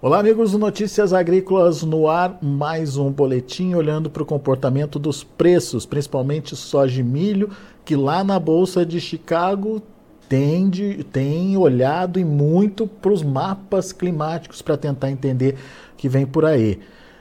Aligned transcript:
Olá, 0.00 0.20
amigos 0.20 0.52
do 0.52 0.60
Notícias 0.60 1.12
Agrícolas 1.12 1.82
no 1.82 2.08
ar, 2.08 2.38
mais 2.40 2.96
um 2.96 3.10
boletim 3.10 3.74
olhando 3.74 4.08
para 4.08 4.22
o 4.22 4.26
comportamento 4.26 4.96
dos 4.96 5.24
preços, 5.24 5.84
principalmente 5.84 6.54
soja 6.54 7.00
e 7.00 7.02
milho, 7.02 7.50
que 7.84 7.96
lá 7.96 8.22
na 8.22 8.38
Bolsa 8.38 8.86
de 8.86 9.00
Chicago 9.00 9.82
tende, 10.28 11.02
tem 11.10 11.56
olhado 11.56 12.20
e 12.20 12.24
muito 12.24 12.86
para 12.86 13.10
os 13.10 13.24
mapas 13.24 13.92
climáticos 13.92 14.62
para 14.62 14.76
tentar 14.76 15.10
entender 15.10 15.56
o 15.94 15.96
que 15.96 16.08
vem 16.08 16.24
por 16.24 16.44
aí. 16.44 16.78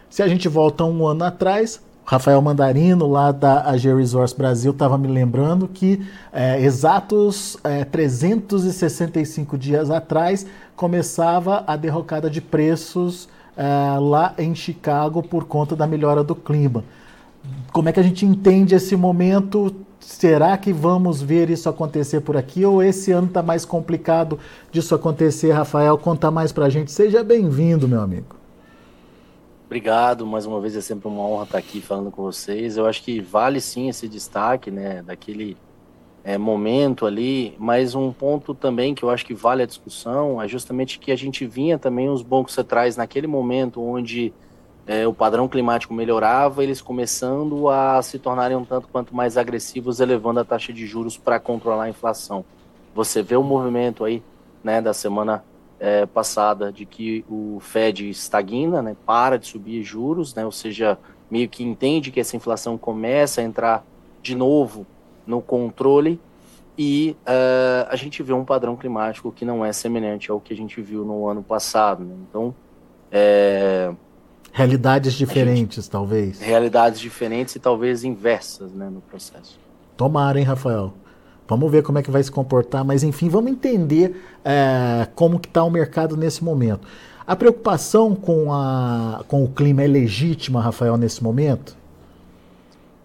Se 0.08 0.22
a 0.22 0.28
gente 0.28 0.48
volta 0.48 0.84
um 0.84 1.08
ano 1.08 1.24
atrás, 1.24 1.82
Rafael 2.10 2.42
Mandarino, 2.42 3.06
lá 3.06 3.34
da 3.34 3.70
AG 3.70 3.94
Resource 3.94 4.34
Brasil, 4.34 4.72
estava 4.72 4.98
me 4.98 5.10
lembrando 5.10 5.68
que 5.68 6.08
é, 6.32 6.62
exatos 6.62 7.58
é, 7.66 7.84
365 7.84 9.58
dias 9.58 9.92
atrás 9.92 10.46
começava 10.74 11.66
a 11.68 11.76
derrocada 11.76 12.30
de 12.30 12.40
preços 12.40 13.28
é, 13.58 14.00
lá 14.00 14.34
em 14.38 14.56
Chicago 14.56 15.22
por 15.22 15.44
conta 15.44 15.76
da 15.76 15.86
melhora 15.86 16.24
do 16.24 16.34
clima. 16.34 16.86
Como 17.74 17.90
é 17.90 17.92
que 17.92 18.00
a 18.00 18.04
gente 18.04 18.26
entende 18.26 18.74
esse 18.74 18.96
momento? 18.96 19.76
Será 20.00 20.58
que 20.58 20.72
vamos 20.72 21.22
ver 21.22 21.50
isso 21.50 21.68
acontecer 21.68 22.22
por 22.22 22.38
aqui 22.38 22.64
ou 22.64 22.82
esse 22.82 23.12
ano 23.12 23.28
está 23.28 23.44
mais 23.44 23.66
complicado 23.66 24.40
disso 24.72 24.96
acontecer? 24.96 25.52
Rafael, 25.52 25.98
conta 25.98 26.32
mais 26.32 26.54
para 26.54 26.68
a 26.68 26.70
gente. 26.70 26.90
Seja 26.90 27.22
bem-vindo, 27.22 27.86
meu 27.86 28.00
amigo. 28.00 28.47
Obrigado, 29.68 30.26
mais 30.26 30.46
uma 30.46 30.62
vez 30.62 30.78
é 30.78 30.82
sempre 30.82 31.10
uma 31.10 31.24
honra 31.24 31.44
estar 31.44 31.58
aqui 31.58 31.82
falando 31.82 32.10
com 32.10 32.24
vocês. 32.24 32.78
Eu 32.78 32.86
acho 32.86 33.04
que 33.04 33.20
vale 33.20 33.60
sim 33.60 33.90
esse 33.90 34.08
destaque, 34.08 34.72
né, 34.72 35.04
daquele 35.04 35.58
é, 36.24 36.38
momento 36.38 37.06
ali, 37.06 37.54
mas 37.60 37.94
um 37.94 38.14
ponto 38.14 38.56
também 38.56 38.96
que 38.96 39.04
eu 39.04 39.10
acho 39.10 39.26
que 39.26 39.34
vale 39.34 39.62
a 39.62 39.66
discussão 39.66 40.42
é 40.42 40.48
justamente 40.48 40.98
que 40.98 41.12
a 41.12 41.18
gente 41.18 41.46
vinha 41.46 41.78
também 41.78 42.08
os 42.10 42.22
bancos 42.22 42.54
centrais 42.54 42.96
naquele 42.96 43.28
momento 43.28 43.84
onde 43.84 44.34
é, 44.86 45.06
o 45.06 45.14
padrão 45.14 45.50
climático 45.50 45.94
melhorava, 45.94 46.64
eles 46.64 46.82
começando 46.82 47.68
a 47.68 48.02
se 48.02 48.18
tornarem 48.18 48.56
um 48.56 48.64
tanto 48.64 48.88
quanto 48.88 49.14
mais 49.14 49.36
agressivos, 49.36 50.00
elevando 50.00 50.40
a 50.40 50.46
taxa 50.46 50.72
de 50.72 50.88
juros 50.88 51.18
para 51.18 51.42
controlar 51.42 51.84
a 51.84 51.90
inflação. 51.90 52.46
Você 52.96 53.22
vê 53.22 53.36
o 53.36 53.44
movimento 53.44 54.06
aí, 54.06 54.24
né, 54.64 54.82
da 54.82 54.94
semana 54.94 55.44
é, 55.80 56.06
passada 56.06 56.72
de 56.72 56.86
que 56.86 57.24
o 57.30 57.60
Fed 57.60 58.10
estagna, 58.10 58.82
né, 58.82 58.96
para 59.06 59.38
de 59.38 59.48
subir 59.48 59.84
juros, 59.84 60.34
né, 60.34 60.46
ou 60.46 60.52
seja, 60.52 60.98
meio 61.30 61.48
que 61.48 61.64
entende 61.64 62.12
que 62.12 62.20
essa 62.20 62.36
inflação 62.36 62.78
começa 62.78 63.42
a 63.42 63.44
entrar 63.44 63.86
de 64.22 64.36
novo 64.36 64.86
no 65.26 65.42
controle 65.42 66.20
e 66.78 67.18
uh, 67.22 67.88
a 67.90 67.96
gente 67.96 68.22
vê 68.22 68.34
um 68.34 68.46
padrão 68.46 68.76
climático 68.76 69.32
que 69.32 69.44
não 69.44 69.66
é 69.66 69.74
semelhante 69.74 70.30
ao 70.30 70.40
que 70.40 70.54
a 70.54 70.56
gente 70.56 70.80
viu 70.80 71.04
no 71.04 71.28
ano 71.28 71.42
passado. 71.42 72.04
Né? 72.04 72.16
Então, 72.30 72.54
é... 73.12 73.92
realidades 74.52 75.14
diferentes, 75.14 75.86
gente... 75.86 75.92
talvez. 75.92 76.40
Realidades 76.40 77.00
diferentes 77.00 77.56
e 77.56 77.60
talvez 77.60 78.04
inversas, 78.04 78.72
né, 78.74 78.90
no 78.90 79.02
processo. 79.02 79.60
Tomara, 79.96 80.38
hein, 80.38 80.46
Rafael. 80.46 80.94
Vamos 81.48 81.72
ver 81.72 81.84
como 81.84 81.98
é 81.98 82.04
que 82.04 82.12
vai 82.12 82.22
se 82.22 82.32
comportar, 82.32 82.84
mas 82.84 83.04
enfim, 83.04 83.30
vamos 83.30 83.52
entender 83.52 84.22
é, 84.44 85.08
como 85.16 85.40
que 85.40 85.48
está 85.48 85.64
o 85.64 85.70
mercado 85.70 86.18
nesse 86.18 86.44
momento. 86.44 86.88
A 87.26 87.36
preocupação 87.36 88.16
com, 88.16 88.54
a, 88.54 89.24
com 89.28 89.44
o 89.44 89.50
clima 89.50 89.84
é 89.84 89.88
legítima, 89.88 90.62
Rafael, 90.62 90.98
nesse 90.98 91.24
momento? 91.24 91.76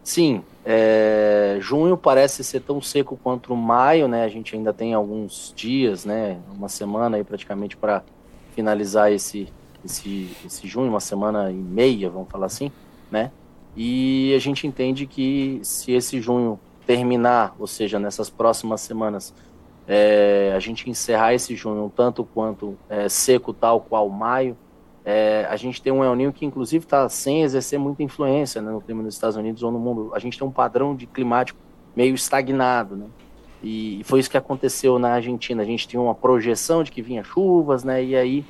Sim, 0.03 0.43
é, 0.65 1.59
junho 1.61 1.97
parece 1.97 2.45
ser 2.45 2.61
tão 2.61 2.81
seco 2.81 3.19
quanto 3.23 3.55
maio, 3.55 4.07
né? 4.07 4.25
A 4.25 4.29
gente 4.29 4.55
ainda 4.55 4.73
tem 4.73 4.95
alguns 4.95 5.53
dias, 5.57 6.05
né? 6.05 6.39
Uma 6.57 6.69
semana 6.69 7.17
aí 7.17 7.25
praticamente 7.25 7.77
para 7.77 8.03
finalizar 8.55 9.13
esse, 9.13 9.49
esse, 9.85 10.31
esse 10.45 10.69
junho, 10.69 10.89
uma 10.89 11.01
semana 11.01 11.51
e 11.51 11.55
meia, 11.55 12.09
vamos 12.11 12.29
falar 12.29 12.47
assim, 12.47 12.71
né? 13.11 13.31
E 13.77 14.33
a 14.37 14.39
gente 14.39 14.67
entende 14.67 15.07
que 15.07 15.61
se 15.63 15.93
esse 15.93 16.21
junho 16.21 16.61
terminar, 16.87 17.55
ou 17.59 17.67
seja, 17.67 17.99
nessas 17.99 18.29
próximas 18.29 18.81
semanas, 18.81 19.35
é, 19.87 20.53
a 20.55 20.61
gente 20.61 20.89
encerrar 20.89 21.35
esse 21.35 21.55
junho 21.57 21.85
um 21.85 21.89
tanto 21.89 22.25
quanto 22.25 22.77
é, 22.89 23.09
seco, 23.09 23.53
tal 23.53 23.81
qual 23.81 24.09
maio, 24.09 24.57
é, 25.05 25.47
a 25.51 25.57
gente 25.57 25.83
tem 25.83 25.93
um 25.93 26.05
El 26.05 26.15
Niño 26.15 26.33
que, 26.33 26.47
inclusive, 26.47 26.85
está 26.85 27.09
sem 27.09 27.43
exercer 27.43 27.79
muita 27.79 28.03
influência 28.03 28.63
né, 28.63 28.71
no 28.71 28.81
clima 28.81 29.03
dos 29.03 29.15
Estados 29.15 29.37
Unidos 29.37 29.63
ou 29.63 29.73
no 29.73 29.79
mundo. 29.79 30.13
A 30.15 30.19
gente 30.19 30.39
tem 30.39 30.47
um 30.47 30.51
padrão 30.51 30.95
de 30.95 31.07
climático 31.07 31.59
meio 31.95 32.15
estagnado, 32.15 32.97
né? 32.97 33.07
E, 33.63 34.01
e 34.01 34.05
foi 34.05 34.21
isso 34.21 34.31
que 34.31 34.37
aconteceu 34.37 34.99
na 34.99 35.15
Argentina. 35.15 35.63
A 35.63 35.67
gente 35.67 35.87
tinha 35.89 36.01
uma 36.01 36.15
projeção 36.15 36.83
de 36.83 36.91
que 36.91 37.03
vinha 37.03 37.25
chuvas, 37.25 37.83
né? 37.83 38.03
E 38.03 38.15
aí, 38.15 38.45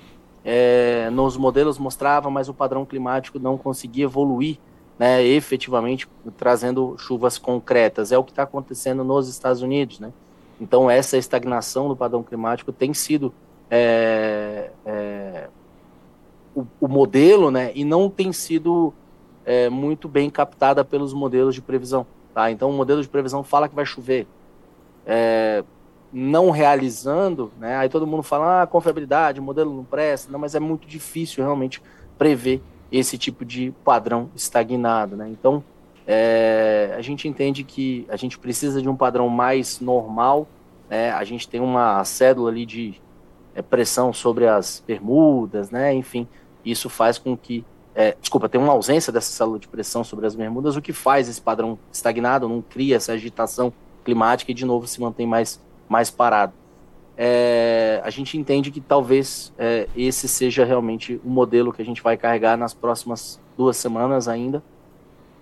é, 0.45 1.09
nos 1.11 1.37
modelos 1.37 1.79
mostrava, 1.79 2.31
mas 2.31 2.49
o 2.49 2.55
padrão 2.55 2.85
climático 2.85 3.39
não 3.39 3.57
conseguia 3.57 4.05
evoluir, 4.05 4.59
né? 5.03 5.21
Efetivamente, 5.21 6.09
trazendo 6.37 6.95
chuvas 6.97 7.37
concretas. 7.37 8.13
É 8.13 8.19
o 8.19 8.23
que 8.23 8.31
está 8.31 8.45
acontecendo 8.45 9.03
nos 9.03 9.29
Estados 9.29 9.61
Unidos, 9.61 9.99
né? 9.99 10.13
Então, 10.61 10.89
essa 10.89 11.19
estagnação 11.19 11.89
do 11.89 11.97
padrão 11.97 12.23
climático 12.23 12.71
tem 12.71 12.95
sido 12.95 13.35
é, 13.69 14.71
é, 14.87 15.49
o, 16.55 16.65
o 16.81 16.87
modelo, 16.87 17.51
né, 17.51 17.73
e 17.75 17.85
não 17.85 18.09
tem 18.09 18.33
sido 18.33 18.95
é, 19.45 19.69
muito 19.69 20.09
bem 20.09 20.31
captada 20.31 20.85
pelos 20.85 21.13
modelos 21.13 21.57
de 21.57 21.61
previsão. 21.61 22.07
Tá? 22.33 22.53
Então, 22.53 22.71
o 22.71 22.73
modelo 22.73 23.03
de 23.03 23.09
previsão 23.09 23.43
fala 23.43 23.69
que 23.69 23.75
vai 23.75 23.85
chover. 23.85 24.25
É, 25.05 25.65
não 26.13 26.51
realizando, 26.51 27.51
né, 27.59 27.75
aí 27.75 27.89
todo 27.89 28.07
mundo 28.07 28.23
fala, 28.23 28.63
ah, 28.63 28.67
confiabilidade, 28.69 29.41
modelo 29.41 29.75
não 29.75 29.83
presta, 29.83 30.31
não, 30.31 30.39
mas 30.39 30.55
é 30.55 30.61
muito 30.61 30.87
difícil 30.87 31.43
realmente 31.43 31.83
prever 32.17 32.63
esse 32.93 33.17
tipo 33.17 33.45
de 33.45 33.73
padrão 33.83 34.31
estagnado. 34.37 35.17
Né? 35.17 35.29
Então, 35.31 35.65
é, 36.07 36.95
a 36.97 37.01
gente 37.01 37.27
entende 37.27 37.65
que 37.65 38.07
a 38.09 38.17
gente 38.17 38.39
precisa 38.39 38.83
de 38.83 38.89
um 38.89 38.95
padrão 38.95 39.29
mais 39.29 39.81
normal, 39.81 40.47
né? 40.91 41.11
a 41.11 41.25
gente 41.25 41.49
tem 41.49 41.61
uma 41.61 42.05
cédula 42.05 42.51
ali 42.51 42.67
de 42.67 43.01
é, 43.55 43.63
pressão 43.63 44.13
sobre 44.13 44.47
as 44.47 44.83
bermudas, 44.87 45.71
né? 45.71 45.95
enfim, 45.95 46.29
isso 46.65 46.91
faz 46.91 47.19
com 47.19 47.37
que, 47.37 47.65
é, 47.95 48.15
desculpa, 48.21 48.49
tem 48.49 48.61
uma 48.61 48.73
ausência 48.73 49.13
dessa 49.13 49.33
célula 49.33 49.59
de 49.59 49.69
pressão 49.69 50.05
sobre 50.05 50.27
as 50.27 50.35
bermudas, 50.35 50.77
o 50.77 50.83
que 50.83 50.93
faz 50.93 51.29
esse 51.29 51.41
padrão 51.41 51.79
estagnado, 51.91 52.49
não 52.49 52.61
cria 52.61 52.97
essa 52.97 53.13
agitação 53.13 53.73
climática 54.05 54.51
e 54.51 54.55
de 54.55 54.67
novo 54.67 54.87
se 54.87 55.01
mantém 55.01 55.27
mais, 55.27 55.61
mais 55.89 56.11
parado. 56.11 56.53
É, 57.17 58.01
a 58.03 58.11
gente 58.11 58.39
entende 58.39 58.71
que 58.71 58.81
talvez 58.81 59.53
é, 59.59 59.89
esse 59.97 60.27
seja 60.27 60.65
realmente 60.65 61.21
o 61.25 61.29
modelo 61.29 61.73
que 61.73 61.83
a 61.83 61.85
gente 61.85 62.03
vai 62.03 62.17
carregar 62.17 62.57
nas 62.57 62.73
próximas 62.73 63.41
duas 63.57 63.77
semanas 63.77 64.29
ainda. 64.29 64.63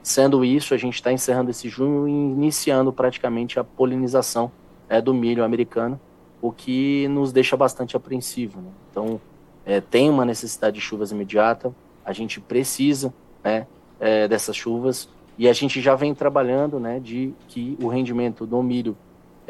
Sendo 0.03 0.45
isso, 0.45 0.75
a 0.75 0.77
gente 0.77 0.95
está 0.95 1.13
encerrando 1.13 1.51
esse 1.51 1.69
junho 1.69 2.09
e 2.09 2.11
iniciando 2.11 2.93
praticamente 2.93 3.61
a 3.61 3.65
polinização 3.65 4.51
é, 4.89 5.01
do 5.01 5.15
milho 5.15 5.45
americano, 5.45 6.01
o 6.41 6.51
que 6.51 7.07
nos 7.09 7.33
deixa 7.33 7.57
bastante 7.57 7.97
apreensivo. 7.97 8.61
Né? 8.61 8.71
Então, 8.91 9.21
é, 9.65 9.81
tem 9.81 10.09
uma 10.09 10.25
necessidade 10.25 10.77
de 10.77 10.81
chuvas 10.81 11.13
imediata, 11.13 11.73
a 12.05 12.13
gente 12.13 12.41
precisa 12.41 13.13
né, 13.45 13.67
é, 14.01 14.27
dessas 14.27 14.57
chuvas 14.57 15.09
e 15.39 15.49
a 15.49 15.53
gente 15.53 15.81
já 15.81 15.95
vem 15.95 16.15
trabalhando 16.15 16.81
né, 16.81 16.99
de 16.99 17.33
que 17.47 17.77
o 17.81 17.89
rendimento 17.89 18.47
do 18.47 18.63
milho 18.63 18.97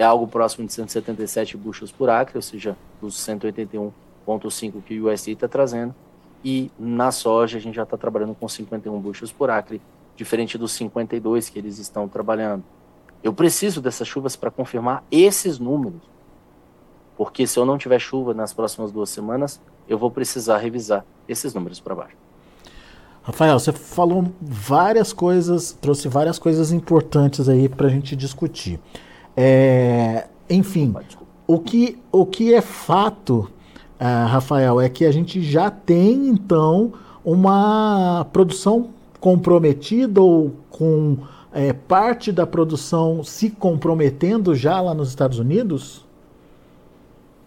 é 0.00 0.04
algo 0.04 0.26
próximo 0.26 0.66
de 0.66 0.72
177 0.72 1.58
bushels 1.58 1.92
por 1.92 2.08
acre, 2.08 2.38
ou 2.38 2.42
seja, 2.42 2.74
dos 3.02 3.16
181,5 3.16 4.82
que 4.82 4.98
o 4.98 5.12
USDA 5.12 5.32
está 5.32 5.46
trazendo, 5.46 5.94
e 6.42 6.70
na 6.78 7.12
soja 7.12 7.58
a 7.58 7.60
gente 7.60 7.74
já 7.74 7.82
está 7.82 7.98
trabalhando 7.98 8.34
com 8.34 8.48
51 8.48 8.98
bushels 8.98 9.30
por 9.30 9.50
acre, 9.50 9.78
diferente 10.16 10.56
dos 10.56 10.72
52 10.72 11.50
que 11.50 11.58
eles 11.58 11.78
estão 11.78 12.08
trabalhando. 12.08 12.64
Eu 13.22 13.34
preciso 13.34 13.82
dessas 13.82 14.08
chuvas 14.08 14.36
para 14.36 14.50
confirmar 14.50 15.04
esses 15.10 15.58
números, 15.58 16.00
porque 17.14 17.46
se 17.46 17.58
eu 17.58 17.66
não 17.66 17.76
tiver 17.76 17.98
chuva 17.98 18.32
nas 18.32 18.54
próximas 18.54 18.90
duas 18.90 19.10
semanas, 19.10 19.60
eu 19.86 19.98
vou 19.98 20.10
precisar 20.10 20.56
revisar 20.56 21.04
esses 21.28 21.52
números 21.52 21.78
para 21.78 21.94
baixo. 21.94 22.16
Rafael, 23.22 23.58
você 23.58 23.70
falou 23.70 24.32
várias 24.40 25.12
coisas, 25.12 25.76
trouxe 25.78 26.08
várias 26.08 26.38
coisas 26.38 26.72
importantes 26.72 27.50
aí 27.50 27.68
para 27.68 27.88
a 27.88 27.90
gente 27.90 28.16
discutir. 28.16 28.80
É, 29.42 30.26
enfim, 30.50 30.94
o 31.46 31.58
que, 31.58 31.98
o 32.12 32.26
que 32.26 32.52
é 32.52 32.60
fato, 32.60 33.50
uh, 33.98 34.26
Rafael, 34.28 34.78
é 34.78 34.90
que 34.90 35.06
a 35.06 35.10
gente 35.10 35.40
já 35.40 35.70
tem 35.70 36.28
então 36.28 36.92
uma 37.24 38.26
produção 38.34 38.90
comprometida 39.18 40.20
ou 40.20 40.52
com 40.68 41.16
é, 41.54 41.72
parte 41.72 42.30
da 42.30 42.46
produção 42.46 43.24
se 43.24 43.48
comprometendo 43.48 44.54
já 44.54 44.78
lá 44.78 44.92
nos 44.92 45.08
Estados 45.08 45.38
Unidos? 45.38 46.04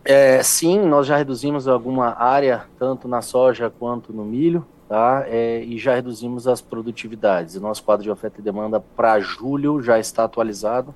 É, 0.04 0.42
sim, 0.42 0.80
nós 0.80 1.06
já 1.06 1.16
reduzimos 1.16 1.68
alguma 1.68 2.20
área, 2.20 2.64
tanto 2.80 3.08
na 3.08 3.22
soja 3.22 3.70
quanto 3.70 4.12
no 4.12 4.26
milho, 4.26 4.66
tá? 4.90 5.26
É, 5.28 5.64
e 5.64 5.78
já 5.78 5.94
reduzimos 5.94 6.48
as 6.48 6.60
produtividades. 6.60 7.56
O 7.56 7.62
nosso 7.62 7.84
quadro 7.84 8.04
de 8.04 8.10
oferta 8.10 8.42
e 8.42 8.44
demanda 8.44 8.80
para 8.80 9.20
julho 9.20 9.80
já 9.80 10.00
está 10.00 10.24
atualizado, 10.24 10.94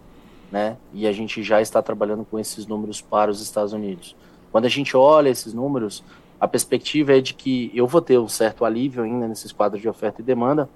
né? 0.51 0.77
E 0.94 1.07
a 1.07 1.11
gente 1.11 1.44
já 1.44 1.61
está 1.61 1.81
trabalhando 1.81 2.25
com 2.25 2.39
esses 2.39 2.65
números 2.65 3.01
para 3.01 3.29
os 3.29 3.41
Estados 3.41 3.73
Unidos. 3.73 4.15
Quando 4.51 4.65
a 4.65 4.69
gente 4.69 4.95
olha 4.95 5.29
esses 5.29 5.53
números, 5.53 6.03
a 6.39 6.47
perspectiva 6.47 7.17
é 7.17 7.21
de 7.21 7.33
que 7.33 7.71
eu 7.73 7.88
vou 7.88 8.01
ter 8.01 8.17
um 8.19 8.27
certo 8.27 8.63
alívio 8.63 9.03
ainda 9.03 9.27
nesses 9.27 9.51
quadros 9.51 9.81
de 9.81 9.89
oferta 9.89 10.21
e 10.21 10.23
demanda 10.23 10.69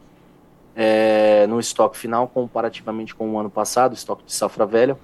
é, 0.75 1.45
no 1.47 1.59
estoque 1.59 1.97
final 1.97 2.27
comparativamente 2.27 3.13
com 3.13 3.29
o 3.31 3.39
ano 3.39 3.49
passado, 3.49 3.93
estoque 3.93 4.23
de 4.23 4.33
safra 4.33 4.65
velha, 4.65 4.97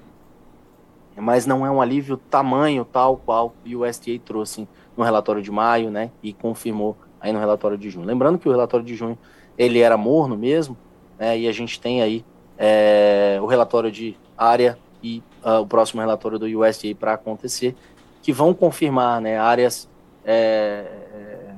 mas 1.15 1.45
não 1.45 1.65
é 1.65 1.71
um 1.71 1.81
alívio 1.81 2.17
tamanho 2.17 2.85
tal 2.85 3.17
qual 3.17 3.53
o 3.65 3.85
USDA 3.85 4.19
trouxe 4.23 4.67
no 4.95 5.03
relatório 5.03 5.41
de 5.41 5.51
maio, 5.51 5.89
né, 5.89 6.11
e 6.21 6.33
confirmou 6.33 6.95
aí 7.19 7.31
no 7.31 7.39
relatório 7.39 7.77
de 7.77 7.89
junho. 7.89 8.05
Lembrando 8.05 8.37
que 8.37 8.47
o 8.47 8.51
relatório 8.51 8.85
de 8.85 8.95
junho 8.95 9.17
ele 9.57 9.79
era 9.79 9.97
morno 9.97 10.37
mesmo, 10.37 10.77
né, 11.17 11.37
e 11.37 11.47
a 11.47 11.51
gente 11.51 11.79
tem 11.79 12.01
aí 12.01 12.23
é, 12.57 13.39
o 13.41 13.45
relatório 13.45 13.91
de 13.91 14.17
área 14.38 14.78
e 15.01 15.24
uh, 15.44 15.62
o 15.62 15.68
próximo 15.68 16.01
relatório 16.01 16.38
do 16.38 16.45
USDA 16.45 16.95
para 16.95 17.13
acontecer, 17.13 17.75
que 18.22 18.31
vão 18.31 18.54
confirmar 18.54 19.22
né, 19.22 19.38
áreas 19.38 19.89
é, 20.25 20.86
é, 21.13 21.56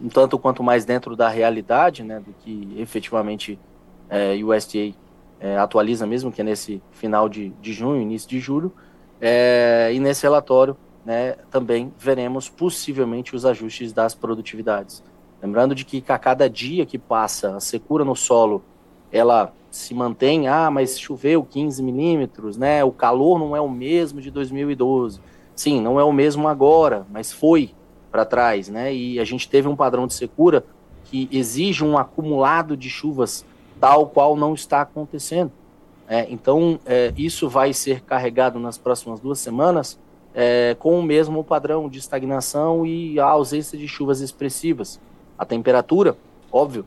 um 0.00 0.08
tanto 0.08 0.38
quanto 0.38 0.62
mais 0.62 0.84
dentro 0.84 1.14
da 1.14 1.28
realidade 1.28 2.02
né, 2.02 2.20
do 2.20 2.34
que 2.40 2.74
efetivamente 2.76 3.58
é, 4.08 4.34
USDA 4.34 4.94
é, 5.40 5.56
atualiza 5.56 6.06
mesmo, 6.06 6.32
que 6.32 6.40
é 6.40 6.44
nesse 6.44 6.82
final 6.92 7.28
de, 7.28 7.50
de 7.60 7.72
junho, 7.72 8.00
início 8.00 8.28
de 8.28 8.40
julho, 8.40 8.72
é, 9.20 9.90
e 9.92 10.00
nesse 10.00 10.22
relatório 10.22 10.76
né, 11.04 11.36
também 11.50 11.92
veremos 11.98 12.48
possivelmente 12.48 13.36
os 13.36 13.44
ajustes 13.44 13.92
das 13.92 14.14
produtividades. 14.14 15.02
Lembrando 15.42 15.74
de 15.74 15.84
que 15.84 16.02
a 16.08 16.18
cada 16.18 16.48
dia 16.48 16.86
que 16.86 16.98
passa 16.98 17.56
a 17.56 17.60
secura 17.60 18.04
no 18.04 18.16
solo, 18.16 18.64
ela 19.14 19.52
se 19.70 19.94
mantém, 19.94 20.48
ah, 20.48 20.70
mas 20.70 20.98
choveu 20.98 21.44
15 21.44 21.82
milímetros, 21.82 22.56
né? 22.56 22.82
O 22.82 22.90
calor 22.90 23.38
não 23.38 23.56
é 23.56 23.60
o 23.60 23.70
mesmo 23.70 24.20
de 24.20 24.30
2012. 24.30 25.20
Sim, 25.54 25.80
não 25.80 26.00
é 26.00 26.04
o 26.04 26.12
mesmo 26.12 26.48
agora, 26.48 27.06
mas 27.10 27.32
foi 27.32 27.70
para 28.10 28.24
trás, 28.24 28.68
né? 28.68 28.92
E 28.92 29.20
a 29.20 29.24
gente 29.24 29.48
teve 29.48 29.68
um 29.68 29.76
padrão 29.76 30.08
de 30.08 30.14
secura 30.14 30.64
que 31.04 31.28
exige 31.30 31.84
um 31.84 31.96
acumulado 31.96 32.76
de 32.76 32.90
chuvas 32.90 33.44
tal 33.78 34.08
qual 34.08 34.36
não 34.36 34.52
está 34.52 34.80
acontecendo. 34.80 35.52
É, 36.08 36.26
então, 36.28 36.78
é, 36.84 37.12
isso 37.16 37.48
vai 37.48 37.72
ser 37.72 38.00
carregado 38.00 38.58
nas 38.58 38.76
próximas 38.76 39.20
duas 39.20 39.38
semanas 39.38 39.98
é, 40.34 40.76
com 40.78 40.98
o 40.98 41.02
mesmo 41.02 41.44
padrão 41.44 41.88
de 41.88 42.00
estagnação 42.00 42.84
e 42.84 43.20
a 43.20 43.26
ausência 43.26 43.78
de 43.78 43.86
chuvas 43.86 44.20
expressivas. 44.20 45.00
A 45.38 45.44
temperatura, 45.44 46.16
óbvio, 46.50 46.84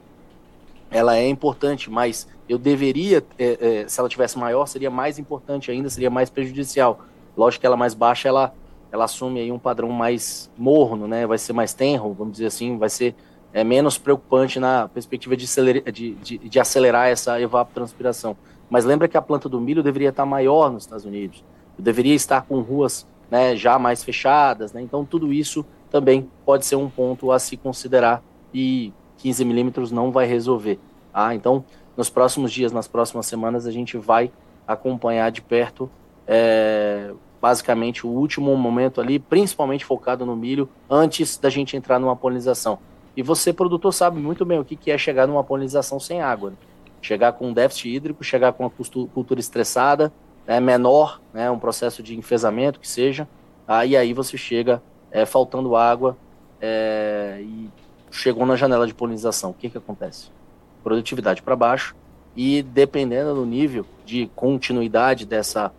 ela 0.90 1.18
é 1.18 1.28
importante, 1.28 1.90
mas 1.90 2.28
eu 2.48 2.58
deveria, 2.58 3.24
é, 3.38 3.82
é, 3.84 3.88
se 3.88 4.00
ela 4.00 4.08
tivesse 4.08 4.38
maior, 4.38 4.66
seria 4.66 4.90
mais 4.90 5.20
importante 5.20 5.70
ainda, 5.70 5.90
seria 5.90 6.10
mais 6.10 6.30
prejudicial. 6.30 7.02
Lógico 7.36 7.62
que 7.62 7.68
ela 7.68 7.78
mais 7.78 7.94
baixa, 7.94 8.28
ela, 8.28 8.54
ela 8.92 9.06
assume 9.06 9.40
aí 9.40 9.52
um 9.52 9.60
padrão 9.60 9.90
mais 9.90 10.50
morno, 10.58 11.08
né? 11.08 11.28
Vai 11.28 11.38
ser 11.38 11.54
mais 11.54 11.74
tenro, 11.74 12.14
vamos 12.14 12.34
dizer 12.34 12.48
assim, 12.48 12.78
vai 12.78 12.90
ser 12.90 13.14
é, 13.54 13.64
menos 13.64 13.98
preocupante 13.98 14.60
na 14.60 14.88
perspectiva 14.88 15.36
de, 15.36 15.46
acelerar, 15.46 15.92
de, 15.92 16.16
de, 16.16 16.38
de 16.38 16.60
acelerar 16.60 17.08
essa 17.10 17.40
evapotranspiração. 17.40 18.38
Mas 18.70 18.86
lembra 18.86 19.08
que 19.08 19.18
a 19.18 19.22
planta 19.22 19.48
do 19.48 19.60
milho 19.60 19.84
deveria 19.84 20.10
estar 20.10 20.26
maior 20.26 20.72
nos 20.72 20.84
Estados 20.84 21.06
Unidos, 21.06 21.44
deveria 21.78 22.16
estar 22.16 22.42
com 22.42 22.60
ruas 22.62 23.08
né, 23.30 23.56
já 23.56 23.78
mais 23.78 24.04
fechadas, 24.04 24.74
né? 24.74 24.82
Então 24.82 25.06
tudo 25.06 25.34
isso 25.34 25.66
também 25.90 26.30
pode 26.46 26.66
ser 26.66 26.76
um 26.76 26.90
ponto 26.90 27.32
a 27.32 27.40
se 27.40 27.56
considerar 27.56 28.22
e 28.54 28.94
15 29.18 29.44
milímetros 29.46 29.92
não 29.92 30.12
vai 30.12 30.26
resolver. 30.26 30.80
Ah, 31.14 31.34
então, 31.34 31.66
nos 31.96 32.10
próximos 32.10 32.52
dias, 32.52 32.72
nas 32.72 32.88
próximas 32.88 33.26
semanas, 33.26 33.66
a 33.66 33.72
gente 33.72 33.98
vai 33.98 34.32
acompanhar 34.68 35.32
de 35.32 35.42
perto, 35.42 35.90
é, 36.28 37.12
basicamente, 37.42 38.06
o 38.06 38.10
último 38.10 38.56
momento 38.56 39.02
ali, 39.02 39.18
principalmente 39.18 39.86
focado 39.86 40.26
no 40.26 40.36
milho, 40.36 40.70
antes 40.90 41.38
da 41.38 41.50
gente 41.50 41.76
entrar 41.76 42.00
numa 42.00 42.16
polinização. 42.16 42.80
E 43.16 43.24
você, 43.24 43.52
produtor, 43.52 43.94
sabe 43.94 44.20
muito 44.20 44.46
bem 44.46 44.60
o 44.60 44.66
que, 44.66 44.92
é 44.92 44.98
chegar 44.98 45.28
numa 45.28 45.44
polinização 45.44 46.00
sem 46.00 46.22
água. 46.22 46.52
Né? 46.52 46.58
Chegar 47.02 47.34
com 47.34 47.48
um 47.48 47.54
déficit 47.54 47.90
hídrico, 47.96 48.24
chegar 48.24 48.54
com 48.54 48.64
uma 48.64 48.70
cultura 49.08 49.40
estressada, 49.40 50.14
né, 50.46 50.60
menor, 50.60 51.20
né, 51.34 51.50
um 51.52 51.60
processo 51.60 52.02
de 52.02 52.18
enfesamento 52.18 52.80
que 52.80 52.88
seja, 52.88 53.28
ah, 53.68 53.86
e 53.86 53.98
aí 53.98 54.14
você 54.14 54.38
chega 54.38 54.82
é, 55.12 55.26
faltando 55.26 55.76
água 55.76 56.18
é, 56.62 57.40
e 57.42 57.70
chegou 58.18 58.46
na 58.46 58.56
janela 58.56 58.88
de 58.88 58.94
polinização, 58.94 59.50
o 59.52 59.54
que, 59.54 59.70
que 59.70 59.78
acontece? 59.78 60.30
Produtividade 60.84 61.42
para 61.42 61.56
baixo 61.56 61.96
e 62.36 62.62
dependendo 62.62 63.36
do 63.36 63.46
nível 63.46 63.86
de 64.06 64.30
continuidade 64.36 65.26
dessa, 65.26 65.72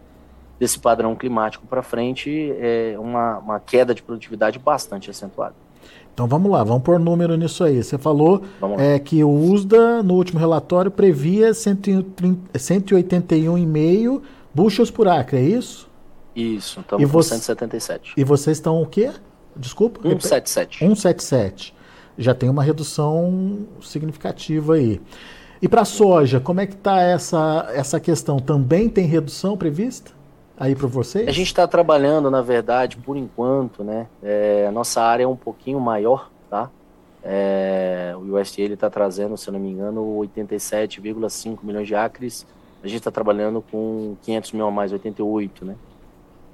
desse 0.58 0.79
padrão 0.79 1.14
climático 1.14 1.67
para 1.67 1.82
frente, 1.82 2.55
é 2.58 2.96
uma, 2.99 3.37
uma 3.38 3.61
queda 3.61 3.94
de 3.94 4.02
produtividade 4.02 4.58
bastante 4.58 5.11
acentuada. 5.11 5.55
Então 6.12 6.26
vamos 6.26 6.50
lá, 6.50 6.64
vamos 6.64 6.82
pôr 6.82 6.99
número 6.99 7.37
nisso 7.37 7.62
aí. 7.62 7.81
Você 7.82 7.96
falou 7.96 8.43
é, 8.76 8.99
que 8.99 9.23
o 9.23 9.31
USDA, 9.31 10.02
no 10.02 10.14
último 10.14 10.40
relatório, 10.40 10.90
previa 10.90 11.52
181,5 11.52 14.23
bushels 14.52 14.90
por 14.90 15.06
acre, 15.06 15.38
é 15.38 15.43
isso? 15.43 15.88
Isso, 16.35 16.81
estamos 16.81 17.05
com 17.05 17.12
você, 17.12 17.35
177. 17.35 18.14
E 18.17 18.25
vocês 18.25 18.56
estão 18.56 18.82
o 18.82 18.87
quê? 18.87 19.12
Desculpa? 19.56 20.00
177. 20.02 20.79
177 20.79 21.77
já 22.18 22.34
tem 22.34 22.50
uma 22.50 22.62
redução 22.62 23.60
significativa 23.80 24.74
aí. 24.74 25.00
E 25.62 25.68
para 25.68 25.82
a 25.82 25.84
soja, 25.84 26.40
como 26.40 26.60
é 26.60 26.66
que 26.66 26.74
está 26.74 27.00
essa, 27.00 27.70
essa 27.72 27.98
questão? 27.98 28.38
Também 28.38 28.88
tem 28.88 29.06
redução 29.06 29.56
prevista 29.56 30.12
aí 30.58 30.74
para 30.74 30.86
vocês? 30.86 31.26
A 31.28 31.32
gente 31.32 31.46
está 31.46 31.66
trabalhando, 31.66 32.30
na 32.30 32.42
verdade, 32.42 32.96
por 32.96 33.16
enquanto, 33.16 33.82
né? 33.82 34.06
É, 34.22 34.66
a 34.68 34.72
nossa 34.72 35.00
área 35.00 35.24
é 35.24 35.26
um 35.26 35.36
pouquinho 35.36 35.80
maior, 35.80 36.30
tá? 36.50 36.70
É, 37.22 38.14
o 38.16 38.36
USDA 38.36 38.74
está 38.74 38.90
trazendo, 38.90 39.36
se 39.36 39.48
eu 39.48 39.52
não 39.52 39.60
me 39.60 39.70
engano, 39.70 40.00
87,5 40.18 41.58
milhões 41.62 41.86
de 41.86 41.94
acres. 41.94 42.46
A 42.82 42.86
gente 42.86 42.98
está 42.98 43.10
trabalhando 43.10 43.62
com 43.70 44.16
500 44.22 44.52
mil 44.52 44.66
a 44.66 44.70
mais, 44.70 44.92
88, 44.92 45.64
né? 45.64 45.74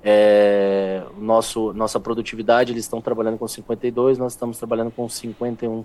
É, 0.06 1.02
nosso, 1.18 1.72
nossa 1.72 1.98
produtividade, 1.98 2.72
eles 2.72 2.84
estão 2.84 3.00
trabalhando 3.00 3.38
com 3.38 3.48
52, 3.48 4.18
nós 4.18 4.32
estamos 4.34 4.58
trabalhando 4.58 4.90
com 4.90 5.08
51. 5.08 5.82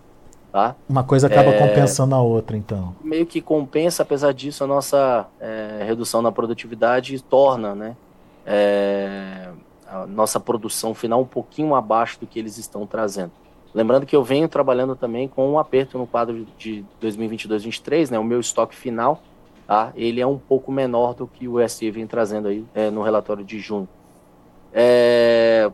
Tá? 0.52 0.76
Uma 0.90 1.04
coisa 1.04 1.28
acaba 1.28 1.52
é, 1.52 1.60
compensando 1.60 2.16
a 2.16 2.22
outra, 2.22 2.58
então. 2.58 2.96
Meio 3.02 3.26
que 3.26 3.40
compensa, 3.40 4.04
apesar 4.04 4.34
disso, 4.34 4.64
a 4.64 4.68
nossa 4.68 5.28
é, 5.40 5.84
redução 5.86 6.22
na 6.22 6.32
produtividade 6.32 7.22
torna 7.24 7.76
né, 7.76 7.96
é, 8.46 9.50
a 9.88 10.06
nossa 10.06 10.40
produção 10.40 10.94
final 10.94 11.22
um 11.22 11.26
pouquinho 11.26 11.74
abaixo 11.76 12.20
do 12.20 12.28
que 12.28 12.40
eles 12.40 12.58
estão 12.58 12.86
trazendo. 12.86 13.32
Lembrando 13.74 14.06
que 14.06 14.16
eu 14.16 14.24
venho 14.24 14.50
trabalhando 14.50 14.96
também 14.96 15.28
com 15.28 15.48
um 15.48 15.60
aperto 15.60 15.98
no 16.00 16.08
quadro 16.08 16.46
de 16.58 16.84
2022-23, 17.02 18.10
né, 18.10 18.20
o 18.20 18.24
meu 18.24 18.40
estoque 18.40 18.76
final, 18.76 19.22
tá, 19.68 19.94
ele 19.96 20.20
é 20.20 20.26
um 20.26 20.40
pouco 20.40 20.72
menor 20.72 21.14
do 21.14 21.28
que 21.28 21.48
o 21.48 21.66
SE 21.70 21.90
vem 21.92 22.08
trazendo 22.08 22.48
aí 22.48 22.66
é, 22.74 22.90
no 22.90 23.04
relatório 23.04 23.46
de 23.46 23.60
junho. 23.60 23.88
É, 24.74 25.72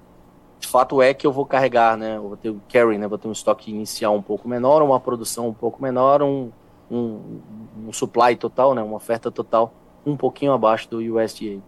de 0.59 0.67
fato 0.67 1.01
é 1.01 1.13
que 1.13 1.27
eu 1.27 1.31
vou 1.31 1.45
carregar, 1.45 1.97
né? 1.97 2.17
Eu 2.17 2.29
vou 2.29 2.37
ter 2.37 2.49
o 2.49 2.61
carry, 2.71 2.97
né? 2.97 3.07
Vou 3.07 3.17
ter 3.17 3.27
um 3.27 3.31
estoque 3.31 3.71
inicial 3.71 4.15
um 4.15 4.21
pouco 4.21 4.47
menor, 4.47 4.81
uma 4.81 4.99
produção 4.99 5.47
um 5.47 5.53
pouco 5.53 5.81
menor, 5.81 6.21
um, 6.21 6.51
um, 6.89 7.39
um 7.87 7.93
supply 7.93 8.35
total, 8.35 8.73
né? 8.73 8.81
Uma 8.81 8.97
oferta 8.97 9.29
total 9.29 9.73
um 10.05 10.15
pouquinho 10.15 10.53
abaixo 10.53 10.89
do 10.89 10.97
USDA. 10.97 11.61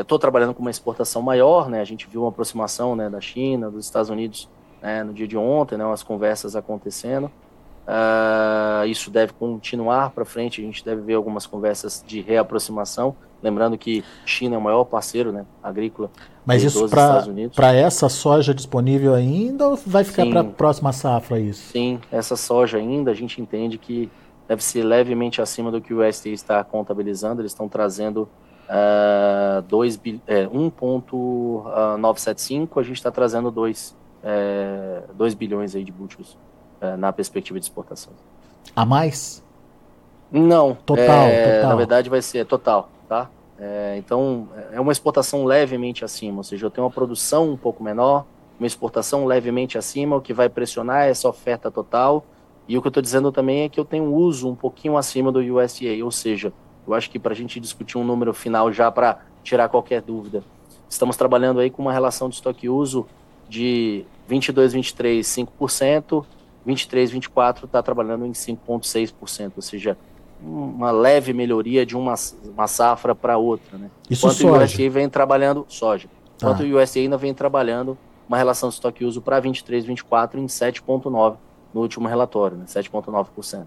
Estou 0.00 0.18
é, 0.18 0.20
trabalhando 0.20 0.54
com 0.54 0.62
uma 0.62 0.70
exportação 0.70 1.22
maior, 1.22 1.68
né? 1.68 1.80
A 1.80 1.84
gente 1.84 2.08
viu 2.08 2.22
uma 2.22 2.28
aproximação, 2.28 2.96
né? 2.96 3.08
Da 3.08 3.20
China, 3.20 3.70
dos 3.70 3.84
Estados 3.84 4.10
Unidos, 4.10 4.48
né? 4.82 5.02
No 5.02 5.12
dia 5.12 5.26
de 5.26 5.36
ontem, 5.36 5.76
né? 5.76 5.84
Umas 5.84 6.02
conversas 6.02 6.56
acontecendo. 6.56 7.30
Uh, 7.86 8.86
isso 8.86 9.10
deve 9.10 9.32
continuar 9.34 10.10
para 10.10 10.24
frente. 10.24 10.60
A 10.60 10.64
gente 10.64 10.84
deve 10.84 11.02
ver 11.02 11.14
algumas 11.14 11.46
conversas 11.46 12.02
de 12.06 12.20
reaproximação 12.20 13.14
Lembrando 13.44 13.76
que 13.76 14.02
China 14.24 14.54
é 14.54 14.58
o 14.58 14.62
maior 14.62 14.84
parceiro 14.84 15.30
né, 15.30 15.44
agrícola 15.62 16.10
Mas 16.46 16.62
isso 16.62 16.88
para 17.54 17.74
essa 17.74 18.08
soja 18.08 18.54
disponível 18.54 19.12
ainda 19.12 19.68
ou 19.68 19.76
vai 19.76 20.02
ficar 20.02 20.24
para 20.24 20.40
a 20.40 20.44
próxima 20.44 20.94
safra 20.94 21.38
isso? 21.38 21.70
Sim, 21.70 22.00
essa 22.10 22.36
soja 22.36 22.78
ainda 22.78 23.10
a 23.10 23.14
gente 23.14 23.42
entende 23.42 23.76
que 23.76 24.10
deve 24.48 24.64
ser 24.64 24.82
levemente 24.82 25.42
acima 25.42 25.70
do 25.70 25.78
que 25.78 25.92
o 25.92 26.02
USDA 26.02 26.30
está 26.30 26.64
contabilizando. 26.64 27.42
Eles 27.42 27.52
estão 27.52 27.68
trazendo 27.68 28.26
uh, 28.66 29.60
2, 29.68 30.00
é, 30.26 30.46
1,975, 30.46 32.80
a 32.80 32.82
gente 32.82 32.96
está 32.96 33.10
trazendo 33.10 33.50
2, 33.50 33.94
é, 34.22 35.02
2 35.14 35.34
bilhões 35.34 35.74
aí 35.74 35.84
de 35.84 35.92
é, 35.92 35.94
na 36.96 37.12
perspectiva 37.12 37.58
de 37.58 37.64
exportação. 37.66 38.12
A 38.74 38.84
mais? 38.84 39.42
Não. 40.30 40.74
Total, 40.74 41.26
é, 41.26 41.56
total. 41.56 41.70
Na 41.70 41.76
verdade 41.76 42.10
vai 42.10 42.22
ser 42.22 42.44
total 42.46 42.90
tá? 43.04 43.30
É, 43.58 43.94
então, 43.98 44.48
é 44.72 44.80
uma 44.80 44.90
exportação 44.90 45.44
levemente 45.44 46.04
acima, 46.04 46.38
ou 46.38 46.42
seja, 46.42 46.66
eu 46.66 46.70
tenho 46.70 46.84
uma 46.84 46.92
produção 46.92 47.50
um 47.50 47.56
pouco 47.56 47.82
menor, 47.82 48.26
uma 48.58 48.66
exportação 48.66 49.24
levemente 49.26 49.78
acima, 49.78 50.16
o 50.16 50.20
que 50.20 50.32
vai 50.32 50.48
pressionar 50.48 51.04
essa 51.04 51.28
oferta 51.28 51.70
total. 51.70 52.24
E 52.66 52.78
o 52.78 52.80
que 52.80 52.86
eu 52.86 52.90
estou 52.90 53.02
dizendo 53.02 53.30
também 53.30 53.62
é 53.62 53.68
que 53.68 53.78
eu 53.78 53.84
tenho 53.84 54.04
um 54.04 54.14
uso 54.14 54.48
um 54.48 54.54
pouquinho 54.54 54.96
acima 54.96 55.30
do 55.30 55.40
USDA, 55.40 56.02
ou 56.02 56.10
seja, 56.10 56.52
eu 56.86 56.94
acho 56.94 57.10
que 57.10 57.18
para 57.18 57.32
a 57.32 57.36
gente 57.36 57.60
discutir 57.60 57.98
um 57.98 58.04
número 58.04 58.32
final 58.32 58.72
já 58.72 58.90
para 58.90 59.20
tirar 59.42 59.68
qualquer 59.68 60.00
dúvida, 60.00 60.42
estamos 60.88 61.16
trabalhando 61.16 61.60
aí 61.60 61.70
com 61.70 61.82
uma 61.82 61.92
relação 61.92 62.28
de 62.28 62.36
estoque-uso 62.36 63.06
de 63.48 64.04
22, 64.26 64.72
23, 64.72 65.26
5%, 65.26 66.24
23, 66.64 67.10
24 67.10 67.66
está 67.66 67.82
trabalhando 67.82 68.26
em 68.26 68.32
5,6%, 68.32 69.52
ou 69.56 69.62
seja, 69.62 69.96
uma 70.42 70.90
leve 70.90 71.32
melhoria 71.32 71.86
de 71.86 71.96
uma, 71.96 72.14
uma 72.44 72.66
safra 72.66 73.14
para 73.14 73.36
outra. 73.36 73.78
Né? 73.78 73.90
Isso 74.10 74.26
Enquanto 74.26 74.38
soja. 74.38 74.60
o 74.60 74.64
USDA 74.64 74.90
vem 74.90 75.08
trabalhando, 75.08 75.64
soja, 75.68 76.08
enquanto 76.36 76.62
ah. 76.62 76.66
o 76.66 76.82
USDA 76.82 77.00
ainda 77.00 77.16
vem 77.16 77.34
trabalhando 77.34 77.96
uma 78.28 78.36
relação 78.36 78.68
de 78.68 78.74
estoque 78.74 79.04
uso 79.04 79.20
para 79.20 79.38
23, 79.40 79.84
24 79.84 80.40
em 80.40 80.46
7,9% 80.46 81.36
no 81.72 81.80
último 81.80 82.08
relatório, 82.08 82.56
né? 82.56 82.64
7,9%. 82.66 83.66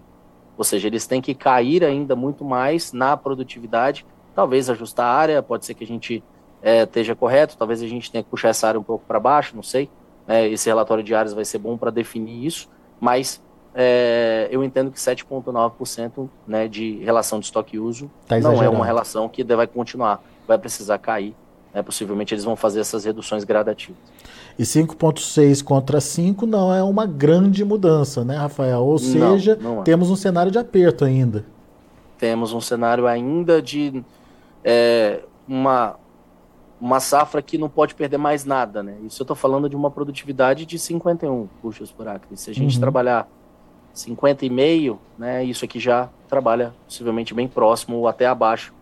Ou 0.56 0.64
seja, 0.64 0.88
eles 0.88 1.06
têm 1.06 1.20
que 1.20 1.34
cair 1.34 1.84
ainda 1.84 2.16
muito 2.16 2.44
mais 2.44 2.92
na 2.92 3.16
produtividade, 3.16 4.04
talvez 4.34 4.68
ajustar 4.70 5.06
a 5.06 5.12
área, 5.12 5.42
pode 5.42 5.64
ser 5.64 5.74
que 5.74 5.84
a 5.84 5.86
gente 5.86 6.24
é, 6.62 6.82
esteja 6.82 7.14
correto, 7.14 7.56
talvez 7.56 7.82
a 7.82 7.86
gente 7.86 8.10
tenha 8.10 8.24
que 8.24 8.30
puxar 8.30 8.48
essa 8.48 8.66
área 8.66 8.80
um 8.80 8.82
pouco 8.82 9.04
para 9.06 9.20
baixo, 9.20 9.54
não 9.54 9.62
sei. 9.62 9.88
É, 10.26 10.48
esse 10.48 10.68
relatório 10.68 11.04
de 11.04 11.14
áreas 11.14 11.32
vai 11.32 11.44
ser 11.44 11.58
bom 11.58 11.76
para 11.76 11.90
definir 11.90 12.44
isso, 12.44 12.68
mas 13.00 13.40
é, 13.74 14.48
eu 14.50 14.64
entendo 14.64 14.90
que 14.90 14.98
7,9% 14.98 16.28
né, 16.46 16.66
de 16.66 16.98
relação 17.04 17.38
de 17.38 17.46
estoque 17.46 17.78
uso 17.78 18.10
tá 18.26 18.38
não 18.40 18.62
é 18.62 18.68
uma 18.68 18.84
relação 18.84 19.28
que 19.28 19.44
vai 19.44 19.66
continuar, 19.66 20.22
vai 20.46 20.58
precisar 20.58 20.98
cair. 20.98 21.34
Né, 21.72 21.82
possivelmente 21.82 22.34
eles 22.34 22.44
vão 22.44 22.56
fazer 22.56 22.80
essas 22.80 23.04
reduções 23.04 23.44
gradativas. 23.44 24.00
E 24.58 24.62
5,6 24.62 25.62
contra 25.62 26.00
5 26.00 26.46
não 26.46 26.74
é 26.74 26.82
uma 26.82 27.06
grande 27.06 27.64
mudança, 27.64 28.24
né, 28.24 28.36
Rafael? 28.36 28.80
Ou 28.80 28.98
seja, 28.98 29.56
não, 29.60 29.74
não 29.74 29.80
é. 29.82 29.84
temos 29.84 30.10
um 30.10 30.16
cenário 30.16 30.50
de 30.50 30.58
aperto 30.58 31.04
ainda. 31.04 31.44
Temos 32.18 32.52
um 32.52 32.60
cenário 32.60 33.06
ainda 33.06 33.62
de 33.62 34.02
é, 34.64 35.20
uma, 35.46 35.94
uma 36.80 37.00
safra 37.00 37.42
que 37.42 37.58
não 37.58 37.68
pode 37.68 37.94
perder 37.94 38.18
mais 38.18 38.44
nada, 38.44 38.82
né? 38.82 38.96
Isso 39.04 39.20
eu 39.22 39.24
estou 39.24 39.36
falando 39.36 39.68
de 39.68 39.76
uma 39.76 39.90
produtividade 39.90 40.64
de 40.64 40.78
51 40.78 41.48
bushels 41.62 41.90
por 41.90 42.06
acre. 42.06 42.36
Se 42.36 42.50
a 42.50 42.54
gente 42.54 42.74
uhum. 42.74 42.80
trabalhar 42.80 43.28
50,5, 43.94 44.96
né, 45.18 45.44
isso 45.44 45.64
aqui 45.64 45.80
já 45.80 46.08
trabalha 46.28 46.72
possivelmente 46.84 47.34
bem 47.34 47.48
próximo 47.48 47.96
ou 47.96 48.08
até 48.08 48.26
abaixo 48.26 48.72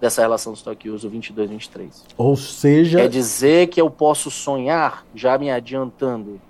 dessa 0.00 0.20
relação 0.20 0.52
do 0.52 0.56
estoque 0.56 0.90
uso 0.90 1.08
22, 1.08 1.50
23. 1.50 2.04
Ou 2.16 2.36
seja... 2.36 2.98
Quer 2.98 3.08
dizer 3.08 3.68
que 3.68 3.80
eu 3.80 3.90
posso 3.90 4.30
sonhar, 4.30 5.04
já 5.14 5.36
me 5.38 5.50
adiantando. 5.50 6.40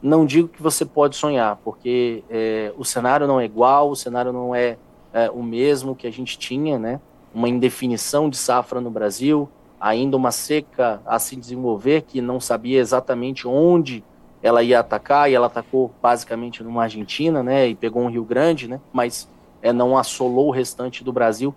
Não 0.00 0.26
digo 0.26 0.48
que 0.48 0.62
você 0.62 0.84
pode 0.84 1.16
sonhar, 1.16 1.56
porque 1.64 2.22
é, 2.28 2.72
o 2.76 2.84
cenário 2.84 3.26
não 3.26 3.40
é 3.40 3.44
igual, 3.44 3.90
o 3.90 3.96
cenário 3.96 4.32
não 4.32 4.54
é, 4.54 4.76
é 5.12 5.30
o 5.30 5.42
mesmo 5.42 5.96
que 5.96 6.06
a 6.06 6.12
gente 6.12 6.38
tinha, 6.38 6.78
né? 6.78 7.00
Uma 7.34 7.48
indefinição 7.48 8.28
de 8.28 8.36
safra 8.36 8.80
no 8.80 8.90
Brasil, 8.90 9.48
ainda 9.82 10.16
uma 10.16 10.30
seca 10.30 11.02
a 11.04 11.18
se 11.18 11.34
desenvolver 11.34 12.02
que 12.02 12.20
não 12.20 12.38
sabia 12.38 12.78
exatamente 12.78 13.48
onde 13.48 14.04
ela 14.40 14.62
ia 14.62 14.78
atacar 14.78 15.28
e 15.28 15.34
ela 15.34 15.48
atacou 15.48 15.92
basicamente 16.00 16.62
numa 16.62 16.84
Argentina, 16.84 17.42
né? 17.42 17.66
E 17.66 17.74
pegou 17.74 18.02
um 18.02 18.08
Rio 18.08 18.24
Grande, 18.24 18.68
né? 18.68 18.80
Mas 18.92 19.28
é, 19.60 19.72
não 19.72 19.98
assolou 19.98 20.48
o 20.48 20.50
restante 20.52 21.02
do 21.02 21.12
Brasil. 21.12 21.52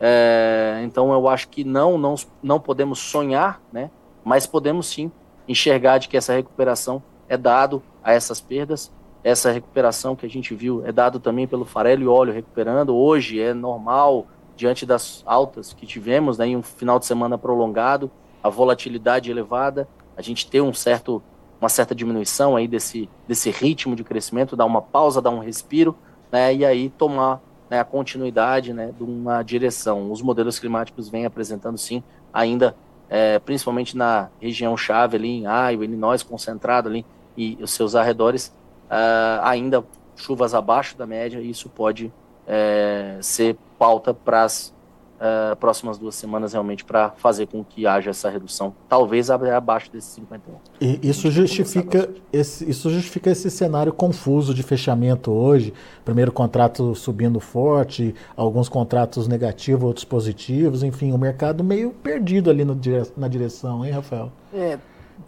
É, 0.00 0.80
então 0.82 1.12
eu 1.12 1.28
acho 1.28 1.48
que 1.48 1.62
não, 1.62 1.96
não, 1.96 2.16
não 2.42 2.58
podemos 2.58 2.98
sonhar, 2.98 3.60
né? 3.72 3.90
Mas 4.24 4.44
podemos 4.44 4.88
sim 4.88 5.10
enxergar 5.46 5.98
de 5.98 6.08
que 6.08 6.16
essa 6.16 6.32
recuperação 6.32 7.00
é 7.28 7.36
dado 7.36 7.80
a 8.02 8.12
essas 8.12 8.40
perdas. 8.40 8.90
Essa 9.22 9.52
recuperação 9.52 10.16
que 10.16 10.26
a 10.26 10.28
gente 10.28 10.52
viu 10.52 10.84
é 10.84 10.90
dado 10.90 11.20
também 11.20 11.46
pelo 11.46 11.64
farelo 11.64 12.02
e 12.02 12.08
óleo 12.08 12.32
recuperando. 12.32 12.94
Hoje 12.96 13.40
é 13.40 13.54
normal 13.54 14.26
diante 14.58 14.84
das 14.84 15.22
altas 15.24 15.72
que 15.72 15.86
tivemos, 15.86 16.36
né, 16.36 16.48
em 16.48 16.56
um 16.56 16.62
final 16.62 16.98
de 16.98 17.06
semana 17.06 17.38
prolongado, 17.38 18.10
a 18.42 18.48
volatilidade 18.48 19.30
elevada, 19.30 19.88
a 20.16 20.20
gente 20.20 20.50
ter 20.50 20.60
um 20.60 20.74
certo 20.74 21.22
uma 21.60 21.68
certa 21.68 21.92
diminuição 21.92 22.54
aí 22.54 22.68
desse, 22.68 23.08
desse 23.26 23.50
ritmo 23.50 23.96
de 23.96 24.04
crescimento, 24.04 24.54
dar 24.54 24.64
uma 24.64 24.80
pausa, 24.80 25.20
dar 25.20 25.30
um 25.30 25.40
respiro, 25.40 25.96
né, 26.30 26.54
e 26.54 26.64
aí 26.64 26.88
tomar 26.88 27.40
né, 27.68 27.80
a 27.80 27.84
continuidade 27.84 28.72
né, 28.72 28.92
de 28.96 29.02
uma 29.02 29.42
direção. 29.42 30.10
Os 30.12 30.22
modelos 30.22 30.58
climáticos 30.58 31.08
vêm 31.08 31.26
apresentando, 31.26 31.76
sim, 31.76 32.02
ainda, 32.32 32.76
é, 33.08 33.40
principalmente 33.40 33.96
na 33.96 34.28
região 34.40 34.76
chave 34.76 35.16
ali 35.16 35.28
em 35.28 35.42
Iowa, 35.44 35.84
Illinois, 35.84 36.22
concentrado 36.22 36.88
ali, 36.88 37.04
e 37.36 37.58
os 37.60 37.72
seus 37.72 37.94
arredores, 37.96 38.54
uh, 38.88 39.42
ainda 39.42 39.84
chuvas 40.16 40.54
abaixo 40.54 40.96
da 40.96 41.06
média, 41.06 41.40
e 41.40 41.50
isso 41.50 41.68
pode 41.68 42.12
é, 42.48 43.18
ser 43.20 43.56
pauta 43.78 44.12
para 44.14 44.44
as 44.44 44.74
uh, 45.18 45.56
próximas 45.56 45.98
duas 45.98 46.14
semanas 46.14 46.52
realmente 46.52 46.84
para 46.84 47.10
fazer 47.10 47.46
com 47.46 47.62
que 47.64 47.86
haja 47.86 48.10
essa 48.10 48.30
redução, 48.30 48.74
talvez 48.88 49.30
abaixo 49.30 49.90
desses 49.92 50.10
51. 50.14 50.54
E 50.80 51.08
isso 51.08 51.30
justifica 51.30 52.08
esse, 52.32 52.68
isso 52.68 52.90
justifica 52.90 53.30
esse 53.30 53.50
cenário 53.50 53.92
confuso 53.92 54.54
de 54.54 54.62
fechamento 54.62 55.30
hoje. 55.30 55.72
Primeiro 56.04 56.32
contrato 56.32 56.94
subindo 56.94 57.40
forte, 57.40 58.14
alguns 58.36 58.68
contratos 58.68 59.28
negativos, 59.28 59.84
outros 59.84 60.04
positivos, 60.04 60.82
enfim, 60.82 61.12
o 61.12 61.18
mercado 61.18 61.62
meio 61.62 61.90
perdido 61.90 62.50
ali 62.50 62.64
no, 62.64 62.78
na 63.16 63.28
direção, 63.28 63.84
hein, 63.84 63.92
Rafael? 63.92 64.32
É, 64.54 64.78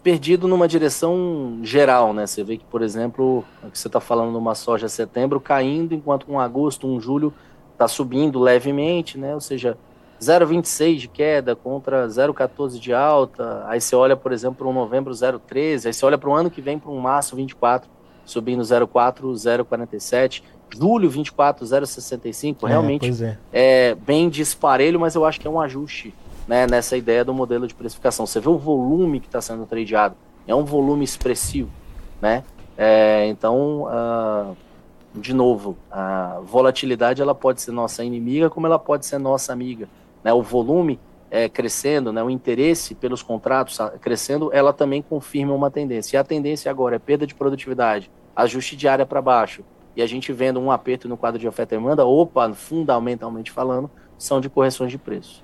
perdido 0.03 0.47
numa 0.47 0.67
direção 0.67 1.59
geral, 1.63 2.13
né? 2.13 2.25
Você 2.25 2.43
vê 2.43 2.57
que, 2.57 2.65
por 2.65 2.81
exemplo, 2.81 3.43
você 3.71 3.87
está 3.87 3.99
falando 3.99 4.31
numa 4.31 4.55
soja 4.55 4.89
setembro 4.89 5.39
caindo, 5.39 5.93
enquanto 5.93 6.31
um 6.31 6.39
agosto, 6.39 6.87
um 6.87 6.99
julho 6.99 7.33
está 7.73 7.87
subindo 7.87 8.39
levemente, 8.39 9.17
né? 9.17 9.33
Ou 9.33 9.41
seja, 9.41 9.77
0,26 10.19 10.97
de 10.97 11.07
queda 11.07 11.55
contra 11.55 12.07
0,14 12.07 12.79
de 12.79 12.93
alta. 12.93 13.63
Aí 13.67 13.79
você 13.79 13.95
olha, 13.95 14.15
por 14.15 14.31
exemplo, 14.31 14.57
para 14.57 14.67
um 14.67 14.73
novembro 14.73 15.13
0,13. 15.13 15.87
Aí 15.87 15.93
você 15.93 16.05
olha 16.05 16.17
para 16.17 16.29
o 16.29 16.33
ano 16.33 16.49
que 16.49 16.61
vem 16.61 16.77
para 16.77 16.91
um 16.91 16.99
março 16.99 17.35
24, 17.35 17.89
subindo 18.25 18.61
0,4, 18.61 19.21
0,47. 19.33 20.43
Julho 20.73 21.09
24, 21.09 21.65
0,65. 21.65 22.67
Realmente 22.67 23.23
é, 23.23 23.37
é. 23.51 23.89
é 23.89 23.95
bem 23.95 24.29
disparelho, 24.29 24.99
mas 24.99 25.15
eu 25.15 25.25
acho 25.25 25.39
que 25.39 25.47
é 25.47 25.49
um 25.49 25.59
ajuste 25.59 26.13
né, 26.51 26.67
nessa 26.67 26.97
ideia 26.97 27.23
do 27.23 27.33
modelo 27.33 27.65
de 27.65 27.73
precificação. 27.73 28.25
Você 28.25 28.41
vê 28.41 28.49
o 28.49 28.57
volume 28.57 29.21
que 29.21 29.27
está 29.27 29.39
sendo 29.39 29.65
tradeado. 29.65 30.17
É 30.45 30.53
um 30.53 30.65
volume 30.65 31.05
expressivo, 31.05 31.69
né? 32.21 32.43
É, 32.77 33.25
então, 33.27 33.83
uh, 33.83 34.57
de 35.15 35.33
novo, 35.33 35.77
a 35.89 36.41
volatilidade 36.43 37.21
ela 37.21 37.33
pode 37.33 37.61
ser 37.61 37.71
nossa 37.71 38.03
inimiga, 38.03 38.49
como 38.49 38.67
ela 38.67 38.77
pode 38.77 39.05
ser 39.05 39.17
nossa 39.17 39.53
amiga. 39.53 39.87
Né? 40.21 40.33
O 40.33 40.41
volume 40.41 40.99
é, 41.29 41.47
crescendo, 41.47 42.11
né? 42.11 42.21
o 42.21 42.29
interesse 42.29 42.95
pelos 42.95 43.23
contratos 43.23 43.79
crescendo, 44.01 44.49
ela 44.51 44.73
também 44.73 45.01
confirma 45.01 45.53
uma 45.53 45.71
tendência. 45.71 46.17
E 46.17 46.19
a 46.19 46.23
tendência 46.25 46.69
agora 46.69 46.97
é 46.97 46.99
perda 46.99 47.25
de 47.25 47.33
produtividade, 47.33 48.11
ajuste 48.35 48.75
de 48.75 48.89
área 48.89 49.05
para 49.05 49.21
baixo, 49.21 49.63
e 49.95 50.01
a 50.01 50.05
gente 50.05 50.33
vendo 50.33 50.59
um 50.59 50.69
aperto 50.69 51.07
no 51.07 51.15
quadro 51.15 51.39
de 51.39 51.47
oferta 51.47 51.75
e 51.75 51.77
demanda, 51.77 52.05
opa, 52.05 52.53
fundamentalmente 52.53 53.51
falando, 53.51 53.89
são 54.17 54.41
de 54.41 54.49
correções 54.49 54.91
de 54.91 54.97
preço. 54.97 55.41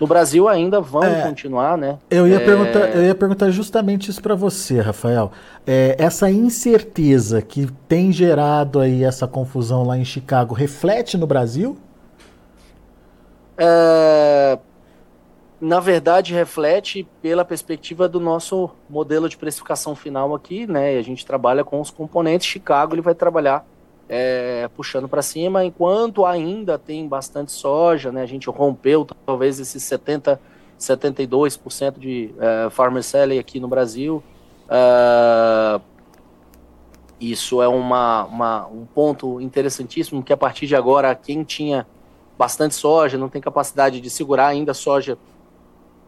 No 0.00 0.06
Brasil 0.06 0.48
ainda 0.48 0.80
vão 0.80 1.04
é, 1.04 1.22
continuar, 1.22 1.76
né? 1.76 1.98
Eu 2.10 2.26
ia, 2.26 2.36
é... 2.36 2.38
perguntar, 2.38 2.96
eu 2.96 3.04
ia 3.04 3.14
perguntar 3.14 3.50
justamente 3.50 4.10
isso 4.10 4.22
para 4.22 4.34
você, 4.34 4.80
Rafael. 4.80 5.30
É, 5.66 5.94
essa 5.98 6.30
incerteza 6.30 7.42
que 7.42 7.68
tem 7.86 8.10
gerado 8.10 8.80
aí 8.80 9.04
essa 9.04 9.28
confusão 9.28 9.84
lá 9.84 9.98
em 9.98 10.04
Chicago 10.04 10.54
reflete 10.54 11.18
no 11.18 11.26
Brasil? 11.26 11.76
É, 13.58 14.58
na 15.60 15.78
verdade, 15.80 16.32
reflete 16.32 17.06
pela 17.20 17.44
perspectiva 17.44 18.08
do 18.08 18.18
nosso 18.18 18.70
modelo 18.88 19.28
de 19.28 19.36
precificação 19.36 19.94
final 19.94 20.34
aqui, 20.34 20.66
né? 20.66 20.96
A 20.96 21.02
gente 21.02 21.26
trabalha 21.26 21.62
com 21.62 21.78
os 21.78 21.90
componentes. 21.90 22.46
Chicago 22.46 22.94
ele 22.94 23.02
vai 23.02 23.14
trabalhar 23.14 23.66
é, 24.12 24.68
puxando 24.74 25.08
para 25.08 25.22
cima, 25.22 25.64
enquanto 25.64 26.26
ainda 26.26 26.76
tem 26.76 27.06
bastante 27.06 27.52
soja, 27.52 28.10
né? 28.10 28.22
A 28.22 28.26
gente 28.26 28.50
rompeu 28.50 29.06
talvez 29.24 29.60
esses 29.60 29.84
70, 29.84 30.40
72% 30.76 31.96
de 31.96 32.34
é, 32.40 32.68
farmer 32.70 33.04
selling 33.04 33.38
aqui 33.38 33.60
no 33.60 33.68
Brasil. 33.68 34.20
É, 34.68 35.80
isso 37.20 37.62
é 37.62 37.68
uma, 37.68 38.24
uma, 38.24 38.66
um 38.66 38.84
ponto 38.84 39.40
interessantíssimo, 39.40 40.24
que 40.24 40.32
a 40.32 40.36
partir 40.36 40.66
de 40.66 40.74
agora, 40.74 41.14
quem 41.14 41.44
tinha 41.44 41.86
bastante 42.36 42.74
soja, 42.74 43.16
não 43.16 43.28
tem 43.28 43.40
capacidade 43.40 44.00
de 44.00 44.10
segurar 44.10 44.48
ainda 44.48 44.74
soja 44.74 45.16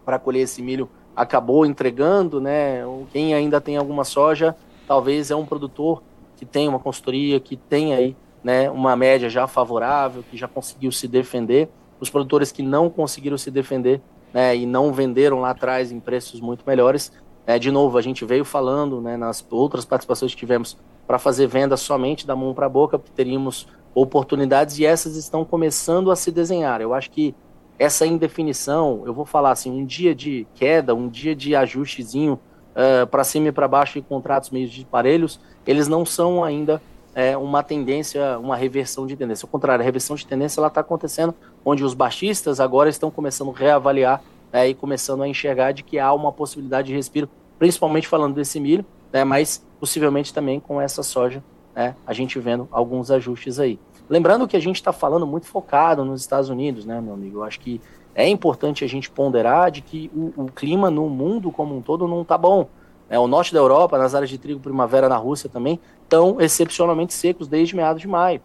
para 0.04 0.18
colher 0.18 0.40
esse 0.40 0.60
milho, 0.60 0.90
acabou 1.14 1.64
entregando, 1.64 2.40
né? 2.40 2.82
Quem 3.12 3.32
ainda 3.32 3.60
tem 3.60 3.76
alguma 3.76 4.02
soja, 4.02 4.56
talvez 4.88 5.30
é 5.30 5.36
um 5.36 5.46
produtor 5.46 6.02
que 6.42 6.46
tem 6.46 6.68
uma 6.68 6.80
consultoria, 6.80 7.38
que 7.38 7.56
tem 7.56 7.94
aí 7.94 8.16
né, 8.42 8.68
uma 8.68 8.96
média 8.96 9.30
já 9.30 9.46
favorável, 9.46 10.24
que 10.28 10.36
já 10.36 10.48
conseguiu 10.48 10.90
se 10.90 11.06
defender. 11.06 11.68
Os 12.00 12.10
produtores 12.10 12.50
que 12.50 12.64
não 12.64 12.90
conseguiram 12.90 13.38
se 13.38 13.48
defender 13.48 14.00
né, 14.34 14.56
e 14.56 14.66
não 14.66 14.92
venderam 14.92 15.38
lá 15.38 15.50
atrás 15.50 15.92
em 15.92 16.00
preços 16.00 16.40
muito 16.40 16.64
melhores, 16.66 17.12
é, 17.46 17.60
de 17.60 17.70
novo, 17.70 17.96
a 17.96 18.02
gente 18.02 18.24
veio 18.24 18.44
falando 18.44 19.00
né, 19.00 19.16
nas 19.16 19.46
outras 19.52 19.84
participações 19.84 20.32
que 20.32 20.36
tivemos 20.36 20.76
para 21.06 21.16
fazer 21.16 21.46
venda 21.46 21.76
somente 21.76 22.26
da 22.26 22.34
mão 22.34 22.52
para 22.52 22.66
a 22.66 22.68
boca, 22.68 22.98
porque 22.98 23.14
teríamos 23.14 23.68
oportunidades 23.94 24.80
e 24.80 24.84
essas 24.84 25.14
estão 25.14 25.44
começando 25.44 26.10
a 26.10 26.16
se 26.16 26.32
desenhar. 26.32 26.80
Eu 26.80 26.92
acho 26.92 27.08
que 27.12 27.36
essa 27.78 28.04
indefinição, 28.04 29.04
eu 29.06 29.14
vou 29.14 29.24
falar 29.24 29.52
assim, 29.52 29.70
um 29.70 29.86
dia 29.86 30.12
de 30.12 30.44
queda, 30.56 30.92
um 30.92 31.08
dia 31.08 31.36
de 31.36 31.54
ajustezinho 31.54 32.40
uh, 32.72 33.06
para 33.06 33.22
cima 33.22 33.46
e 33.46 33.52
para 33.52 33.68
baixo 33.68 34.00
em 34.00 34.02
contratos 34.02 34.50
meio 34.50 34.68
de 34.68 34.84
parelhos, 34.84 35.38
eles 35.66 35.88
não 35.88 36.04
são 36.04 36.42
ainda 36.42 36.80
é, 37.14 37.36
uma 37.36 37.62
tendência, 37.62 38.38
uma 38.38 38.56
reversão 38.56 39.06
de 39.06 39.16
tendência. 39.16 39.46
Ao 39.46 39.50
contrário, 39.50 39.82
a 39.82 39.84
reversão 39.84 40.16
de 40.16 40.26
tendência 40.26 40.60
ela 40.60 40.68
está 40.68 40.80
acontecendo 40.80 41.34
onde 41.64 41.84
os 41.84 41.94
baixistas 41.94 42.60
agora 42.60 42.88
estão 42.88 43.10
começando 43.10 43.50
a 43.50 43.58
reavaliar 43.58 44.22
é, 44.52 44.68
e 44.68 44.74
começando 44.74 45.22
a 45.22 45.28
enxergar 45.28 45.72
de 45.72 45.82
que 45.82 45.98
há 45.98 46.12
uma 46.12 46.32
possibilidade 46.32 46.88
de 46.88 46.94
respiro, 46.94 47.28
principalmente 47.58 48.06
falando 48.06 48.34
desse 48.34 48.60
milho, 48.60 48.84
né, 49.12 49.24
mas 49.24 49.64
possivelmente 49.80 50.32
também 50.32 50.60
com 50.60 50.80
essa 50.80 51.02
soja, 51.02 51.42
né, 51.74 51.94
a 52.06 52.12
gente 52.12 52.38
vendo 52.38 52.68
alguns 52.70 53.10
ajustes 53.10 53.58
aí. 53.58 53.78
Lembrando 54.08 54.46
que 54.46 54.56
a 54.56 54.60
gente 54.60 54.76
está 54.76 54.92
falando 54.92 55.26
muito 55.26 55.46
focado 55.46 56.04
nos 56.04 56.20
Estados 56.20 56.50
Unidos, 56.50 56.84
né, 56.84 57.00
meu 57.00 57.14
amigo? 57.14 57.38
Eu 57.38 57.44
acho 57.44 57.60
que 57.60 57.80
é 58.14 58.28
importante 58.28 58.84
a 58.84 58.88
gente 58.88 59.10
ponderar 59.10 59.70
de 59.70 59.80
que 59.80 60.10
o, 60.14 60.44
o 60.44 60.46
clima 60.52 60.90
no 60.90 61.08
mundo 61.08 61.50
como 61.50 61.76
um 61.76 61.80
todo 61.80 62.06
não 62.06 62.22
está 62.22 62.36
bom. 62.36 62.68
É, 63.12 63.18
o 63.18 63.26
norte 63.26 63.52
da 63.52 63.60
Europa, 63.60 63.98
nas 63.98 64.14
áreas 64.14 64.30
de 64.30 64.38
trigo 64.38 64.58
primavera 64.58 65.06
na 65.06 65.18
Rússia 65.18 65.46
também, 65.46 65.78
estão 66.02 66.40
excepcionalmente 66.40 67.12
secos 67.12 67.46
desde 67.46 67.76
meados 67.76 68.00
de 68.00 68.08
maio. 68.08 68.40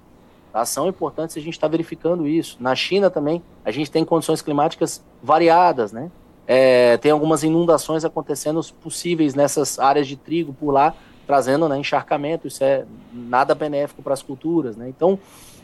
Tá? 0.51 0.65
São 0.65 0.89
importantes 0.89 1.37
a 1.37 1.39
gente 1.39 1.53
está 1.53 1.69
verificando 1.69 2.27
isso. 2.27 2.57
Na 2.59 2.75
China 2.75 3.09
também, 3.09 3.41
a 3.63 3.71
gente 3.71 3.89
tem 3.89 4.03
condições 4.03 4.41
climáticas 4.41 5.01
variadas, 5.23 5.93
né? 5.93 6.11
É, 6.45 6.97
tem 6.97 7.11
algumas 7.11 7.43
inundações 7.43 8.03
acontecendo 8.03 8.59
possíveis 8.81 9.33
nessas 9.33 9.79
áreas 9.79 10.05
de 10.05 10.17
trigo 10.17 10.51
por 10.51 10.71
lá, 10.71 10.93
trazendo 11.25 11.69
né, 11.69 11.77
encharcamento. 11.77 12.45
Isso 12.45 12.61
é 12.61 12.83
nada 13.13 13.55
benéfico 13.55 14.01
para 14.01 14.13
as 14.13 14.21
culturas, 14.21 14.75
né? 14.75 14.89
Então, 14.89 15.17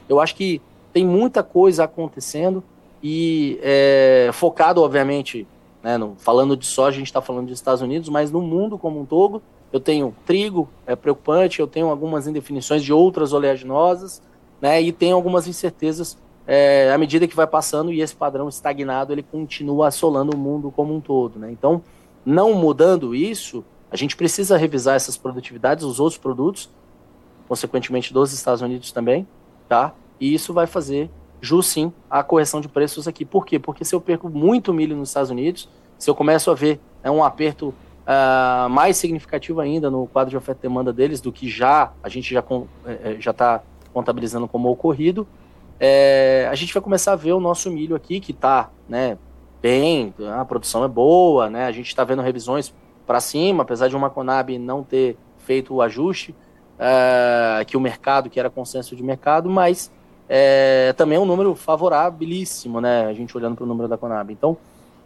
eu 0.08 0.22
acho 0.22 0.34
que 0.34 0.62
tem 0.94 1.06
muita 1.06 1.44
coisa 1.44 1.84
acontecendo 1.84 2.64
e 3.04 3.60
é, 3.62 4.30
focado, 4.32 4.82
obviamente, 4.82 5.46
né, 5.84 5.98
no, 5.98 6.16
falando 6.18 6.56
de 6.56 6.66
soja, 6.66 6.96
a 6.96 7.00
gente 7.00 7.08
está 7.08 7.22
falando 7.22 7.48
dos 7.48 7.58
Estados 7.58 7.82
Unidos, 7.82 8.08
mas 8.10 8.32
no 8.32 8.42
mundo 8.42 8.78
como 8.78 9.02
um 9.02 9.06
todo, 9.06 9.42
eu 9.72 9.80
tenho 9.80 10.16
trigo, 10.25 10.70
é 10.88 10.96
preocupante, 10.96 11.60
eu 11.60 11.68
tenho 11.68 11.90
algumas 11.90 12.25
indefinições 12.25 12.84
de 12.84 12.94
outras 12.94 13.34
oleaginosas, 13.34 14.22
né, 14.62 14.82
e 14.82 14.92
tenho 14.92 15.16
algumas 15.16 15.48
incertezas 15.48 16.18
é, 16.46 16.92
à 16.92 16.98
medida 16.98 17.28
que 17.28 17.36
vai 17.36 17.48
passando 17.48 17.92
e 17.92 18.02
esse 18.02 18.16
padrão 18.16 18.50
estagnado 18.50 19.13
ele 19.13 19.24
continua 19.24 19.88
assolando 19.88 20.36
o 20.36 20.40
mundo 20.40 20.72
como 20.72 20.94
um 20.94 21.00
todo. 21.02 21.40
Né? 21.40 21.52
Então, 21.52 21.82
não 22.25 22.54
mudando 22.54 23.16
isso, 23.16 23.63
a 23.92 23.96
gente 23.96 24.16
precisa 24.16 24.58
revisar 24.58 24.96
essas 24.96 25.18
produtividades, 25.18 25.84
os 25.84 26.00
outros 26.00 26.18
produtos, 26.18 26.70
consequentemente 27.48 28.13
dos 28.13 28.34
Estados 28.34 28.62
Unidos 28.62 28.92
também, 28.92 29.28
tá? 29.68 29.94
E 30.20 30.34
isso 30.34 30.54
vai 30.54 30.66
fazer 30.66 31.10
jus 31.44 31.68
sim 31.68 31.92
a 32.10 32.24
correção 32.24 32.62
de 32.62 32.70
preços 32.70 33.06
aqui. 33.06 33.26
Por 33.26 33.46
quê? 33.46 33.60
Porque 33.60 33.84
se 33.84 33.94
eu 33.94 34.00
perco 34.00 34.30
muito 34.30 34.74
milho 34.74 34.96
nos 34.96 35.10
Estados 35.10 35.30
Unidos, 35.30 35.68
se 36.00 36.10
eu 36.10 36.16
começo 36.16 36.50
a 36.50 36.56
ver 36.56 36.80
é, 37.04 37.12
um 37.12 37.22
aperto 37.22 37.68
uh, 37.68 38.70
mais 38.70 38.96
significativo 38.96 39.60
ainda 39.60 39.92
no 39.92 40.08
quadro 40.08 40.30
de 40.30 40.38
oferta 40.38 40.62
e 40.62 40.70
demanda 40.70 40.94
deles 40.94 41.20
do 41.20 41.34
que 41.34 41.50
já 41.50 41.92
a 42.02 42.08
gente 42.08 42.34
já 42.34 42.42
é, 42.86 43.12
é, 43.12 43.18
já 43.20 43.32
está 43.32 43.62
contabilizando 43.94 44.48
como 44.48 44.72
ocorrido, 44.72 45.28
é, 45.80 46.48
a 46.50 46.56
gente 46.56 46.74
vai 46.74 46.82
começar 46.82 47.12
a 47.12 47.16
ver 47.16 47.34
o 47.34 47.40
nosso 47.40 47.70
milho 47.70 47.96
aqui 47.96 48.20
que 48.20 48.32
está 48.32 48.72
né, 48.88 49.18
bem, 49.62 50.14
a 50.40 50.44
produção 50.46 50.84
é 50.84 50.88
boa, 50.88 51.50
né, 51.50 51.66
a 51.66 51.72
gente 51.72 51.88
está 51.88 52.04
vendo 52.04 52.22
revisões 52.22 52.74
para 53.06 53.20
cima, 53.20 53.64
apesar 53.64 53.90
de 53.90 53.96
uma 53.96 54.10
Conab 54.10 54.58
não 54.58 54.82
ter 54.82 55.16
feito 55.40 55.76
o 55.76 55.82
ajuste 55.82 56.32
uh, 56.32 57.66
que 57.66 57.78
o 57.78 57.82
mercado, 57.82 58.30
que 58.30 58.40
era 58.40 58.50
consenso 58.50 58.96
de 58.96 59.04
mercado, 59.04 59.50
mas 59.50 59.92
é, 60.27 60.94
também 60.94 61.18
é 61.18 61.22
um 61.22 61.25
número 61.25 61.53
favorabilíssimo, 61.56 62.80
né? 62.80 63.06
A 63.06 63.13
gente 63.13 63.36
olhando 63.36 63.56
para 63.56 63.63
o 63.63 63.68
número 63.68 63.88
da 63.88 63.98
Conab. 63.98 64.32
Então, 64.32 64.58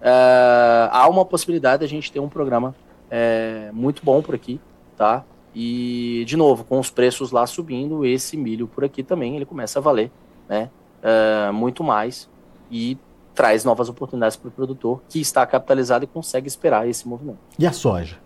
é, 0.02 0.90
há 0.92 1.08
uma 1.10 1.26
possibilidade 1.26 1.80
de 1.80 1.86
a 1.86 1.90
gente 1.90 2.12
ter 2.12 2.20
um 2.20 2.30
programa 2.30 2.76
é, 3.10 3.70
muito 3.74 4.04
bom 4.04 4.22
por 4.22 4.36
aqui, 4.36 4.60
tá? 4.96 5.24
E, 5.56 6.24
de 6.28 6.38
novo, 6.38 6.64
com 6.64 6.80
os 6.80 6.90
preços 6.90 7.32
lá 7.32 7.48
subindo, 7.48 8.06
esse 8.06 8.38
milho 8.38 8.68
por 8.68 8.84
aqui 8.84 9.02
também 9.02 9.36
ele 9.36 9.46
começa 9.46 9.80
a 9.80 9.82
valer, 9.82 10.12
né? 10.48 10.70
É, 11.02 11.52
muito 11.52 11.84
mais 11.84 12.30
e 12.70 12.98
traz 13.34 13.64
novas 13.64 13.88
oportunidades 13.88 14.36
para 14.36 14.50
o 14.50 14.52
produtor 14.52 15.02
que 15.08 15.20
está 15.20 15.46
capitalizado 15.46 16.04
e 16.04 16.08
consegue 16.08 16.48
esperar 16.48 16.88
esse 16.88 17.08
movimento. 17.08 17.38
E 17.58 17.66
a 17.68 17.72
soja? 17.72 18.18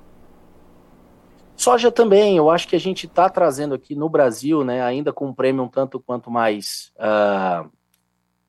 Soja 1.62 1.92
também, 1.92 2.36
eu 2.36 2.50
acho 2.50 2.68
que 2.68 2.76
a 2.76 2.80
gente 2.80 3.06
está 3.06 3.30
trazendo 3.30 3.76
aqui 3.76 3.94
no 3.94 4.10
Brasil, 4.10 4.64
né, 4.64 4.82
ainda 4.82 5.14
com 5.14 5.28
um 5.28 5.34
prêmio 5.34 5.64
um 5.64 5.68
tanto 5.68 6.00
quanto 6.00 6.32
mais, 6.32 6.92
uh, 6.98 7.70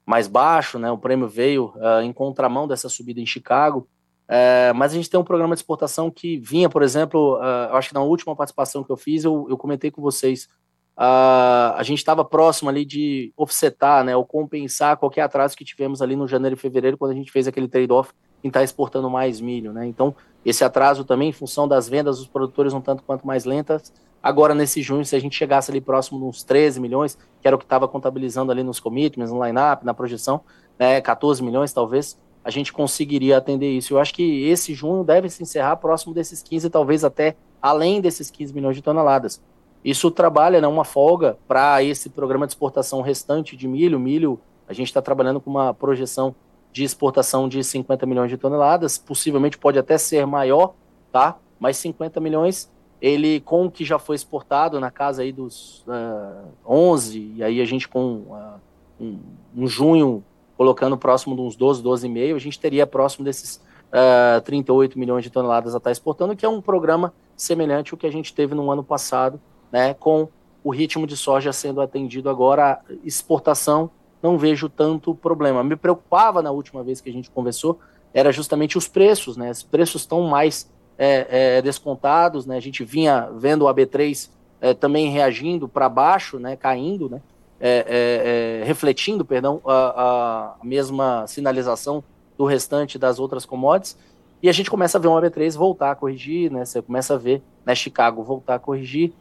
mais 0.07 0.27
baixo, 0.27 0.79
né, 0.79 0.91
o 0.91 0.97
prêmio 0.97 1.29
veio 1.29 1.75
uh, 1.77 2.01
em 2.03 2.11
contramão 2.11 2.67
dessa 2.67 2.89
subida 2.89 3.21
em 3.21 3.27
Chicago, 3.27 3.87
uh, 4.31 4.75
mas 4.75 4.93
a 4.93 4.95
gente 4.95 5.11
tem 5.11 5.21
um 5.21 5.25
programa 5.25 5.55
de 5.55 5.59
exportação 5.59 6.11
que 6.11 6.39
vinha, 6.39 6.71
por 6.71 6.83
exemplo, 6.83 7.39
eu 7.69 7.77
acho 7.77 7.91
que 7.91 7.95
na 7.95 8.01
última 8.01 8.35
participação 8.35 8.83
que 8.83 8.91
eu 8.91 8.97
fiz, 8.97 9.25
eu, 9.25 9.47
eu 9.47 9.59
comentei 9.59 9.91
com 9.91 10.01
vocês, 10.01 10.49
a 10.97 11.83
gente 11.83 11.99
estava 11.99 12.25
próximo 12.25 12.71
ali 12.71 12.83
de 12.83 13.31
offsetar, 13.37 14.03
né, 14.05 14.17
ou 14.17 14.25
compensar 14.25 14.97
qualquer 14.97 15.21
atraso 15.21 15.55
que 15.55 15.67
tivemos 15.67 16.01
ali 16.01 16.17
no 16.17 16.27
janeiro 16.27 16.57
e 16.57 16.59
fevereiro, 16.59 16.97
quando 16.97 17.11
a 17.11 17.15
gente 17.15 17.31
fez 17.31 17.47
aquele 17.47 17.69
trade-off 17.69 18.11
em 18.43 18.49
estar 18.49 18.61
tá 18.61 18.65
exportando 18.65 19.11
mais 19.11 19.39
milho, 19.39 19.71
né, 19.71 19.87
então 19.87 20.17
esse 20.45 20.65
atraso 20.65 21.05
também, 21.05 21.29
em 21.29 21.33
função 21.33 21.69
das 21.69 21.89
vendas 21.89 22.19
dos 22.19 22.27
produtores 22.27 22.73
um 22.73 22.81
tanto 22.81 23.03
quanto 23.03 23.27
mais 23.27 23.45
lentas. 23.45 23.93
Agora, 24.23 24.55
nesse 24.55 24.83
junho, 24.83 25.05
se 25.05 25.17
a 25.17 25.21
gente 25.21 25.37
chegasse 25.37 25.71
ali 25.71 25.81
próximo 25.81 26.19
de 26.19 26.25
uns 26.27 26.43
13 26.43 26.81
milhões, 26.81 27.19
que 27.41 27.47
era 27.47 27.57
o 27.57 27.59
que 27.59 27.65
estava 27.65 27.89
contabilizando 27.89 28.53
ali 28.53 28.63
nos 28.63 28.79
commitments, 28.79 29.33
no 29.33 29.45
line-up, 29.45 29.85
na 29.85 29.93
projeção, 29.93 30.41
né, 30.79 31.01
14 31.01 31.43
milhões 31.43 31.73
talvez, 31.73 32.19
a 32.45 32.51
gente 32.51 32.73
conseguiria 32.73 33.37
atender 33.37 33.71
isso. 33.71 33.95
Eu 33.95 33.99
acho 33.99 34.15
que 34.15 34.45
esse 34.49 34.75
junho 34.75 35.05
deve 35.05 35.29
se 35.29 35.43
encerrar 35.43 35.77
próximo 35.77 36.15
desses 36.15 36.43
15, 36.43 36.71
talvez 36.71 37.05
até 37.05 37.37
além 37.61 38.01
desses 38.01 38.31
15 38.31 38.53
milhões 38.53 38.77
de 38.77 38.83
toneladas. 38.83 39.41
Isso 39.85 40.11
trabalha 40.11 40.61
né, 40.61 40.67
uma 40.67 40.85
folga 40.85 41.37
para 41.47 41.83
esse 41.83 42.09
programa 42.09 42.47
de 42.47 42.53
exportação 42.53 43.01
restante 43.01 43.57
de 43.57 43.67
milho. 43.67 43.99
Milho, 43.99 44.41
a 44.69 44.73
gente 44.73 44.89
está 44.89 45.03
trabalhando 45.03 45.41
com 45.41 45.51
uma 45.51 45.75
projeção 45.75 46.35
de 46.73 46.85
exportação 46.85 47.49
de 47.49 47.63
50 47.63 48.07
milhões 48.07 48.31
de 48.31 48.39
toneladas, 48.39 48.97
possivelmente 48.97 49.59
pode 49.59 49.79
até 49.79 49.99
ser 49.99 50.27
maior, 50.27 50.75
tá? 51.13 51.37
Mas 51.61 51.77
50 51.77 52.19
milhões, 52.19 52.71
ele 53.01 53.41
com 53.41 53.67
o 53.67 53.71
que 53.71 53.85
já 53.85 53.99
foi 53.99 54.17
exportado 54.17 54.81
na 54.81 54.91
casa 54.91 55.23
aí 55.23 55.33
dos 55.33 55.81
uh, 55.87 55.93
eh, 55.93 56.45
11, 56.67 57.35
e 57.37 57.45
aí 57.45 57.61
a 57.61 57.65
gente 57.65 57.87
com 57.87 58.15
uh, 58.15 58.61
um, 58.99 59.19
um, 59.55 59.67
junho 59.67 60.25
colocando 60.57 60.97
próximo 60.97 61.35
de 61.37 61.43
uns 61.43 61.57
12, 61.57 61.83
12,5, 61.83 62.35
a 62.35 62.39
gente 62.39 62.59
teria 62.59 62.87
próximo 62.87 63.25
desses 63.25 63.57
uh, 63.57 64.39
eh, 64.39 64.41
38 64.41 64.99
milhões 64.99 65.25
de 65.25 65.31
toneladas 65.31 65.75
a 65.75 65.79
estar 65.79 65.91
exportando, 65.91 66.35
que 66.35 66.47
é 66.47 66.49
um 66.49 66.63
programa 66.63 67.13
semelhante 67.37 67.93
ao 67.93 67.99
que 67.99 68.07
a 68.07 68.13
gente 68.13 68.33
teve 68.33 68.55
no 68.55 68.71
ano 68.71 68.83
passado, 68.83 69.39
né, 69.71 69.93
com 69.95 70.29
o 70.65 70.71
ritmo 70.71 71.07
de 71.07 71.17
soja 71.17 71.53
sendo 71.53 71.81
atendido 71.81 72.31
agora, 72.31 72.81
exportação 73.05 73.91
não 74.23 74.39
vejo 74.39 74.69
tanto 74.69 75.15
problema. 75.15 75.65
Me 75.65 75.77
preocupava 75.77 76.41
na 76.41 76.51
última 76.51 76.83
vez 76.83 77.01
que 77.01 77.11
a 77.11 77.13
gente 77.13 77.31
conversou, 77.31 77.79
era 78.15 78.31
justamente 78.31 78.79
os 78.79 78.87
preços, 78.87 79.37
né? 79.37 79.51
Os 79.51 79.63
preços 79.63 80.03
estão 80.03 80.23
mais 80.23 80.71
é, 80.99 81.57
é, 81.57 81.63
descontados, 81.63 82.47
né? 82.47 82.57
A 82.57 82.61
gente 82.61 82.85
vinha 82.85 83.29
vendo 83.35 83.65
o 83.65 83.69
AB3 83.69 84.31
é, 84.61 84.75
também 84.75 85.11
reagindo 85.11 85.67
para 85.67 85.89
baixo, 85.89 86.39
né? 86.39 86.57
Caindo, 86.57 87.09
né? 87.09 87.21
É, 87.59 87.87
é, 87.89 88.61
é, 88.61 88.65
refletindo, 88.65 89.25
perdão, 89.25 89.61
a, 89.65 90.57
a, 90.61 90.65
mesma 90.65 91.27
sinalização 91.29 92.03
do 92.37 92.45
restante 92.45 92.99
das 92.99 93.19
outras 93.19 93.45
commodities. 93.45 93.97
E 94.43 94.49
a 94.49 94.53
gente 94.53 94.69
começa 94.71 94.99
a 94.99 95.01
ver 95.01 95.09
um 95.09 95.13
AB3 95.13 95.57
voltar 95.57 95.93
a 95.93 95.95
corrigir, 95.95 96.51
né? 96.51 96.65
Você 96.65 96.83
começa 96.83 97.15
a 97.15 97.19
ver 97.19 97.43
né, 97.65 97.75
Chicago 97.75 98.23
voltar 98.23 98.57
a 98.57 98.59
corrigir. 98.59 99.13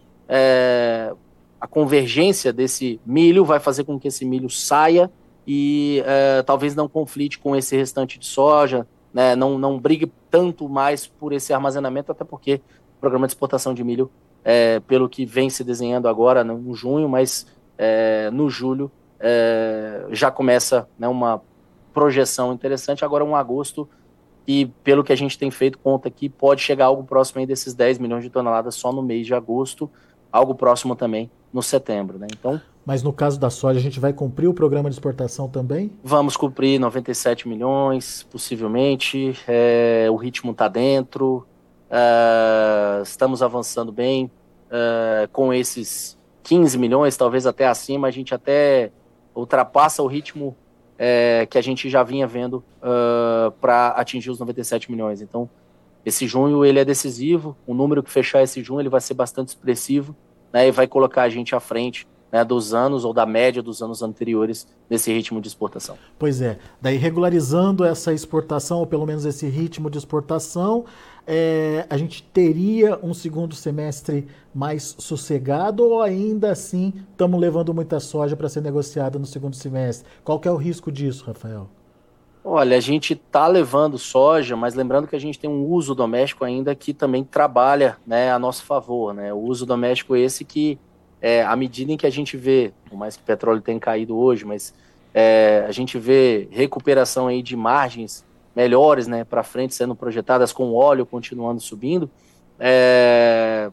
A 1.62 1.68
convergência 1.68 2.52
desse 2.52 3.00
milho 3.06 3.46
vai 3.46 3.60
fazer 3.60 3.84
com 3.84 4.00
que 4.00 4.08
esse 4.08 4.26
milho 4.26 4.50
saia 4.50 5.12
e 5.46 6.02
é, 6.08 6.42
talvez 6.42 6.76
não 6.76 6.90
conflite 6.90 7.38
com 7.38 7.56
esse 7.56 7.78
restante 7.78 8.18
de 8.18 8.26
soja, 8.26 8.88
né, 9.14 9.36
não, 9.36 9.60
não 9.60 9.80
brigue 9.80 10.12
tanto 10.30 10.68
mais 10.68 11.06
por 11.06 11.34
esse 11.34 11.54
armazenamento, 11.54 12.12
até 12.12 12.24
porque 12.24 12.62
o 12.98 13.00
programa 13.00 13.28
de 13.28 13.34
exportação 13.34 13.76
de 13.76 13.84
milho, 13.84 14.10
é, 14.44 14.80
pelo 14.82 15.08
que 15.08 15.24
vem 15.24 15.52
se 15.52 15.64
desenhando 15.64 16.08
agora 16.08 16.44
no 16.44 16.74
junho, 16.74 17.08
mas 17.08 17.46
é, 17.78 18.32
no 18.32 18.50
julho 18.50 18.92
é, 19.20 20.08
já 20.10 20.32
começa 20.32 20.90
né, 20.98 21.08
uma 21.08 21.44
projeção 21.94 22.54
interessante. 22.54 23.06
Agora, 23.06 23.24
um 23.24 23.36
agosto, 23.36 23.88
e 24.48 24.66
pelo 24.84 25.04
que 25.04 25.14
a 25.14 25.16
gente 25.16 25.38
tem 25.38 25.52
feito 25.52 25.78
conta 25.78 26.08
aqui, 26.08 26.28
pode 26.28 26.62
chegar 26.62 26.86
algo 26.86 27.04
próximo 27.04 27.40
aí 27.40 27.46
desses 27.46 27.76
10 27.76 28.00
milhões 28.00 28.24
de 28.24 28.32
toneladas 28.32 28.74
só 28.74 28.92
no 28.92 29.04
mês 29.04 29.28
de 29.28 29.36
agosto, 29.36 29.88
algo 30.32 30.56
próximo 30.56 30.96
também 30.96 31.30
no 31.54 31.62
setembro, 31.62 32.18
né? 32.18 32.28
Então. 32.32 32.62
Mas 32.86 33.04
no 33.04 33.14
caso 33.14 33.40
da 33.40 33.50
soja, 33.50 33.80
a 33.80 33.82
gente 33.82 34.00
vai 34.00 34.12
cumprir 34.12 34.48
o 34.48 34.54
programa 34.54 34.90
de 34.90 34.96
exportação 34.96 35.48
também? 35.48 35.92
Vamos 36.04 36.36
cumprir 36.36 36.80
97 36.80 37.48
milhões, 37.48 38.24
possivelmente. 38.32 39.38
É, 39.48 40.08
o 40.10 40.16
ritmo 40.16 40.52
está 40.52 40.68
dentro. 40.68 41.46
Uh, 41.90 43.04
estamos 43.04 43.44
avançando 43.44 43.92
bem. 43.92 44.32
Uh, 44.68 45.28
com 45.32 45.54
esses 45.54 46.18
15 46.44 46.78
milhões, 46.78 47.18
talvez 47.18 47.46
até 47.46 47.68
acima, 47.68 48.08
a 48.08 48.12
gente 48.12 48.34
até 48.34 48.92
ultrapassa 49.36 50.02
o 50.02 50.08
ritmo 50.08 50.56
é, 50.98 51.48
que 51.50 51.58
a 51.58 51.62
gente 51.62 51.90
já 51.90 52.04
vinha 52.04 52.28
vendo 52.28 52.64
uh, 52.78 53.52
para 53.60 53.90
atingir 53.90 54.30
os 54.30 54.40
97 54.40 54.92
milhões. 54.92 55.22
Então, 55.22 55.50
esse 56.06 56.28
junho 56.28 56.64
ele 56.64 56.80
é 56.80 56.86
decisivo, 56.86 57.56
o 57.66 57.74
número 57.74 58.02
que 58.04 58.10
fechar 58.10 58.44
esse 58.44 58.64
junho 58.64 58.82
ele 58.82 58.90
vai 58.90 59.02
ser 59.02 59.14
bastante 59.14 59.50
expressivo, 59.50 60.16
né, 60.52 60.68
e 60.68 60.72
vai 60.72 60.88
colocar 60.88 61.24
a 61.24 61.30
gente 61.30 61.56
à 61.56 61.60
frente 61.60 62.08
né, 62.32 62.46
dos 62.46 62.74
anos 62.74 63.04
ou 63.04 63.14
da 63.14 63.26
média 63.26 63.62
dos 63.62 63.82
anos 63.82 64.02
anteriores 64.02 64.66
nesse 64.90 65.12
ritmo 65.12 65.42
de 65.42 65.48
exportação. 65.48 65.98
Pois 66.18 66.42
é, 66.42 66.58
daí 66.80 66.98
regularizando 66.98 67.84
essa 67.84 68.14
exportação, 68.14 68.80
ou 68.80 68.88
pelo 68.88 69.06
menos 69.06 69.26
esse 69.26 69.48
ritmo 69.48 69.90
de 69.90 69.98
exportação, 69.98 70.86
é, 71.28 71.86
a 71.90 71.98
gente 71.98 72.24
teria 72.24 72.98
um 73.04 73.14
segundo 73.14 73.54
semestre 73.54 74.28
mais 74.54 74.96
sossegado 74.98 75.84
ou 75.84 76.02
ainda 76.02 76.52
assim 76.52 76.94
estamos 77.12 77.40
levando 77.40 77.74
muita 77.74 78.00
soja 78.00 78.36
para 78.36 78.50
ser 78.50 78.62
negociada 78.62 79.20
no 79.20 79.26
segundo 79.26 79.56
semestre? 79.56 80.08
Qual 80.24 80.40
que 80.40 80.48
é 80.48 80.52
o 80.52 80.58
risco 80.58 80.92
disso, 80.92 81.26
Rafael? 81.26 81.70
Olha, 82.44 82.76
a 82.76 82.80
gente 82.80 83.14
está 83.14 83.48
levando 83.48 84.00
soja, 84.00 84.56
mas 84.56 84.74
lembrando 84.74 85.08
que 85.08 85.16
a 85.16 85.20
gente 85.20 85.38
tem 85.38 85.50
um 85.50 85.64
uso 85.64 85.94
doméstico 85.94 86.44
ainda 86.44 86.74
que 86.74 86.92
também 86.92 87.24
trabalha 87.24 87.98
né, 88.06 88.32
a 88.32 88.40
nosso 88.40 88.64
favor. 88.64 89.14
Né? 89.14 89.32
O 89.32 89.38
uso 89.38 89.64
doméstico 89.64 90.16
esse 90.16 90.44
que, 90.44 90.80
é, 91.22 91.44
à 91.44 91.56
medida 91.56 91.92
em 91.92 91.98
que 91.98 92.08
a 92.08 92.10
gente 92.10 92.36
vê, 92.36 92.74
por 92.90 92.98
mais 92.98 93.16
que 93.16 93.22
o 93.22 93.26
petróleo 93.26 93.62
tenha 93.62 93.80
caído 93.80 94.18
hoje, 94.18 94.44
mas 94.44 94.74
é, 95.14 95.64
a 95.68 95.72
gente 95.72 96.00
vê 96.00 96.48
recuperação 96.50 97.28
aí 97.28 97.44
de 97.44 97.56
margens 97.56 98.26
melhores 98.56 99.06
né, 99.08 99.24
para 99.24 99.44
frente 99.44 99.76
sendo 99.76 99.96
projetadas 99.96 100.52
com 100.52 100.74
óleo 100.74 101.06
continuando 101.06 101.62
subindo, 101.62 102.10
é, 102.60 103.72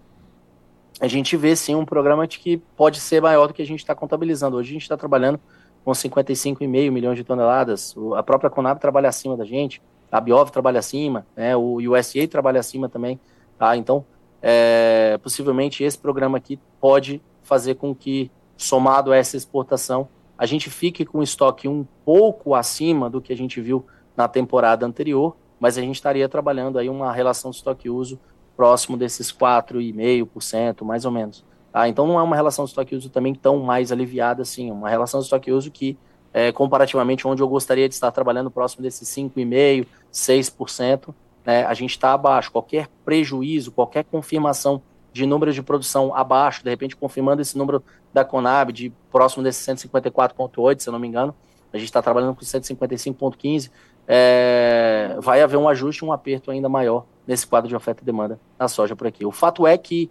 a 1.01 1.07
gente 1.09 1.39
vê 1.39 1.57
sim 1.57 1.75
um 1.75 1.87
programa 1.87 2.27
que 2.27 2.59
pode 2.77 3.01
ser 3.01 3.23
maior 3.23 3.47
do 3.47 3.55
que 3.55 3.63
a 3.63 3.67
gente 3.67 3.81
está 3.81 3.95
contabilizando. 3.95 4.59
Hoje 4.59 4.71
a 4.71 4.73
gente 4.75 4.83
está 4.83 4.97
trabalhando 4.97 5.41
com 5.89 5.93
55,5 5.93 6.69
milhões 6.91 7.17
de 7.17 7.25
toneladas. 7.25 7.97
A 8.15 8.23
própria 8.23 8.51
Conab 8.51 8.79
trabalha 8.79 9.09
acima 9.09 9.39
da 9.39 9.45
gente, 9.47 9.81
a 10.13 10.21
Biov 10.21 10.51
trabalha 10.51 10.81
acima, 10.81 11.27
né, 11.35 11.57
o 11.57 11.77
USA 11.77 12.29
trabalha 12.29 12.61
acima 12.61 12.91
também. 12.91 13.19
Tá? 13.57 13.75
Então, 13.75 14.05
é, 14.43 15.19
possivelmente 15.23 15.83
esse 15.83 15.97
programa 15.97 16.37
aqui 16.37 16.61
pode 16.79 17.23
fazer 17.43 17.77
com 17.77 17.95
que, 17.95 18.31
somado 18.55 19.13
a 19.13 19.17
essa 19.17 19.35
exportação, 19.35 20.07
a 20.37 20.45
gente 20.45 20.69
fique 20.69 21.07
com 21.07 21.21
um 21.21 21.23
estoque 21.23 21.67
um 21.67 21.87
pouco 22.05 22.55
acima 22.55 23.09
do 23.09 23.19
que 23.19 23.33
a 23.33 23.37
gente 23.37 23.59
viu 23.59 23.87
na 24.15 24.29
temporada 24.29 24.85
anterior, 24.85 25.39
mas 25.59 25.79
a 25.79 25.81
gente 25.81 25.97
estaria 25.97 26.29
trabalhando 26.29 26.79
aí 26.79 26.91
uma 26.91 27.11
relação 27.15 27.51
de 27.51 27.57
estoque-uso 27.57 28.21
próximo 28.55 28.95
desses 28.95 29.33
4,5%, 29.33 30.85
mais 30.85 31.07
ou 31.07 31.11
menos. 31.11 31.47
Tá? 31.73 31.89
Então 31.89 32.07
não 32.07 32.19
é 32.19 32.23
uma 32.23 32.37
relação 32.37 32.65
de 32.65 32.71
estoque-uso 32.71 33.11
também 33.11 33.35
tão 33.35 33.59
mais 33.59 33.93
aliviada 33.93 34.43
assim, 34.43 34.71
uma 34.71 34.89
relação 34.89 35.21
de 35.21 35.27
estoque-uso 35.27 35.71
que, 35.71 35.97
é, 36.33 36.53
comparativamente, 36.53 37.27
onde 37.27 37.43
eu 37.43 37.49
gostaria 37.49 37.89
de 37.89 37.95
estar 37.95 38.11
trabalhando 38.11 38.51
próximo 38.51 38.83
desses 38.83 39.09
5,5%, 39.09 39.87
6%, 40.13 41.15
né, 41.45 41.65
a 41.65 41.75
gente 41.75 41.91
está 41.91 42.13
abaixo. 42.13 42.51
Qualquer 42.51 42.89
prejuízo, 43.05 43.73
qualquer 43.73 44.05
confirmação 44.05 44.83
de 45.13 45.27
números 45.27 45.55
de 45.55 45.63
produção 45.63 46.15
abaixo, 46.15 46.63
de 46.63 46.71
repente 46.71 46.95
confirmando 46.97 47.43
esse 47.43 47.57
número 47.57 47.83
da 48.13 48.25
Conab 48.25 48.73
de 48.73 48.93
próximo 49.11 49.43
desses 49.43 49.67
154,8, 49.67 50.81
se 50.81 50.89
eu 50.89 50.93
não 50.93 50.99
me 50.99 51.09
engano, 51.09 51.35
a 51.73 51.77
gente 51.77 51.89
está 51.89 52.01
trabalhando 52.01 52.35
com 52.35 52.43
155,15, 52.43 53.71
é, 54.07 55.17
vai 55.21 55.43
haver 55.43 55.59
um 55.59 55.69
ajuste, 55.69 56.05
um 56.05 56.13
aperto 56.13 56.51
ainda 56.51 56.69
maior 56.69 57.05
nesse 57.27 57.47
quadro 57.47 57.69
de 57.69 57.77
oferta 57.77 58.03
e 58.03 58.07
demanda 58.07 58.41
na 58.59 58.69
soja 58.69 58.97
por 58.97 59.07
aqui. 59.07 59.25
O 59.27 59.31
fato 59.31 59.67
é 59.67 59.77
que 59.77 60.11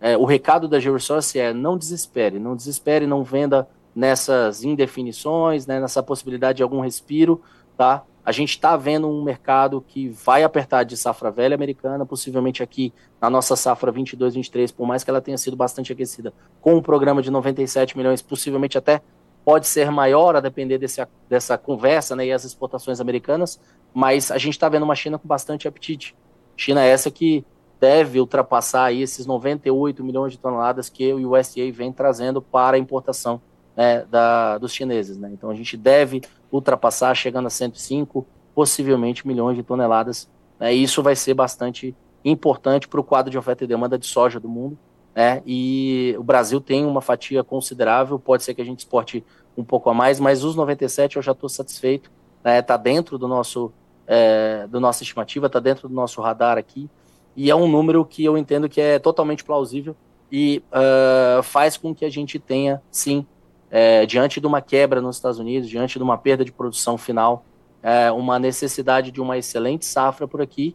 é, 0.00 0.16
o 0.16 0.24
recado 0.24 0.68
da 0.68 0.78
GeoResource 0.78 1.38
é 1.38 1.52
não 1.52 1.76
desespere, 1.76 2.38
não 2.38 2.54
desespere, 2.54 3.06
não 3.06 3.24
venda 3.24 3.68
nessas 3.94 4.62
indefinições, 4.62 5.66
né, 5.66 5.80
nessa 5.80 6.02
possibilidade 6.02 6.58
de 6.58 6.62
algum 6.62 6.80
respiro, 6.80 7.40
tá? 7.76 8.04
A 8.22 8.32
gente 8.32 8.50
está 8.50 8.76
vendo 8.76 9.08
um 9.08 9.22
mercado 9.22 9.80
que 9.86 10.08
vai 10.08 10.42
apertar 10.42 10.82
de 10.82 10.96
safra 10.96 11.30
velha 11.30 11.54
americana, 11.54 12.04
possivelmente 12.04 12.62
aqui 12.62 12.92
na 13.20 13.30
nossa 13.30 13.54
safra 13.54 13.92
22, 13.92 14.34
23, 14.34 14.72
por 14.72 14.86
mais 14.86 15.04
que 15.04 15.10
ela 15.10 15.20
tenha 15.20 15.38
sido 15.38 15.56
bastante 15.56 15.92
aquecida, 15.92 16.34
com 16.60 16.74
um 16.74 16.82
programa 16.82 17.22
de 17.22 17.30
97 17.30 17.96
milhões, 17.96 18.20
possivelmente 18.20 18.76
até 18.76 19.00
pode 19.44 19.68
ser 19.68 19.92
maior 19.92 20.34
a 20.34 20.40
depender 20.40 20.76
desse, 20.76 21.06
dessa 21.28 21.56
conversa 21.56 22.16
né, 22.16 22.26
e 22.26 22.32
as 22.32 22.44
exportações 22.44 23.00
americanas, 23.00 23.60
mas 23.94 24.32
a 24.32 24.38
gente 24.38 24.54
está 24.54 24.68
vendo 24.68 24.82
uma 24.82 24.96
China 24.96 25.20
com 25.20 25.28
bastante 25.28 25.68
apetite. 25.68 26.16
China 26.56 26.84
é 26.84 26.88
essa 26.88 27.12
que 27.12 27.44
deve 27.80 28.20
ultrapassar 28.20 28.84
aí 28.84 29.02
esses 29.02 29.26
98 29.26 30.02
milhões 30.02 30.32
de 30.32 30.38
toneladas 30.38 30.88
que 30.88 31.12
o 31.12 31.32
USDA 31.32 31.70
vem 31.72 31.92
trazendo 31.92 32.40
para 32.40 32.76
a 32.76 32.78
importação 32.78 33.40
né, 33.76 34.04
da, 34.10 34.58
dos 34.58 34.72
chineses. 34.72 35.18
Né? 35.18 35.30
Então 35.32 35.50
a 35.50 35.54
gente 35.54 35.76
deve 35.76 36.22
ultrapassar, 36.50 37.14
chegando 37.14 37.46
a 37.46 37.50
105, 37.50 38.26
possivelmente 38.54 39.26
milhões 39.26 39.56
de 39.56 39.62
toneladas. 39.62 40.28
Né? 40.58 40.74
E 40.74 40.82
isso 40.82 41.02
vai 41.02 41.14
ser 41.14 41.34
bastante 41.34 41.94
importante 42.24 42.88
para 42.88 43.00
o 43.00 43.04
quadro 43.04 43.30
de 43.30 43.38
oferta 43.38 43.64
e 43.64 43.66
demanda 43.66 43.98
de 43.98 44.06
soja 44.06 44.40
do 44.40 44.48
mundo. 44.48 44.78
Né? 45.14 45.42
E 45.46 46.14
o 46.18 46.22
Brasil 46.22 46.60
tem 46.60 46.84
uma 46.84 47.00
fatia 47.00 47.44
considerável, 47.44 48.18
pode 48.18 48.42
ser 48.42 48.54
que 48.54 48.62
a 48.62 48.64
gente 48.64 48.80
exporte 48.80 49.24
um 49.56 49.64
pouco 49.64 49.88
a 49.88 49.94
mais, 49.94 50.20
mas 50.20 50.44
os 50.44 50.54
97 50.54 51.16
eu 51.16 51.22
já 51.22 51.32
estou 51.32 51.48
satisfeito, 51.48 52.10
está 52.38 52.50
né? 52.50 52.60
Tá 52.60 52.76
dentro 52.76 53.16
do 53.16 53.26
nosso, 53.26 53.72
é, 54.06 54.66
do 54.66 54.78
nossa 54.78 55.02
estimativa, 55.02 55.46
está 55.46 55.58
dentro 55.58 55.88
do 55.88 55.94
nosso 55.94 56.20
radar 56.20 56.58
aqui 56.58 56.90
e 57.36 57.50
é 57.50 57.54
um 57.54 57.68
número 57.68 58.04
que 58.04 58.24
eu 58.24 58.38
entendo 58.38 58.68
que 58.68 58.80
é 58.80 58.98
totalmente 58.98 59.44
plausível 59.44 59.94
e 60.32 60.62
uh, 60.72 61.42
faz 61.42 61.76
com 61.76 61.94
que 61.94 62.04
a 62.04 62.10
gente 62.10 62.38
tenha, 62.38 62.82
sim, 62.90 63.26
é, 63.70 64.06
diante 64.06 64.40
de 64.40 64.46
uma 64.46 64.60
quebra 64.60 65.00
nos 65.00 65.16
Estados 65.16 65.38
Unidos, 65.38 65.68
diante 65.68 65.98
de 65.98 66.02
uma 66.02 66.16
perda 66.16 66.44
de 66.44 66.52
produção 66.52 66.96
final, 66.96 67.44
é, 67.82 68.10
uma 68.10 68.38
necessidade 68.38 69.10
de 69.10 69.20
uma 69.20 69.36
excelente 69.36 69.84
safra 69.84 70.26
por 70.26 70.40
aqui, 70.40 70.74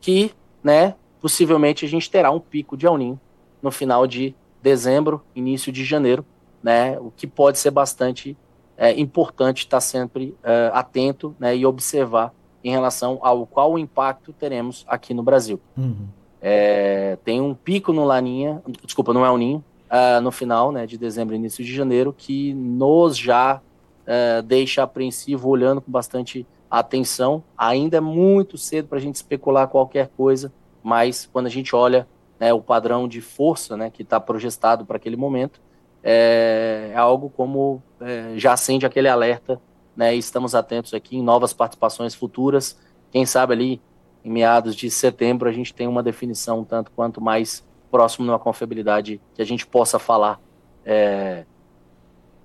que, 0.00 0.32
né, 0.62 0.94
possivelmente 1.20 1.84
a 1.84 1.88
gente 1.88 2.10
terá 2.10 2.30
um 2.30 2.40
pico 2.40 2.76
de 2.76 2.86
El 2.86 3.18
no 3.62 3.70
final 3.70 4.06
de 4.06 4.34
dezembro, 4.62 5.22
início 5.34 5.72
de 5.72 5.84
janeiro, 5.84 6.24
né, 6.62 6.98
o 6.98 7.10
que 7.10 7.26
pode 7.26 7.58
ser 7.58 7.70
bastante 7.70 8.36
é, 8.76 8.92
importante 9.00 9.58
estar 9.58 9.80
sempre 9.80 10.36
é, 10.42 10.70
atento 10.74 11.34
né, 11.38 11.56
e 11.56 11.64
observar 11.64 12.34
em 12.66 12.70
relação 12.70 13.20
ao 13.22 13.46
qual 13.46 13.74
o 13.74 13.78
impacto 13.78 14.32
teremos 14.32 14.84
aqui 14.88 15.14
no 15.14 15.22
Brasil. 15.22 15.60
Uhum. 15.76 16.08
É, 16.42 17.16
tem 17.24 17.40
um 17.40 17.54
pico 17.54 17.92
no 17.92 18.04
Laninha, 18.04 18.60
desculpa, 18.84 19.14
no 19.14 19.24
El 19.24 19.38
Ninho, 19.38 19.64
uh, 19.88 20.20
no 20.20 20.32
final 20.32 20.72
né, 20.72 20.84
de 20.84 20.98
dezembro, 20.98 21.36
início 21.36 21.64
de 21.64 21.72
janeiro, 21.72 22.12
que 22.12 22.52
nos 22.54 23.16
já 23.16 23.60
uh, 23.60 24.42
deixa 24.42 24.82
apreensivo, 24.82 25.48
olhando 25.48 25.80
com 25.80 25.92
bastante 25.92 26.44
atenção. 26.68 27.44
Ainda 27.56 27.98
é 27.98 28.00
muito 28.00 28.58
cedo 28.58 28.88
para 28.88 28.98
a 28.98 29.00
gente 29.00 29.14
especular 29.14 29.68
qualquer 29.68 30.10
coisa, 30.16 30.52
mas 30.82 31.28
quando 31.32 31.46
a 31.46 31.50
gente 31.50 31.74
olha 31.76 32.04
né, 32.36 32.52
o 32.52 32.60
padrão 32.60 33.06
de 33.06 33.20
força 33.20 33.76
né, 33.76 33.90
que 33.90 34.02
está 34.02 34.18
projetado 34.18 34.84
para 34.84 34.96
aquele 34.96 35.16
momento, 35.16 35.60
é, 36.02 36.90
é 36.92 36.96
algo 36.96 37.30
como 37.30 37.80
é, 38.00 38.32
já 38.36 38.54
acende 38.54 38.84
aquele 38.84 39.08
alerta 39.08 39.60
né? 39.96 40.14
E 40.14 40.18
estamos 40.18 40.54
atentos 40.54 40.92
aqui 40.92 41.16
em 41.16 41.22
novas 41.22 41.52
participações 41.52 42.14
futuras. 42.14 42.78
Quem 43.10 43.24
sabe 43.24 43.52
ali 43.52 43.80
em 44.24 44.30
meados 44.30 44.74
de 44.74 44.90
setembro 44.90 45.48
a 45.48 45.52
gente 45.52 45.72
tem 45.72 45.86
uma 45.86 46.02
definição 46.02 46.64
tanto 46.64 46.90
quanto 46.90 47.20
mais 47.20 47.64
próximo 47.90 48.26
numa 48.26 48.38
confiabilidade 48.38 49.20
que 49.34 49.40
a 49.40 49.44
gente 49.44 49.66
possa 49.66 49.98
falar 49.98 50.40
é, 50.84 51.44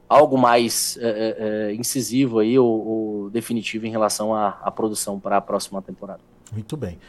algo 0.08 0.38
mais 0.38 0.98
é, 1.02 1.08
é, 1.08 1.72
é 1.72 1.74
incisivo 1.74 2.40
aí 2.40 2.58
ou, 2.58 2.88
ou, 2.88 3.30
definitivo 3.30 3.86
em 3.86 3.90
relação 3.90 4.34
à, 4.34 4.60
à 4.62 4.70
produção 4.70 5.20
para 5.20 5.38
a 5.38 5.42
próxima 5.42 5.82
temporada. 5.82 6.22
Muito 6.52 6.76
bem. 6.78 7.00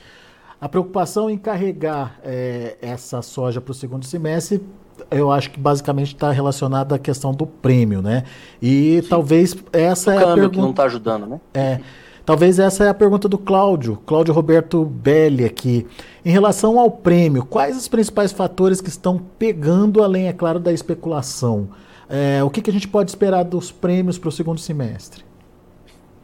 A 0.62 0.68
preocupação 0.68 1.28
em 1.28 1.36
carregar 1.36 2.20
é, 2.22 2.76
essa 2.80 3.20
soja 3.20 3.60
para 3.60 3.72
o 3.72 3.74
segundo 3.74 4.06
semestre 4.06 4.62
eu 5.10 5.32
acho 5.32 5.50
que 5.50 5.58
basicamente 5.58 6.14
está 6.14 6.30
relacionado 6.30 6.94
à 6.94 6.98
questão 7.00 7.34
do 7.34 7.44
prêmio, 7.44 8.00
né? 8.00 8.22
E 8.62 9.00
Sim. 9.02 9.08
talvez 9.08 9.56
essa 9.72 10.10
o 10.10 10.14
é 10.14 10.16
a 10.18 10.34
pergunta 10.34 10.50
que 10.50 10.58
não 10.60 10.70
está 10.70 10.84
ajudando, 10.84 11.26
né? 11.26 11.40
É. 11.52 11.80
Talvez 12.24 12.60
essa 12.60 12.84
é 12.84 12.88
a 12.88 12.94
pergunta 12.94 13.28
do 13.28 13.36
Cláudio, 13.36 14.00
Cláudio 14.06 14.32
Roberto 14.32 14.84
Belli 14.84 15.44
aqui. 15.44 15.84
Em 16.24 16.30
relação 16.30 16.78
ao 16.78 16.88
prêmio, 16.88 17.44
quais 17.44 17.76
os 17.76 17.88
principais 17.88 18.30
fatores 18.30 18.80
que 18.80 18.88
estão 18.88 19.18
pegando, 19.18 20.00
além, 20.04 20.28
é 20.28 20.32
claro, 20.32 20.60
da 20.60 20.72
especulação? 20.72 21.70
É, 22.08 22.44
o 22.44 22.48
que, 22.48 22.62
que 22.62 22.70
a 22.70 22.72
gente 22.72 22.86
pode 22.86 23.10
esperar 23.10 23.42
dos 23.42 23.72
prêmios 23.72 24.16
para 24.16 24.28
o 24.28 24.32
segundo 24.32 24.60
semestre? 24.60 25.24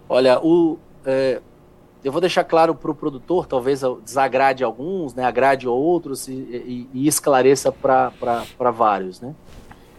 Olha, 0.09 0.39
o, 0.41 0.79
é, 1.05 1.41
eu 2.05 2.13
vou 2.13 2.21
deixar 2.21 2.45
claro 2.45 2.75
para 2.75 2.91
o 2.91 2.95
produtor, 2.95 3.47
talvez 3.47 3.83
desagrade 4.05 4.63
alguns, 4.63 5.15
né, 5.15 5.25
agrade 5.25 5.67
outros 5.67 6.29
e, 6.29 6.33
e, 6.33 6.89
e 6.95 7.09
esclareça 7.09 7.73
para 7.73 8.71
vários. 8.73 9.21
Né? 9.21 9.35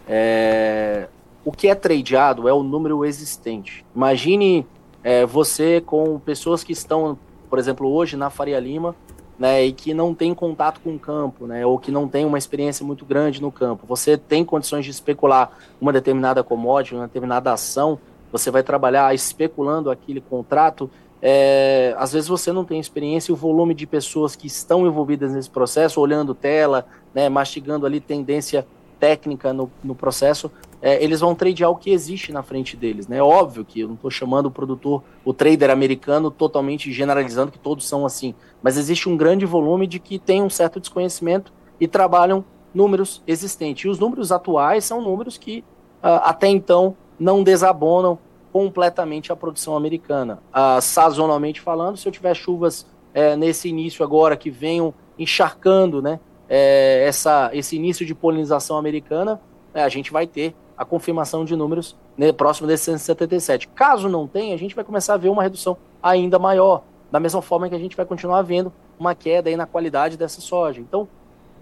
É, 0.07 1.07
o 1.43 1.51
que 1.51 1.67
é 1.67 1.75
tradeado 1.75 2.47
é 2.47 2.53
o 2.53 2.63
número 2.63 3.03
existente. 3.03 3.85
Imagine 3.95 4.65
é, 5.03 5.25
você 5.25 5.81
com 5.81 6.19
pessoas 6.19 6.63
que 6.63 6.71
estão, 6.71 7.17
por 7.49 7.59
exemplo, 7.59 7.91
hoje 7.91 8.15
na 8.15 8.29
Faria 8.29 8.59
Lima, 8.59 8.95
né, 9.37 9.63
e 9.63 9.71
que 9.71 9.93
não 9.93 10.13
tem 10.13 10.33
contato 10.33 10.81
com 10.81 10.95
o 10.95 10.99
campo, 10.99 11.47
né, 11.47 11.65
ou 11.65 11.79
que 11.79 11.91
não 11.91 12.09
tem 12.09 12.25
uma 12.25 12.37
experiência 12.37 12.85
muito 12.85 13.05
grande 13.05 13.41
no 13.41 13.51
campo. 13.51 13.87
Você 13.87 14.17
tem 14.17 14.43
condições 14.43 14.83
de 14.83 14.91
especular 14.91 15.51
uma 15.79 15.93
determinada 15.93 16.43
commodity, 16.43 16.95
uma 16.95 17.07
determinada 17.07 17.53
ação, 17.53 17.97
você 18.31 18.51
vai 18.51 18.63
trabalhar 18.63 19.13
especulando 19.15 19.89
aquele 19.89 20.21
contrato 20.21 20.89
é, 21.21 21.93
às 21.97 22.13
vezes 22.13 22.29
você 22.29 22.51
não 22.51 22.63
tem 22.63 22.79
experiência 22.79 23.31
e 23.31 23.33
o 23.33 23.35
volume 23.35 23.73
de 23.73 23.85
pessoas 23.85 24.35
que 24.35 24.47
estão 24.47 24.87
envolvidas 24.87 25.33
nesse 25.33 25.49
processo, 25.49 25.99
olhando 25.99 26.33
tela, 26.33 26.85
né, 27.13 27.27
mastigando 27.27 27.85
ali 27.85 27.99
tendência 27.99 28.65
técnica 28.99 29.53
no, 29.53 29.71
no 29.83 29.95
processo, 29.95 30.51
é, 30.81 31.01
eles 31.03 31.19
vão 31.19 31.35
tradear 31.35 31.69
o 31.69 31.75
que 31.75 31.89
existe 31.89 32.31
na 32.31 32.43
frente 32.43 32.75
deles. 32.75 33.07
Né? 33.07 33.17
É 33.17 33.23
óbvio 33.23 33.65
que 33.65 33.81
eu 33.81 33.87
não 33.87 33.95
estou 33.95 34.11
chamando 34.11 34.47
o 34.47 34.51
produtor, 34.51 35.03
o 35.25 35.33
trader 35.33 35.69
americano, 35.69 36.29
totalmente 36.31 36.91
generalizando 36.91 37.51
que 37.51 37.59
todos 37.59 37.87
são 37.87 38.05
assim, 38.05 38.33
mas 38.61 38.77
existe 38.77 39.09
um 39.09 39.17
grande 39.17 39.45
volume 39.45 39.87
de 39.87 39.99
que 39.99 40.19
tem 40.19 40.41
um 40.41 40.49
certo 40.49 40.79
desconhecimento 40.79 41.51
e 41.79 41.87
trabalham 41.87 42.43
números 42.73 43.23
existentes. 43.25 43.85
E 43.85 43.89
os 43.89 43.99
números 43.99 44.31
atuais 44.31 44.83
são 44.85 45.01
números 45.01 45.37
que 45.37 45.63
uh, 46.03 46.21
até 46.23 46.47
então 46.47 46.95
não 47.19 47.43
desabonam 47.43 48.17
completamente 48.51 49.31
a 49.31 49.35
produção 49.35 49.75
americana. 49.75 50.39
Uh, 50.49 50.81
sazonalmente 50.81 51.61
falando, 51.61 51.97
se 51.97 52.07
eu 52.07 52.11
tiver 52.11 52.33
chuvas 52.33 52.85
é, 53.13 53.35
nesse 53.35 53.69
início 53.69 54.03
agora 54.03 54.37
que 54.37 54.49
venham 54.49 54.93
encharcando 55.17 56.01
né, 56.01 56.19
é, 56.47 57.03
essa, 57.07 57.49
esse 57.53 57.75
início 57.75 58.05
de 58.05 58.15
polinização 58.15 58.77
americana, 58.77 59.39
é, 59.73 59.83
a 59.83 59.89
gente 59.89 60.11
vai 60.11 60.25
ter 60.25 60.55
a 60.77 60.85
confirmação 60.85 61.43
de 61.43 61.55
números 61.55 61.95
né, 62.17 62.31
próximo 62.31 62.67
desse 62.67 62.85
177. 62.85 63.67
Caso 63.69 64.07
não 64.07 64.27
tenha, 64.27 64.55
a 64.55 64.57
gente 64.57 64.75
vai 64.75 64.83
começar 64.83 65.15
a 65.15 65.17
ver 65.17 65.29
uma 65.29 65.43
redução 65.43 65.77
ainda 66.01 66.39
maior, 66.39 66.83
da 67.11 67.19
mesma 67.19 67.41
forma 67.41 67.67
que 67.67 67.75
a 67.75 67.79
gente 67.79 67.97
vai 67.97 68.05
continuar 68.05 68.41
vendo 68.43 68.71
uma 68.97 69.13
queda 69.13 69.49
aí 69.49 69.55
na 69.55 69.65
qualidade 69.65 70.17
dessa 70.17 70.41
soja. 70.41 70.79
Então, 70.79 71.07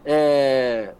é, 0.06 0.94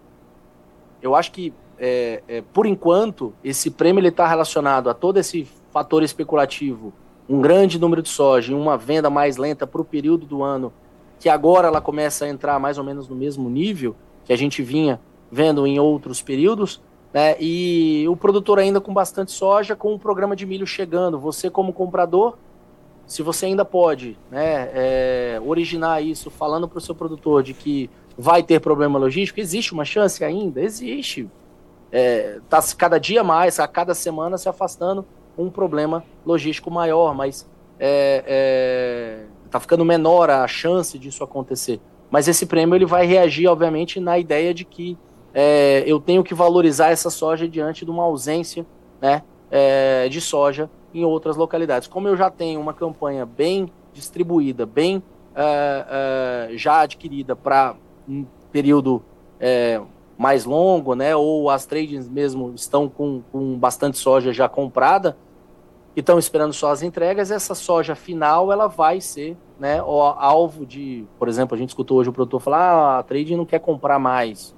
eu 1.02 1.16
acho 1.16 1.32
que, 1.32 1.54
é, 1.78 2.24
é, 2.28 2.44
por 2.54 2.66
enquanto, 2.66 3.34
esse 3.44 3.70
prêmio 3.70 4.06
está 4.06 4.28
relacionado 4.28 4.90
a 4.90 4.94
todo 4.94 5.18
esse 5.18 5.48
fator 5.72 6.04
especulativo, 6.04 6.94
um 7.30 7.42
grande 7.42 7.80
número 7.80 8.02
de 8.02 8.10
soja 8.10 8.52
e 8.52 8.56
uma 8.56 8.78
venda 8.78 9.10
mais 9.10 9.38
lenta 9.38 9.68
para 9.68 9.82
o 9.82 9.86
período 9.86 10.26
do 10.26 10.44
ano, 10.44 10.72
que 11.20 11.30
agora 11.30 11.68
ela 11.68 11.82
começa 11.82 12.26
a 12.26 12.30
entrar 12.30 12.60
mais 12.60 12.78
ou 12.78 12.84
menos 12.84 13.08
no 13.08 13.16
mesmo 13.16 13.50
nível 13.50 13.96
que 14.24 14.34
a 14.34 14.38
gente 14.38 14.62
vinha 14.62 15.00
vendo 15.32 15.66
em 15.68 15.80
outros 15.80 16.22
períodos, 16.22 16.82
né? 17.14 17.36
E 17.40 18.06
o 18.08 18.16
produtor 18.16 18.60
ainda 18.60 18.80
com 18.80 18.94
bastante 18.94 19.32
soja, 19.32 19.76
com 19.76 19.94
o 19.94 20.00
programa 20.00 20.36
de 20.36 20.46
milho 20.46 20.68
chegando. 20.68 21.20
Você, 21.20 21.50
como 21.50 21.74
comprador, 21.74 22.38
se 23.06 23.24
você 23.24 23.46
ainda 23.46 23.64
pode 23.64 24.18
né, 24.30 24.70
é, 24.74 25.42
originar 25.44 26.04
isso 26.04 26.30
falando 26.30 26.68
para 26.68 26.78
o 26.78 26.82
seu 26.82 26.94
produtor 26.94 27.42
de 27.42 27.54
que 27.54 27.90
vai 28.18 28.44
ter 28.44 28.60
problema 28.60 29.00
logístico, 29.00 29.40
existe 29.40 29.74
uma 29.74 29.86
chance 29.86 30.24
ainda? 30.24 30.62
Existe. 30.62 31.30
Está 31.90 32.58
é, 32.58 32.76
cada 32.78 32.98
dia 32.98 33.24
mais, 33.24 33.60
a 33.60 33.68
cada 33.68 33.94
semana 33.94 34.38
se 34.38 34.50
afastando 34.50 35.06
um 35.38 35.50
problema 35.50 36.04
logístico 36.26 36.72
maior, 36.72 37.14
mas 37.14 37.38
está 37.38 37.48
é, 37.80 39.26
é, 39.54 39.60
ficando 39.60 39.86
menor 39.86 40.30
a 40.30 40.48
chance 40.48 40.98
disso 40.98 41.24
acontecer. 41.24 41.80
Mas 42.10 42.28
esse 42.28 42.46
prêmio 42.46 42.76
ele 42.76 42.86
vai 42.86 43.06
reagir, 43.06 43.48
obviamente, 43.48 44.00
na 44.00 44.18
ideia 44.18 44.54
de 44.54 44.64
que 44.66 44.98
é, 45.34 45.84
eu 45.86 46.00
tenho 46.00 46.24
que 46.24 46.34
valorizar 46.34 46.90
essa 46.90 47.10
soja 47.10 47.48
diante 47.48 47.86
de 47.86 47.92
uma 47.92 48.04
ausência 48.04 48.66
né, 49.02 49.22
é, 49.52 50.08
de 50.10 50.20
soja 50.20 50.70
em 50.94 51.04
outras 51.04 51.36
localidades. 51.36 51.88
Como 51.88 52.08
eu 52.08 52.16
já 52.16 52.30
tenho 52.30 52.60
uma 52.60 52.74
campanha 52.74 53.26
bem 53.26 53.70
distribuída, 53.94 54.66
bem 54.66 55.04
é, 55.36 56.50
é 56.52 56.58
já 56.58 56.82
adquirida 56.82 57.36
para 57.36 57.76
um 58.08 58.26
período 58.52 59.04
é, 59.40 59.80
mais 60.18 60.46
longo, 60.46 60.96
né, 60.96 61.16
ou 61.16 61.50
as 61.50 61.66
tradings 61.66 62.10
mesmo 62.10 62.54
estão 62.56 62.90
com, 62.90 63.22
com 63.32 63.56
bastante 63.58 63.98
soja 63.98 64.34
já 64.34 64.50
comprada, 64.50 65.16
estão 66.02 66.20
esperando 66.20 66.54
só 66.54 66.72
as 66.72 66.82
entregas, 66.82 67.32
essa 67.32 67.56
soja 67.56 67.96
final 67.96 68.52
ela 68.52 68.68
vai 68.68 69.02
ser 69.02 69.36
né, 69.60 69.80
alvo 69.80 70.66
de, 70.66 71.06
por 71.18 71.28
exemplo, 71.28 71.56
a 71.56 71.58
gente 71.58 71.70
escutou 71.70 71.98
hoje 71.98 72.10
o 72.10 72.14
produtor 72.14 72.40
falar, 72.40 72.60
ah, 72.60 73.00
a 73.00 73.04
trading 73.04 73.36
não 73.36 73.46
quer 73.46 73.60
comprar 73.60 73.98
mais. 73.98 74.56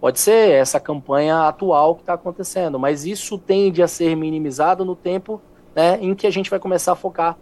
Pode 0.00 0.20
ser 0.20 0.50
essa 0.50 0.78
campanha 0.78 1.48
atual 1.48 1.94
que 1.94 2.02
está 2.02 2.14
acontecendo, 2.14 2.78
mas 2.78 3.04
isso 3.04 3.38
tende 3.38 3.82
a 3.82 3.88
ser 3.88 4.14
minimizado 4.16 4.84
no 4.84 4.94
tempo 4.94 5.40
né, 5.74 5.98
em 6.00 6.14
que 6.14 6.26
a 6.26 6.30
gente 6.30 6.48
vai 6.48 6.58
começar 6.58 6.92
a 6.92 6.96
focar 6.96 7.36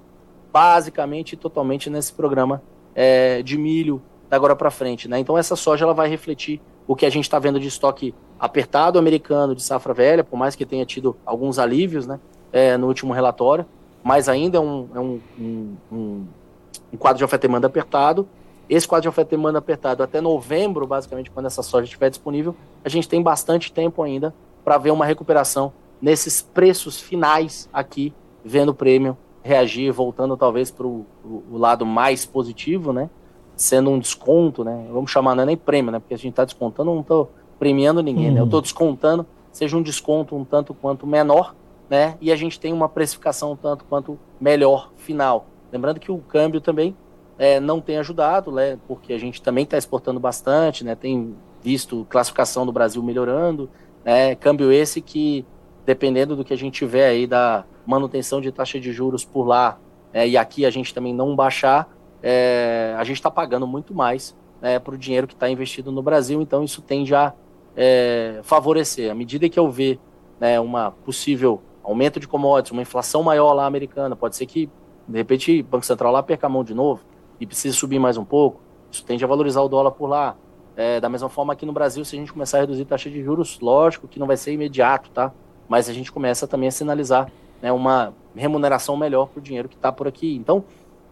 basicamente 0.52 1.32
e 1.32 1.36
totalmente 1.36 1.90
nesse 1.90 2.12
programa 2.12 2.62
é, 2.94 3.42
de 3.42 3.58
milho 3.58 4.00
da 4.28 4.36
agora 4.36 4.54
para 4.54 4.70
frente. 4.70 5.08
Né? 5.08 5.18
Então 5.18 5.36
essa 5.36 5.56
soja 5.56 5.84
ela 5.84 5.94
vai 5.94 6.08
refletir 6.08 6.60
o 6.86 6.94
que 6.94 7.06
a 7.06 7.10
gente 7.10 7.24
está 7.24 7.38
vendo 7.38 7.58
de 7.58 7.68
estoque 7.68 8.14
apertado 8.38 8.98
americano 8.98 9.54
de 9.54 9.62
safra 9.62 9.94
velha, 9.94 10.22
por 10.22 10.36
mais 10.36 10.54
que 10.54 10.66
tenha 10.66 10.84
tido 10.84 11.16
alguns 11.24 11.58
alívios 11.58 12.06
né, 12.06 12.20
é, 12.54 12.78
no 12.78 12.86
último 12.86 13.12
relatório, 13.12 13.66
mas 14.02 14.28
ainda 14.28 14.56
é 14.58 14.60
um, 14.60 14.88
é 14.94 15.00
um, 15.00 15.20
um, 15.38 15.76
um, 15.92 16.96
quadro 16.96 17.18
de 17.18 17.24
oferta 17.24 17.44
e 17.44 17.48
demanda 17.48 17.66
apertado 17.66 18.26
esse 18.68 18.88
quadro 18.88 19.02
de 19.02 19.08
oferta 19.08 19.34
e 19.34 19.36
demanda 19.36 19.58
apertado 19.58 20.02
até 20.02 20.20
novembro, 20.20 20.86
basicamente, 20.86 21.30
quando 21.30 21.46
essa 21.46 21.62
soja 21.62 21.84
estiver 21.84 22.08
disponível, 22.08 22.54
a 22.84 22.88
gente 22.88 23.08
tem 23.08 23.22
bastante 23.22 23.72
tempo 23.72 24.02
ainda 24.02 24.34
para 24.64 24.78
ver 24.78 24.90
uma 24.90 25.04
recuperação 25.04 25.72
nesses 26.00 26.40
preços 26.40 26.98
finais 26.98 27.68
aqui, 27.72 28.12
vendo 28.44 28.70
o 28.70 28.74
prêmio 28.74 29.16
reagir, 29.42 29.92
voltando 29.92 30.36
talvez 30.36 30.70
para 30.70 30.86
o 30.86 31.04
lado 31.52 31.84
mais 31.84 32.24
positivo, 32.24 32.92
né? 32.92 33.10
Sendo 33.54 33.90
um 33.90 33.98
desconto, 33.98 34.64
né? 34.64 34.86
Vamos 34.90 35.10
chamar, 35.10 35.34
não 35.34 35.42
é 35.42 35.46
nem 35.46 35.56
prêmio, 35.56 35.92
né? 35.92 35.98
Porque 35.98 36.14
a 36.14 36.18
gente 36.18 36.30
está 36.30 36.44
descontando, 36.44 36.90
não 36.90 37.02
estou 37.02 37.30
premiando 37.58 38.02
ninguém, 38.02 38.30
né? 38.30 38.40
Eu 38.40 38.46
estou 38.46 38.62
descontando, 38.62 39.26
seja 39.52 39.76
um 39.76 39.82
desconto 39.82 40.34
um 40.34 40.44
tanto 40.44 40.72
quanto 40.72 41.06
menor, 41.06 41.54
né? 41.94 42.18
E 42.20 42.32
a 42.32 42.36
gente 42.36 42.58
tem 42.58 42.72
uma 42.72 42.88
precificação 42.88 43.54
tanto 43.54 43.84
quanto 43.84 44.18
melhor 44.40 44.90
final. 44.96 45.46
Lembrando 45.70 46.00
que 46.00 46.10
o 46.10 46.18
câmbio 46.18 46.60
também 46.60 46.96
é, 47.38 47.60
não 47.60 47.80
tem 47.80 47.98
ajudado, 47.98 48.50
né, 48.50 48.76
porque 48.88 49.12
a 49.12 49.18
gente 49.18 49.40
também 49.40 49.62
está 49.62 49.78
exportando 49.78 50.18
bastante, 50.18 50.82
né, 50.82 50.96
tem 50.96 51.36
visto 51.62 52.04
classificação 52.10 52.66
do 52.66 52.72
Brasil 52.72 53.00
melhorando, 53.00 53.70
né, 54.04 54.34
câmbio 54.34 54.72
esse 54.72 55.00
que, 55.00 55.46
dependendo 55.86 56.34
do 56.34 56.44
que 56.44 56.52
a 56.52 56.56
gente 56.56 56.74
tiver 56.74 57.06
aí 57.06 57.28
da 57.28 57.64
manutenção 57.86 58.40
de 58.40 58.50
taxa 58.50 58.80
de 58.80 58.92
juros 58.92 59.24
por 59.24 59.46
lá, 59.46 59.78
é, 60.12 60.26
e 60.26 60.36
aqui 60.36 60.66
a 60.66 60.70
gente 60.70 60.92
também 60.92 61.14
não 61.14 61.36
baixar, 61.36 61.88
é, 62.20 62.92
a 62.98 63.04
gente 63.04 63.18
está 63.18 63.30
pagando 63.30 63.68
muito 63.68 63.94
mais 63.94 64.36
né, 64.60 64.80
para 64.80 64.96
o 64.96 64.98
dinheiro 64.98 65.28
que 65.28 65.34
está 65.34 65.48
investido 65.48 65.92
no 65.92 66.02
Brasil, 66.02 66.42
então 66.42 66.64
isso 66.64 66.82
tende 66.82 67.14
a 67.14 67.32
é, 67.76 68.40
favorecer. 68.42 69.12
À 69.12 69.14
medida 69.14 69.48
que 69.48 69.60
eu 69.60 69.70
ver 69.70 70.00
né, 70.40 70.58
uma 70.58 70.90
possível 70.90 71.62
aumento 71.84 72.18
de 72.18 72.26
commodities, 72.26 72.72
uma 72.72 72.82
inflação 72.82 73.22
maior 73.22 73.52
lá 73.52 73.66
americana, 73.66 74.16
pode 74.16 74.34
ser 74.34 74.46
que, 74.46 74.68
de 75.06 75.18
repente, 75.18 75.60
o 75.60 75.64
Banco 75.64 75.84
Central 75.84 76.10
lá 76.10 76.22
perca 76.22 76.46
a 76.46 76.50
mão 76.50 76.64
de 76.64 76.74
novo, 76.74 77.02
e 77.38 77.46
precisa 77.46 77.76
subir 77.76 77.98
mais 77.98 78.16
um 78.16 78.24
pouco, 78.24 78.60
isso 78.90 79.04
tende 79.04 79.24
a 79.24 79.28
valorizar 79.28 79.60
o 79.60 79.68
dólar 79.68 79.90
por 79.90 80.06
lá. 80.06 80.36
É, 80.76 80.98
da 80.98 81.08
mesma 81.08 81.28
forma 81.28 81.52
aqui 81.52 81.64
no 81.64 81.72
Brasil, 81.72 82.04
se 82.04 82.16
a 82.16 82.18
gente 82.18 82.32
começar 82.32 82.58
a 82.58 82.60
reduzir 82.62 82.84
taxa 82.84 83.08
de 83.08 83.22
juros, 83.22 83.60
lógico 83.60 84.08
que 84.08 84.18
não 84.18 84.26
vai 84.26 84.36
ser 84.36 84.52
imediato, 84.52 85.10
tá? 85.10 85.32
Mas 85.68 85.88
a 85.88 85.92
gente 85.92 86.10
começa 86.10 86.48
também 86.48 86.68
a 86.68 86.72
sinalizar 86.72 87.30
né, 87.62 87.70
uma 87.70 88.12
remuneração 88.34 88.96
melhor 88.96 89.28
para 89.28 89.38
o 89.38 89.42
dinheiro 89.42 89.68
que 89.68 89.76
está 89.76 89.92
por 89.92 90.08
aqui. 90.08 90.34
Então, 90.34 90.64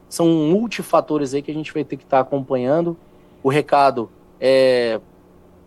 são 0.08 0.26
multifatores 0.26 1.32
aí 1.32 1.42
que 1.42 1.50
a 1.50 1.54
gente 1.54 1.72
vai 1.72 1.84
ter 1.84 1.96
que 1.96 2.02
estar 2.02 2.18
tá 2.18 2.22
acompanhando. 2.22 2.96
O 3.42 3.48
recado 3.48 4.10
é, 4.40 5.00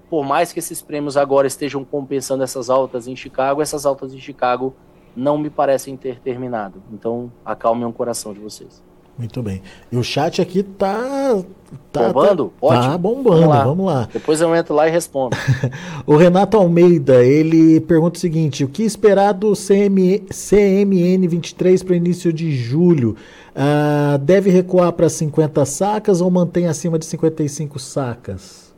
por 0.10 0.24
mais 0.24 0.52
que 0.54 0.60
esses 0.60 0.82
prêmios 0.82 1.18
agora 1.18 1.48
estejam 1.48 1.84
compensando 1.84 2.44
essas 2.44 2.70
altas 2.70 3.08
em 3.08 3.16
Chicago, 3.16 3.62
essas 3.62 3.86
altas 3.86 4.14
em 4.14 4.20
Chicago 4.20 4.76
não 5.16 5.38
me 5.38 5.50
parecem 5.50 5.96
ter 5.96 6.20
terminado. 6.20 6.82
Então, 6.92 7.32
acalmem 7.44 7.86
o 7.86 7.94
coração 7.94 8.34
de 8.34 8.40
vocês. 8.40 8.84
Muito 9.18 9.42
bem. 9.42 9.62
E 9.90 9.96
o 9.96 10.04
chat 10.04 10.42
aqui 10.42 10.62
tá. 10.62 11.42
tá 11.90 12.12
bombando? 12.12 12.48
Tá, 12.60 12.68
Ótimo. 12.68 12.92
Tá 12.92 12.98
bombando, 12.98 13.40
vamos 13.40 13.48
lá. 13.48 13.64
vamos 13.64 13.86
lá. 13.86 14.10
Depois 14.12 14.42
eu 14.42 14.54
entro 14.54 14.76
lá 14.76 14.90
e 14.90 14.92
respondo. 14.92 15.38
o 16.06 16.18
Renato 16.18 16.58
Almeida, 16.58 17.24
ele 17.24 17.80
pergunta 17.80 18.18
o 18.18 18.20
seguinte: 18.20 18.66
o 18.66 18.68
que 18.68 18.84
esperar 18.84 19.32
do 19.32 19.54
CM, 19.54 20.20
CMN 20.30 21.28
23 21.30 21.82
para 21.82 21.96
início 21.96 22.34
de 22.34 22.52
julho? 22.52 23.16
Uh, 23.56 24.18
deve 24.18 24.50
recuar 24.50 24.92
para 24.92 25.08
50 25.08 25.64
sacas 25.64 26.20
ou 26.20 26.30
mantém 26.30 26.68
acima 26.68 27.00
de 27.00 27.06
55 27.06 27.80
sacas? 27.80 28.76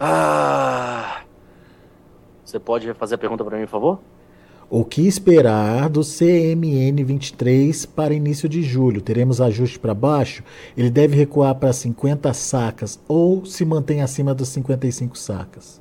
Ah. 0.00 1.22
Você 2.48 2.58
pode 2.58 2.94
fazer 2.94 3.16
a 3.16 3.18
pergunta 3.18 3.44
para 3.44 3.58
mim, 3.58 3.66
por 3.66 3.70
favor? 3.70 4.00
O 4.70 4.82
que 4.82 5.06
esperar 5.06 5.90
do 5.90 6.00
CMN 6.00 7.04
23 7.04 7.84
para 7.84 8.14
início 8.14 8.48
de 8.48 8.62
julho? 8.62 9.02
Teremos 9.02 9.38
ajuste 9.38 9.78
para 9.78 9.92
baixo? 9.92 10.42
Ele 10.74 10.88
deve 10.88 11.14
recuar 11.14 11.54
para 11.56 11.74
50 11.74 12.32
sacas 12.32 12.98
ou 13.06 13.44
se 13.44 13.66
mantém 13.66 14.00
acima 14.00 14.34
dos 14.34 14.48
55 14.48 15.18
sacas? 15.18 15.78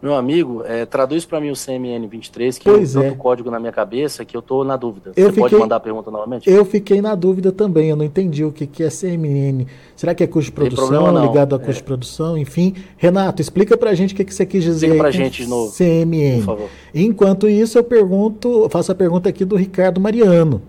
Meu 0.00 0.14
amigo, 0.14 0.62
é, 0.64 0.86
traduz 0.86 1.24
para 1.24 1.40
mim 1.40 1.50
o 1.50 1.54
CMN 1.54 2.06
23, 2.06 2.56
que 2.56 2.64
pois 2.64 2.94
eu 2.94 3.02
é. 3.02 3.10
o 3.10 3.16
código 3.16 3.50
na 3.50 3.58
minha 3.58 3.72
cabeça 3.72 4.24
que 4.24 4.36
eu 4.36 4.38
estou 4.38 4.62
na 4.62 4.76
dúvida. 4.76 5.10
Eu 5.16 5.24
Você 5.24 5.32
fiquei, 5.32 5.42
pode 5.42 5.56
mandar 5.56 5.76
a 5.76 5.80
pergunta 5.80 6.08
novamente? 6.08 6.48
Eu 6.48 6.64
fiquei 6.64 7.02
na 7.02 7.16
dúvida 7.16 7.50
também, 7.50 7.90
eu 7.90 7.96
não 7.96 8.04
entendi 8.04 8.44
o 8.44 8.52
que, 8.52 8.64
que 8.64 8.84
é 8.84 8.88
CMN. 8.90 9.66
Será 9.96 10.14
que 10.14 10.22
é 10.22 10.26
custo 10.28 10.50
de 10.50 10.52
produção, 10.52 11.26
ligado 11.26 11.56
a 11.56 11.58
custo 11.58 11.72
é. 11.72 11.74
de 11.78 11.82
produção, 11.82 12.38
enfim. 12.38 12.76
Renato, 12.96 13.42
explica 13.42 13.76
para 13.76 13.90
a 13.90 13.94
gente 13.94 14.14
o 14.14 14.16
que, 14.16 14.24
que 14.24 14.32
você 14.32 14.46
quis 14.46 14.62
dizer 14.62 14.86
Explica 14.86 15.02
para 15.02 15.10
gente 15.10 15.42
de 15.42 15.48
novo, 15.48 15.74
CMN. 15.76 16.38
Por 16.38 16.46
favor. 16.46 16.70
Enquanto 16.94 17.48
isso, 17.48 17.76
eu 17.76 17.82
pergunto, 17.82 18.68
faço 18.70 18.92
a 18.92 18.94
pergunta 18.94 19.28
aqui 19.28 19.44
do 19.44 19.56
Ricardo 19.56 20.00
Mariano. 20.00 20.62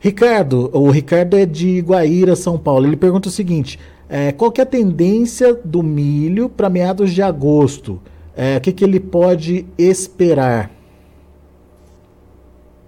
Ricardo, 0.00 0.70
o 0.72 0.88
Ricardo 0.90 1.36
é 1.36 1.44
de 1.44 1.82
Guaíra, 1.82 2.34
São 2.34 2.56
Paulo. 2.56 2.86
Ele 2.86 2.96
pergunta 2.96 3.28
o 3.28 3.30
seguinte: 3.30 3.78
é, 4.12 4.32
qual 4.32 4.50
que 4.50 4.60
é 4.60 4.64
a 4.64 4.66
tendência 4.66 5.54
do 5.54 5.84
milho 5.84 6.48
para 6.48 6.68
meados 6.68 7.12
de 7.12 7.22
agosto? 7.22 8.00
É, 8.34 8.56
o 8.56 8.60
que, 8.60 8.72
que 8.72 8.82
ele 8.82 8.98
pode 8.98 9.64
esperar? 9.78 10.68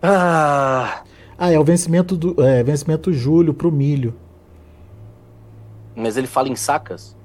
Ah, 0.03 1.05
ah 1.39 1.53
é 1.53 1.57
o 1.61 1.65
vencimento 1.65 2.17
do 2.17 2.43
é, 2.45 2.65
vencimento 2.65 3.13
julho 3.13 3.55
para 3.55 3.69
o 3.69 3.71
milho. 3.71 4.13
Mas 5.95 6.17
ele 6.17 6.27
fala 6.27 6.49
em 6.49 6.57
sacas? 6.57 7.17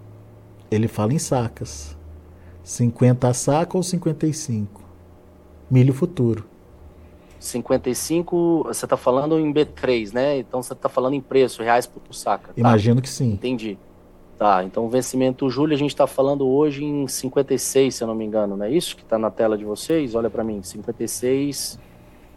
Ele 0.70 0.88
fala 0.88 1.12
em 1.14 1.20
sacas. 1.20 1.98
50 2.64 3.28
a 3.28 3.34
saca 3.34 3.78
ou 3.78 3.82
55? 3.82 4.80
Milho 5.72 5.94
futuro. 5.94 6.46
55, 7.40 8.64
você 8.68 8.86
está 8.86 8.98
falando 8.98 9.40
em 9.40 9.52
B3, 9.52 10.14
né? 10.14 10.38
Então 10.38 10.62
você 10.62 10.74
está 10.74 10.88
falando 10.88 11.16
em 11.16 11.22
preço, 11.22 11.64
reais 11.64 11.88
por 11.88 12.02
saca. 12.14 12.50
Tá? 12.50 12.54
Imagino 12.58 13.02
que 13.02 13.10
sim. 13.10 13.34
Entendi. 13.34 13.78
Tá, 14.38 14.64
então 14.64 14.86
o 14.86 14.90
vencimento 14.90 15.50
julho 15.50 15.74
a 15.74 15.78
gente 15.78 15.90
está 15.90 16.06
falando 16.06 16.48
hoje 16.48 16.84
em 16.84 17.08
56, 17.08 17.96
se 17.96 18.04
eu 18.04 18.08
não 18.08 18.14
me 18.14 18.24
engano, 18.24 18.56
não 18.56 18.66
é 18.66 18.72
isso 18.72 18.96
que 18.96 19.02
está 19.02 19.18
na 19.18 19.32
tela 19.32 19.58
de 19.58 19.66
vocês? 19.66 20.14
Olha 20.14 20.30
para 20.30 20.44
mim, 20.44 20.62
56. 20.62 21.80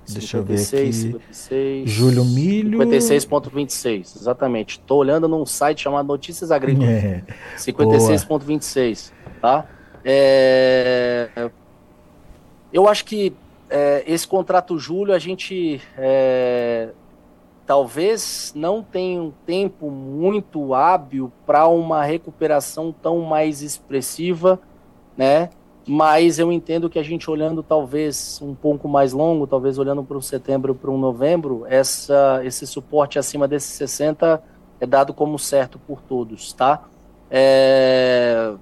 Deixa 0.08 0.38
56, 0.38 1.04
eu 1.04 1.10
ver 1.10 1.16
aqui. 1.18 1.34
56, 1.34 1.90
julho 1.90 2.24
milho. 2.24 2.78
56.26, 2.78 4.16
exatamente. 4.16 4.78
Estou 4.78 4.98
olhando 4.98 5.28
num 5.28 5.44
site 5.44 5.82
chamado 5.82 6.06
Notícias 6.06 6.50
Agrícolas. 6.50 6.88
É, 6.88 7.22
56.26, 7.58 9.12
tá? 9.40 9.66
É, 10.02 11.50
eu 12.72 12.88
acho 12.88 13.04
que 13.04 13.32
é, 13.68 14.02
esse 14.06 14.26
contrato 14.26 14.78
julho 14.78 15.12
a 15.12 15.18
gente 15.18 15.80
é, 15.98 16.88
talvez 17.70 18.52
não 18.56 18.83
tenha 18.83 19.22
um 19.22 19.30
tempo 19.46 19.92
muito 19.92 20.74
hábil 20.74 21.30
para 21.46 21.68
uma 21.68 22.02
recuperação 22.02 22.90
tão 22.90 23.20
mais 23.20 23.62
expressiva, 23.62 24.59
né? 25.16 25.50
Mas 25.87 26.40
eu 26.40 26.50
entendo 26.50 26.90
que 26.90 26.98
a 26.98 27.02
gente 27.04 27.30
olhando 27.30 27.62
talvez 27.62 28.40
um 28.42 28.56
pouco 28.56 28.88
mais 28.88 29.12
longo, 29.12 29.46
talvez 29.46 29.78
olhando 29.78 30.02
para 30.02 30.18
um 30.18 30.20
setembro, 30.20 30.74
para 30.74 30.90
um 30.90 30.98
novembro, 30.98 31.64
essa, 31.68 32.40
esse 32.42 32.66
suporte 32.66 33.20
acima 33.20 33.46
desses 33.46 33.70
60 33.70 34.42
é 34.80 34.85
dado 34.85 35.14
como 35.14 35.38
certo 35.38 35.78
por 35.78 36.02
todos, 36.02 36.52
tá? 36.52 36.88
É, 37.30 38.52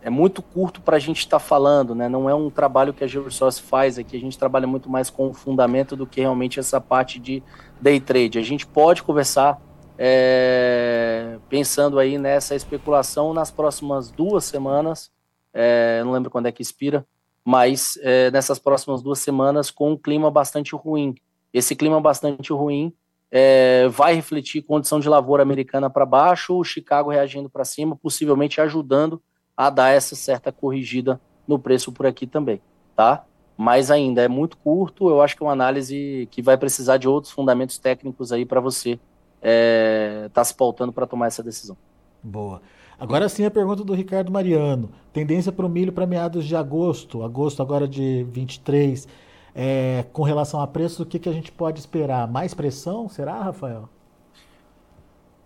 é 0.00 0.10
muito 0.10 0.42
curto 0.42 0.80
para 0.80 0.96
a 0.96 1.00
gente 1.00 1.18
estar 1.18 1.38
tá 1.38 1.44
falando, 1.44 1.94
né? 1.94 2.08
Não 2.08 2.28
é 2.30 2.34
um 2.34 2.50
trabalho 2.50 2.94
que 2.94 3.02
a 3.02 3.06
GeoResource 3.06 3.60
faz 3.60 3.98
aqui, 3.98 4.16
a 4.16 4.20
gente 4.20 4.38
trabalha 4.38 4.66
muito 4.66 4.88
mais 4.88 5.10
com 5.10 5.28
o 5.28 5.34
fundamento 5.34 5.96
do 5.96 6.06
que 6.06 6.20
realmente 6.20 6.60
essa 6.60 6.80
parte 6.80 7.18
de 7.18 7.42
day 7.80 8.00
trade. 8.00 8.38
A 8.38 8.42
gente 8.42 8.66
pode 8.66 9.02
conversar 9.02 9.60
é, 9.98 11.38
pensando 11.48 11.98
aí 11.98 12.16
nessa 12.16 12.54
especulação 12.54 13.34
nas 13.34 13.50
próximas 13.50 14.10
duas 14.10 14.44
semanas, 14.44 15.10
é, 15.52 16.00
não 16.04 16.12
lembro 16.12 16.30
quando 16.30 16.46
é 16.46 16.52
que 16.52 16.62
expira, 16.62 17.04
mas 17.44 17.98
é, 18.02 18.30
nessas 18.30 18.58
próximas 18.58 19.02
duas 19.02 19.18
semanas 19.18 19.70
com 19.70 19.92
um 19.92 19.96
clima 19.96 20.30
bastante 20.30 20.76
ruim. 20.76 21.14
Esse 21.52 21.74
clima 21.74 22.00
bastante 22.00 22.52
ruim 22.52 22.92
é, 23.30 23.88
vai 23.88 24.14
refletir 24.14 24.62
condição 24.62 25.00
de 25.00 25.08
lavoura 25.08 25.42
americana 25.42 25.90
para 25.90 26.06
baixo, 26.06 26.56
o 26.56 26.62
Chicago 26.62 27.10
reagindo 27.10 27.50
para 27.50 27.64
cima, 27.64 27.96
possivelmente 27.96 28.60
ajudando 28.60 29.20
a 29.58 29.70
dar 29.70 29.88
essa 29.88 30.14
certa 30.14 30.52
corrigida 30.52 31.20
no 31.46 31.58
preço 31.58 31.90
por 31.90 32.06
aqui 32.06 32.28
também, 32.28 32.60
tá? 32.94 33.24
Mas 33.56 33.90
ainda 33.90 34.22
é 34.22 34.28
muito 34.28 34.56
curto, 34.56 35.10
eu 35.10 35.20
acho 35.20 35.36
que 35.36 35.42
é 35.42 35.46
uma 35.46 35.52
análise 35.52 36.28
que 36.30 36.40
vai 36.40 36.56
precisar 36.56 36.96
de 36.96 37.08
outros 37.08 37.32
fundamentos 37.32 37.76
técnicos 37.76 38.30
aí 38.30 38.46
para 38.46 38.60
você 38.60 38.90
estar 38.90 39.00
é, 39.42 40.30
tá 40.32 40.44
se 40.44 40.54
pautando 40.54 40.92
para 40.92 41.08
tomar 41.08 41.26
essa 41.26 41.42
decisão. 41.42 41.76
Boa. 42.22 42.62
Agora 43.00 43.28
sim 43.28 43.44
a 43.44 43.50
pergunta 43.50 43.82
do 43.82 43.94
Ricardo 43.94 44.30
Mariano. 44.30 44.90
Tendência 45.12 45.50
para 45.50 45.66
o 45.66 45.68
milho 45.68 45.92
para 45.92 46.06
meados 46.06 46.44
de 46.44 46.54
agosto, 46.54 47.24
agosto 47.24 47.60
agora 47.60 47.88
de 47.88 48.24
23. 48.30 49.08
É, 49.56 50.04
com 50.12 50.22
relação 50.22 50.60
a 50.60 50.68
preço, 50.68 51.02
o 51.02 51.06
que, 51.06 51.18
que 51.18 51.28
a 51.28 51.32
gente 51.32 51.50
pode 51.50 51.80
esperar? 51.80 52.30
Mais 52.30 52.54
pressão? 52.54 53.08
Será, 53.08 53.42
Rafael? 53.42 53.88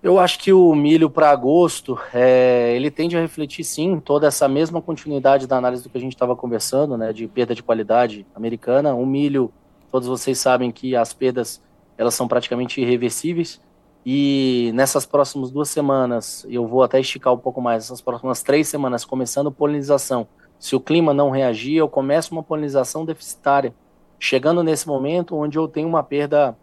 Eu 0.03 0.19
acho 0.19 0.39
que 0.41 0.53
o 0.53 0.75
milho 0.75 1.09
para 1.09 1.31
agosto, 1.31 1.97
é, 2.13 2.75
ele 2.75 2.91
tende 2.91 3.17
a 3.17 3.21
refletir 3.21 3.63
sim 3.63 4.01
toda 4.01 4.27
essa 4.27 4.49
mesma 4.49 4.83
continuidade 4.83 5.47
da 5.47 5.57
análise 5.57 5.85
do 5.85 5.89
que 5.89 5.97
a 5.97 6.01
gente 6.01 6.15
estava 6.15 6.35
conversando, 6.35 6.97
né, 6.97 7.13
de 7.13 7.29
perda 7.29 7.55
de 7.55 7.63
qualidade 7.63 8.27
americana. 8.35 8.95
O 8.95 9.07
milho, 9.07 9.53
todos 9.93 10.09
vocês 10.09 10.39
sabem 10.39 10.73
que 10.73 10.97
as 10.97 11.13
perdas 11.13 11.63
elas 11.97 12.15
são 12.15 12.27
praticamente 12.27 12.81
irreversíveis 12.81 13.61
e 14.05 14.73
nessas 14.75 15.07
próximas 15.07 15.53
duas 15.53 15.69
semanas, 15.69 16.45
eu 16.49 16.67
vou 16.67 16.83
até 16.83 16.99
esticar 16.99 17.33
um 17.33 17.39
pouco 17.39 17.61
mais, 17.61 17.85
essas 17.85 18.01
próximas 18.01 18.43
três 18.43 18.67
semanas, 18.67 19.05
começando 19.05 19.53
polinização. 19.53 20.27
Se 20.59 20.75
o 20.75 20.81
clima 20.81 21.15
não 21.15 21.31
reagir, 21.31 21.77
eu 21.77 21.89
começo 21.89 22.33
uma 22.33 22.43
polinização 22.43 23.05
deficitária, 23.05 23.73
chegando 24.19 24.65
nesse 24.65 24.89
momento 24.89 25.37
onde 25.37 25.57
eu 25.57 25.69
tenho 25.69 25.87
uma 25.87 26.03
perda 26.03 26.57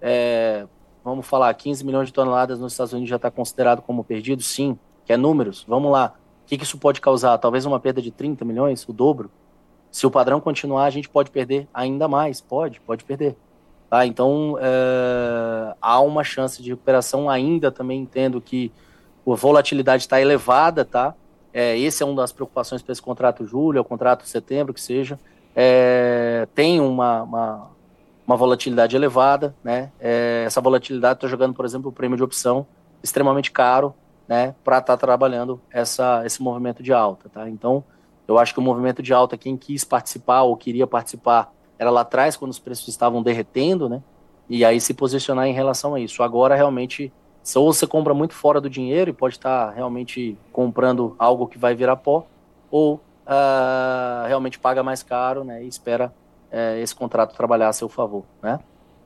é, 0.00 0.66
vamos 1.04 1.26
falar, 1.26 1.52
15 1.52 1.84
milhões 1.84 2.08
de 2.08 2.14
toneladas 2.14 2.58
nos 2.58 2.72
Estados 2.72 2.92
Unidos 2.92 3.10
já 3.10 3.16
está 3.16 3.30
considerado 3.30 3.82
como 3.82 4.02
perdido? 4.02 4.42
Sim, 4.42 4.78
que 5.04 5.12
é 5.12 5.16
números. 5.16 5.64
Vamos 5.68 5.92
lá. 5.92 6.14
O 6.44 6.46
que, 6.46 6.56
que 6.56 6.64
isso 6.64 6.78
pode 6.78 7.00
causar? 7.00 7.36
Talvez 7.38 7.66
uma 7.66 7.78
perda 7.78 8.00
de 8.00 8.10
30 8.10 8.44
milhões, 8.44 8.88
o 8.88 8.92
dobro. 8.92 9.30
Se 9.90 10.06
o 10.06 10.10
padrão 10.10 10.40
continuar, 10.40 10.84
a 10.84 10.90
gente 10.90 11.08
pode 11.08 11.30
perder 11.30 11.68
ainda 11.72 12.08
mais. 12.08 12.40
Pode, 12.40 12.80
pode 12.80 13.04
perder. 13.04 13.36
Tá? 13.88 14.06
Então, 14.06 14.56
é, 14.60 15.74
há 15.80 16.00
uma 16.00 16.24
chance 16.24 16.62
de 16.62 16.70
recuperação. 16.70 17.28
Ainda 17.28 17.70
também 17.70 18.00
entendo 18.00 18.40
que 18.40 18.72
a 19.26 19.34
volatilidade 19.34 20.02
está 20.02 20.20
elevada, 20.20 20.84
tá? 20.84 21.14
É, 21.52 21.78
esse 21.78 22.02
é 22.02 22.06
uma 22.06 22.16
das 22.16 22.32
preocupações 22.32 22.82
para 22.82 22.92
esse 22.92 23.00
contrato 23.00 23.46
julho, 23.46 23.78
é 23.78 23.80
o 23.80 23.84
contrato 23.84 24.26
setembro, 24.26 24.74
que 24.74 24.80
seja. 24.80 25.18
É, 25.54 26.48
tem 26.54 26.80
uma, 26.80 27.22
uma, 27.22 27.70
uma 28.26 28.36
volatilidade 28.36 28.96
elevada, 28.96 29.54
né? 29.62 29.92
É, 30.00 30.44
essa 30.46 30.60
volatilidade 30.60 31.18
está 31.18 31.28
jogando, 31.28 31.54
por 31.54 31.64
exemplo, 31.64 31.90
o 31.90 31.92
prêmio 31.92 32.16
de 32.16 32.22
opção 32.22 32.66
extremamente 33.02 33.50
caro, 33.50 33.94
né? 34.26 34.54
Para 34.64 34.78
estar 34.78 34.96
tá 34.96 34.96
trabalhando 34.96 35.60
essa, 35.70 36.22
esse 36.24 36.42
movimento 36.42 36.82
de 36.82 36.92
alta, 36.92 37.28
tá? 37.28 37.48
Então, 37.48 37.84
eu 38.26 38.38
acho 38.38 38.54
que 38.54 38.60
o 38.60 38.62
movimento 38.62 39.02
de 39.02 39.12
alta, 39.12 39.36
quem 39.36 39.56
quis 39.56 39.84
participar 39.84 40.42
ou 40.42 40.56
queria 40.56 40.86
participar, 40.86 41.52
era 41.78 41.90
lá 41.90 42.00
atrás, 42.00 42.36
quando 42.36 42.50
os 42.50 42.58
preços 42.58 42.88
estavam 42.88 43.22
derretendo, 43.22 43.88
né? 43.88 44.02
E 44.48 44.64
aí 44.64 44.80
se 44.80 44.94
posicionar 44.94 45.46
em 45.46 45.52
relação 45.52 45.94
a 45.94 46.00
isso. 46.00 46.22
Agora, 46.22 46.54
realmente, 46.54 47.12
ou 47.54 47.72
você 47.72 47.86
compra 47.86 48.14
muito 48.14 48.34
fora 48.34 48.60
do 48.60 48.70
dinheiro 48.70 49.10
e 49.10 49.12
pode 49.12 49.34
estar 49.36 49.68
tá 49.68 49.72
realmente 49.72 50.38
comprando 50.52 51.14
algo 51.18 51.46
que 51.46 51.58
vai 51.58 51.74
virar 51.74 51.96
pó, 51.96 52.26
ou 52.70 52.94
uh, 53.26 54.26
realmente 54.26 54.58
paga 54.58 54.82
mais 54.82 55.02
caro, 55.02 55.44
né? 55.44 55.62
E 55.62 55.68
espera 55.68 56.12
é, 56.54 56.80
esse 56.80 56.94
contrato 56.94 57.34
trabalhar 57.34 57.68
a 57.68 57.72
seu 57.72 57.88
favor, 57.88 58.22
né? 58.40 58.60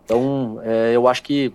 Então, 0.04 0.60
é, 0.62 0.94
eu 0.94 1.08
acho 1.08 1.22
que 1.22 1.52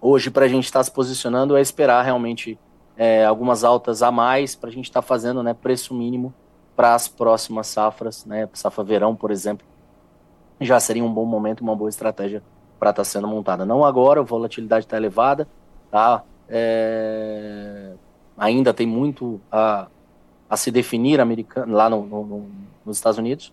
hoje 0.00 0.30
para 0.30 0.44
a 0.44 0.48
gente 0.48 0.64
estar 0.64 0.78
tá 0.78 0.84
se 0.84 0.90
posicionando 0.92 1.56
é 1.56 1.60
esperar 1.60 2.02
realmente 2.02 2.56
é, 2.96 3.24
algumas 3.24 3.64
altas 3.64 4.00
a 4.00 4.12
mais 4.12 4.54
para 4.54 4.70
a 4.70 4.72
gente 4.72 4.84
estar 4.84 5.02
tá 5.02 5.06
fazendo, 5.06 5.42
né, 5.42 5.54
preço 5.54 5.92
mínimo 5.92 6.32
para 6.76 6.94
as 6.94 7.08
próximas 7.08 7.66
safras, 7.66 8.24
né, 8.24 8.48
safra 8.52 8.84
verão, 8.84 9.14
por 9.16 9.32
exemplo, 9.32 9.66
já 10.60 10.78
seria 10.78 11.04
um 11.04 11.12
bom 11.12 11.24
momento, 11.24 11.62
uma 11.62 11.74
boa 11.74 11.90
estratégia 11.90 12.42
para 12.78 12.90
estar 12.90 13.02
tá 13.02 13.04
sendo 13.04 13.26
montada. 13.26 13.66
Não 13.66 13.84
agora, 13.84 14.20
a 14.20 14.24
volatilidade 14.24 14.84
está 14.86 14.96
elevada, 14.96 15.48
tá? 15.90 16.22
É, 16.48 17.92
ainda 18.36 18.72
tem 18.72 18.86
muito 18.86 19.40
a, 19.50 19.88
a 20.48 20.56
se 20.56 20.70
definir 20.70 21.20
americano, 21.20 21.74
lá 21.74 21.90
no, 21.90 22.04
no, 22.06 22.46
nos 22.84 22.96
Estados 22.96 23.18
Unidos, 23.18 23.52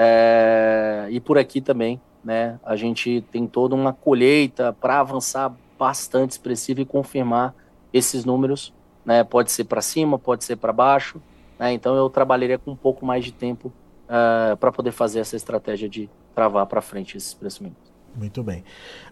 é, 0.00 1.08
e 1.10 1.18
por 1.18 1.36
aqui 1.36 1.60
também, 1.60 2.00
né, 2.22 2.60
a 2.64 2.76
gente 2.76 3.24
tem 3.32 3.48
toda 3.48 3.74
uma 3.74 3.92
colheita 3.92 4.72
para 4.72 5.00
avançar 5.00 5.52
bastante 5.76 6.30
expressiva 6.30 6.80
e 6.80 6.86
confirmar 6.86 7.52
esses 7.92 8.24
números. 8.24 8.72
Né, 9.04 9.24
pode 9.24 9.50
ser 9.50 9.64
para 9.64 9.80
cima, 9.80 10.16
pode 10.16 10.44
ser 10.44 10.54
para 10.54 10.72
baixo. 10.72 11.20
Né, 11.58 11.72
então 11.72 11.96
eu 11.96 12.08
trabalharia 12.08 12.58
com 12.58 12.70
um 12.70 12.76
pouco 12.76 13.04
mais 13.04 13.24
de 13.24 13.32
tempo 13.32 13.72
uh, 14.08 14.52
é, 14.52 14.56
para 14.56 14.70
poder 14.70 14.92
fazer 14.92 15.18
essa 15.18 15.34
estratégia 15.34 15.88
de 15.88 16.08
travar 16.32 16.66
para 16.66 16.80
frente 16.80 17.16
esses 17.16 17.34
preços 17.34 17.58
mínimos. 17.58 17.87
Muito 18.18 18.42
bem. 18.42 18.64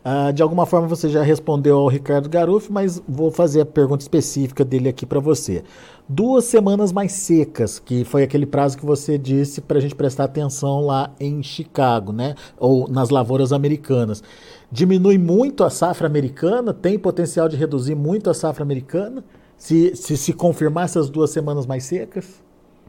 Uh, 0.04 0.32
de 0.32 0.42
alguma 0.42 0.66
forma 0.66 0.88
você 0.88 1.08
já 1.08 1.22
respondeu 1.22 1.78
ao 1.78 1.86
Ricardo 1.86 2.28
Garufi, 2.28 2.72
mas 2.72 3.00
vou 3.08 3.30
fazer 3.30 3.60
a 3.60 3.66
pergunta 3.66 4.02
específica 4.02 4.64
dele 4.64 4.88
aqui 4.88 5.06
para 5.06 5.20
você. 5.20 5.62
Duas 6.08 6.44
semanas 6.44 6.90
mais 6.90 7.12
secas, 7.12 7.78
que 7.78 8.04
foi 8.04 8.24
aquele 8.24 8.46
prazo 8.46 8.76
que 8.76 8.84
você 8.84 9.16
disse 9.16 9.60
para 9.60 9.78
a 9.78 9.80
gente 9.80 9.94
prestar 9.94 10.24
atenção 10.24 10.80
lá 10.80 11.12
em 11.20 11.40
Chicago, 11.40 12.12
né? 12.12 12.34
Ou 12.58 12.88
nas 12.88 13.10
lavouras 13.10 13.52
americanas. 13.52 14.24
Diminui 14.72 15.18
muito 15.18 15.62
a 15.62 15.70
safra 15.70 16.08
americana? 16.08 16.74
Tem 16.74 16.98
potencial 16.98 17.48
de 17.48 17.56
reduzir 17.56 17.94
muito 17.94 18.28
a 18.28 18.34
safra 18.34 18.64
americana? 18.64 19.24
Se 19.56 19.94
se, 19.94 20.16
se 20.16 20.32
confirmar 20.32 20.86
essas 20.86 21.08
duas 21.08 21.30
semanas 21.30 21.64
mais 21.64 21.84
secas? 21.84 22.42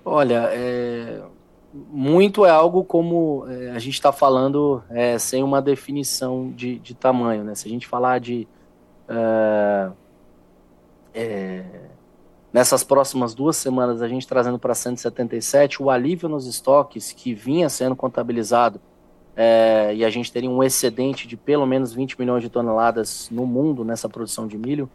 Olha, 0.04 0.50
é 0.52 1.22
muito 1.90 2.46
é 2.46 2.50
algo 2.50 2.84
como 2.84 3.46
é, 3.48 3.72
a 3.72 3.80
gente 3.80 3.94
está 3.94 4.12
falando 4.12 4.84
é, 4.90 5.18
sem 5.18 5.44
uma 5.44 5.62
definição 5.62 6.52
de, 6.52 6.80
de, 6.80 6.94
tamanho, 6.94 7.44
né? 7.44 7.56
Se 7.56 7.68
a 7.68 7.72
gente 7.72 7.88
falar 7.88 8.20
de 8.20 8.48
é, 9.08 9.92
é 11.14 11.64
nessas 12.52 12.84
próximas 12.84 13.36
duas 13.36 13.58
semanas 13.58 14.02
a 14.02 14.08
gente 14.08 14.28
trazendo 14.28 14.58
para 14.58 14.74
177 14.74 15.84
o 15.84 15.90
alívio 15.90 16.28
nos 16.28 16.48
estoques 16.48 17.12
que 17.12 17.34
vinha 17.34 17.70
sendo 17.70 17.96
contabilizado 17.96 18.80
é, 19.36 19.94
e 19.94 20.04
a 20.04 20.10
gente 20.10 20.32
teria 20.32 20.50
um 20.50 20.64
excedente 20.64 21.28
de 21.28 21.38
pelo 21.38 21.68
menos 21.68 21.94
20 21.94 22.20
milhões 22.20 22.42
de 22.42 22.50
toneladas 22.50 23.30
no 23.30 23.46
mundo 23.46 23.86
nessa 23.86 24.10
produção 24.10 24.48
de 24.48 24.58
milho. 24.58 24.90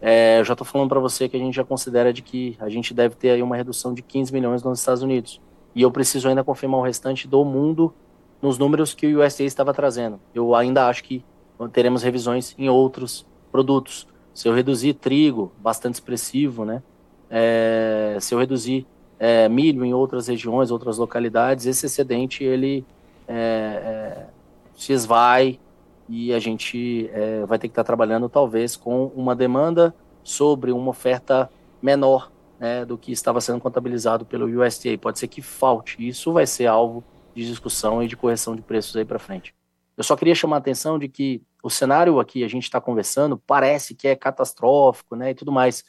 É, 0.00 0.40
eu 0.40 0.44
já 0.44 0.54
estou 0.54 0.66
falando 0.66 0.88
para 0.88 0.98
você 0.98 1.28
que 1.28 1.36
a 1.36 1.38
gente 1.38 1.54
já 1.54 1.62
considera 1.62 2.12
de 2.12 2.22
que 2.22 2.56
a 2.58 2.70
gente 2.70 2.94
deve 2.94 3.14
ter 3.14 3.30
aí 3.30 3.42
uma 3.42 3.54
redução 3.54 3.92
de 3.92 4.00
15 4.00 4.32
milhões 4.32 4.62
nos 4.62 4.78
Estados 4.78 5.02
Unidos. 5.02 5.38
E 5.74 5.82
eu 5.82 5.90
preciso 5.90 6.28
ainda 6.28 6.44
confirmar 6.44 6.80
o 6.80 6.84
restante 6.84 7.26
do 7.26 7.44
mundo 7.44 7.92
nos 8.40 8.58
números 8.58 8.92
que 8.92 9.14
o 9.14 9.24
USDA 9.24 9.44
estava 9.44 9.72
trazendo. 9.72 10.18
Eu 10.34 10.54
ainda 10.54 10.88
acho 10.88 11.04
que 11.04 11.24
teremos 11.72 12.02
revisões 12.02 12.54
em 12.58 12.68
outros 12.68 13.24
produtos. 13.50 14.06
Se 14.34 14.48
eu 14.48 14.54
reduzir 14.54 14.94
trigo, 14.94 15.52
bastante 15.58 15.94
expressivo, 15.94 16.64
né? 16.64 16.82
É, 17.30 18.16
se 18.20 18.34
eu 18.34 18.38
reduzir 18.38 18.86
é, 19.18 19.48
milho 19.48 19.84
em 19.84 19.94
outras 19.94 20.26
regiões, 20.26 20.70
outras 20.70 20.98
localidades, 20.98 21.66
esse 21.66 21.86
excedente 21.86 22.42
ele 22.42 22.84
é, 23.28 23.34
é, 23.34 24.26
se 24.74 24.92
esvai 24.92 25.60
e 26.08 26.32
a 26.32 26.40
gente 26.40 27.08
é, 27.12 27.46
vai 27.46 27.58
ter 27.58 27.68
que 27.68 27.72
estar 27.72 27.84
trabalhando 27.84 28.28
talvez 28.28 28.74
com 28.74 29.06
uma 29.14 29.36
demanda 29.36 29.94
sobre 30.24 30.72
uma 30.72 30.90
oferta 30.90 31.48
menor 31.80 32.31
né, 32.62 32.84
do 32.84 32.96
que 32.96 33.10
estava 33.10 33.40
sendo 33.40 33.58
contabilizado 33.58 34.24
pelo 34.24 34.46
USDA. 34.46 34.96
Pode 34.96 35.18
ser 35.18 35.26
que 35.26 35.42
falte. 35.42 35.96
Isso 35.98 36.32
vai 36.32 36.46
ser 36.46 36.66
alvo 36.66 37.02
de 37.34 37.44
discussão 37.44 38.00
e 38.00 38.06
de 38.06 38.16
correção 38.16 38.54
de 38.54 38.62
preços 38.62 38.94
aí 38.94 39.04
para 39.04 39.18
frente. 39.18 39.52
Eu 39.96 40.04
só 40.04 40.14
queria 40.14 40.32
chamar 40.32 40.56
a 40.56 40.58
atenção 40.60 40.96
de 40.96 41.08
que 41.08 41.42
o 41.60 41.68
cenário 41.68 42.20
aqui 42.20 42.44
a 42.44 42.48
gente 42.48 42.62
está 42.62 42.80
conversando 42.80 43.36
parece 43.36 43.96
que 43.96 44.06
é 44.06 44.14
catastrófico, 44.14 45.16
né, 45.16 45.32
e 45.32 45.34
tudo 45.34 45.50
mais. 45.50 45.82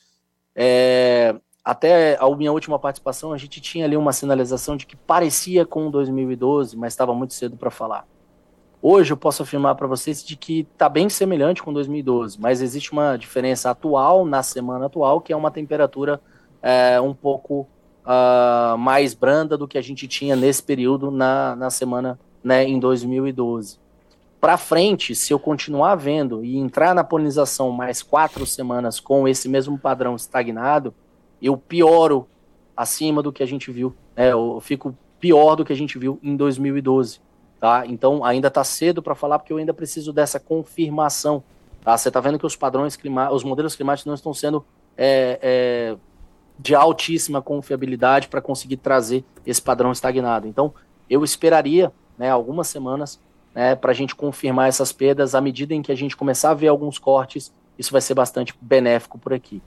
É, 0.55 1.35
até 1.63 2.17
a 2.19 2.27
minha 2.35 2.51
última 2.51 2.79
participação, 2.79 3.33
a 3.33 3.37
gente 3.37 3.61
tinha 3.61 3.85
ali 3.85 3.95
uma 3.95 4.11
sinalização 4.11 4.75
de 4.75 4.87
que 4.87 4.95
parecia 4.95 5.67
com 5.67 5.91
2012, 5.91 6.75
mas 6.75 6.93
estava 6.93 7.13
muito 7.13 7.35
cedo 7.35 7.55
para 7.55 7.69
falar. 7.69 8.07
Hoje 8.81 9.13
eu 9.13 9.17
posso 9.17 9.43
afirmar 9.43 9.75
para 9.75 9.85
vocês 9.85 10.25
de 10.25 10.35
que 10.35 10.67
está 10.73 10.89
bem 10.89 11.07
semelhante 11.07 11.61
com 11.61 11.71
2012, 11.71 12.41
mas 12.41 12.63
existe 12.63 12.91
uma 12.91 13.15
diferença 13.15 13.69
atual, 13.69 14.25
na 14.25 14.41
semana 14.41 14.87
atual, 14.87 15.21
que 15.21 15.31
é 15.31 15.35
uma 15.35 15.51
temperatura 15.51 16.19
é, 16.63 16.99
um 17.01 17.13
pouco 17.13 17.67
uh, 18.05 18.77
mais 18.77 19.13
branda 19.13 19.57
do 19.57 19.67
que 19.67 19.77
a 19.77 19.81
gente 19.81 20.07
tinha 20.07 20.35
nesse 20.35 20.63
período 20.63 21.11
na, 21.11 21.55
na 21.55 21.69
semana 21.69 22.17
né, 22.43 22.63
em 22.63 22.79
2012. 22.79 23.77
Para 24.39 24.57
frente, 24.57 25.13
se 25.15 25.31
eu 25.31 25.39
continuar 25.39 25.95
vendo 25.95 26.43
e 26.43 26.57
entrar 26.57 26.95
na 26.95 27.03
polinização 27.03 27.71
mais 27.71 28.01
quatro 28.01 28.45
semanas 28.45 28.99
com 28.99 29.27
esse 29.27 29.47
mesmo 29.47 29.77
padrão 29.77 30.15
estagnado, 30.15 30.93
eu 31.41 31.57
pioro 31.57 32.27
acima 32.75 33.21
do 33.21 33.31
que 33.31 33.43
a 33.43 33.45
gente 33.45 33.71
viu, 33.71 33.95
né? 34.15 34.31
Eu 34.31 34.59
fico 34.59 34.97
pior 35.17 35.55
do 35.55 35.63
que 35.63 35.71
a 35.71 35.75
gente 35.75 35.97
viu 35.97 36.19
em 36.21 36.35
2012, 36.35 37.21
tá? 37.57 37.85
Então 37.87 38.25
ainda 38.25 38.49
está 38.49 38.63
cedo 38.65 39.01
para 39.01 39.15
falar 39.15 39.39
porque 39.39 39.53
eu 39.53 39.57
ainda 39.57 39.73
preciso 39.73 40.11
dessa 40.11 40.41
confirmação, 40.41 41.41
tá? 41.81 41.97
Você 41.97 42.09
está 42.09 42.19
vendo 42.19 42.37
que 42.37 42.45
os 42.45 42.57
padrões 42.57 42.97
climáticos, 42.97 43.37
os 43.37 43.43
modelos 43.45 43.75
climáticos 43.77 44.07
não 44.07 44.15
estão 44.15 44.33
sendo 44.33 44.65
é, 44.97 45.39
é, 45.41 45.97
de 46.57 46.75
altíssima 46.75 47.41
confiabilidade 47.41 48.27
para 48.27 48.41
conseguir 48.41 48.77
trazer 48.77 49.23
esse 49.45 49.61
padrão 49.61 49.91
estagnado. 49.91 50.47
Então 50.47 50.73
eu 51.09 51.23
esperaria, 51.23 51.91
né, 52.17 52.29
algumas 52.29 52.67
semanas, 52.67 53.19
né, 53.53 53.75
para 53.75 53.91
a 53.91 53.93
gente 53.93 54.15
confirmar 54.15 54.69
essas 54.69 54.91
perdas 54.91 55.35
à 55.35 55.41
medida 55.41 55.73
em 55.73 55.81
que 55.81 55.91
a 55.91 55.95
gente 55.95 56.15
começar 56.15 56.51
a 56.51 56.55
ver 56.55 56.67
alguns 56.67 56.97
cortes, 56.97 57.53
isso 57.77 57.91
vai 57.91 58.01
ser 58.01 58.13
bastante 58.13 58.53
benéfico 58.61 59.17
por 59.17 59.33
aqui 59.33 59.61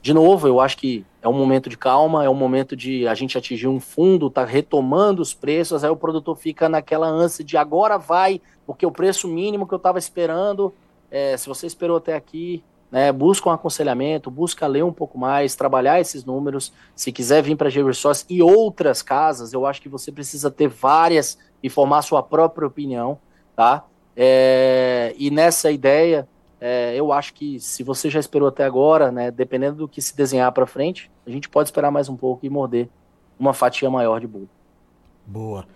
de 0.00 0.14
novo, 0.14 0.46
eu 0.46 0.60
acho 0.60 0.76
que 0.76 1.04
é 1.20 1.28
um 1.28 1.32
momento 1.32 1.68
de 1.68 1.76
calma, 1.76 2.24
é 2.24 2.30
um 2.30 2.34
momento 2.34 2.76
de 2.76 3.06
a 3.06 3.14
gente 3.14 3.36
atingir 3.36 3.66
um 3.66 3.80
fundo, 3.80 4.30
tá 4.30 4.44
retomando 4.44 5.20
os 5.20 5.34
preços, 5.34 5.82
aí 5.82 5.90
o 5.90 5.96
produtor 5.96 6.36
fica 6.36 6.68
naquela 6.68 7.08
ânsia 7.08 7.44
de 7.44 7.56
agora 7.56 7.98
vai, 7.98 8.40
porque 8.66 8.86
o 8.86 8.92
preço 8.92 9.26
mínimo 9.26 9.66
que 9.66 9.74
eu 9.74 9.78
estava 9.78 9.98
esperando, 9.98 10.72
é, 11.10 11.36
se 11.36 11.48
você 11.48 11.66
esperou 11.66 11.96
até 11.96 12.14
aqui, 12.14 12.62
né, 12.90 13.12
busca 13.12 13.48
um 13.48 13.52
aconselhamento, 13.52 14.30
busca 14.30 14.66
ler 14.66 14.84
um 14.84 14.92
pouco 14.92 15.18
mais, 15.18 15.54
trabalhar 15.54 16.00
esses 16.00 16.24
números. 16.24 16.72
Se 16.94 17.12
quiser 17.12 17.42
vir 17.42 17.56
para 17.56 17.68
a 17.68 17.70
G-Resource 17.70 18.24
e 18.28 18.42
outras 18.42 19.02
casas, 19.02 19.52
eu 19.52 19.66
acho 19.66 19.80
que 19.82 19.88
você 19.88 20.10
precisa 20.10 20.50
ter 20.50 20.68
várias 20.68 21.38
e 21.62 21.68
formar 21.68 22.02
sua 22.02 22.22
própria 22.22 22.66
opinião, 22.66 23.18
tá? 23.54 23.84
É, 24.16 25.14
e 25.18 25.30
nessa 25.30 25.70
ideia, 25.70 26.26
é, 26.60 26.94
eu 26.96 27.12
acho 27.12 27.34
que 27.34 27.60
se 27.60 27.82
você 27.82 28.10
já 28.10 28.18
esperou 28.18 28.48
até 28.48 28.64
agora, 28.64 29.12
né, 29.12 29.30
dependendo 29.30 29.76
do 29.76 29.88
que 29.88 30.02
se 30.02 30.16
desenhar 30.16 30.50
para 30.52 30.66
frente, 30.66 31.10
a 31.26 31.30
gente 31.30 31.48
pode 31.48 31.68
esperar 31.68 31.90
mais 31.90 32.08
um 32.08 32.16
pouco 32.16 32.44
e 32.44 32.50
morder 32.50 32.88
uma 33.38 33.52
fatia 33.52 33.88
maior 33.88 34.20
de 34.20 34.26
bolo. 34.26 34.48
Boa. 35.24 35.66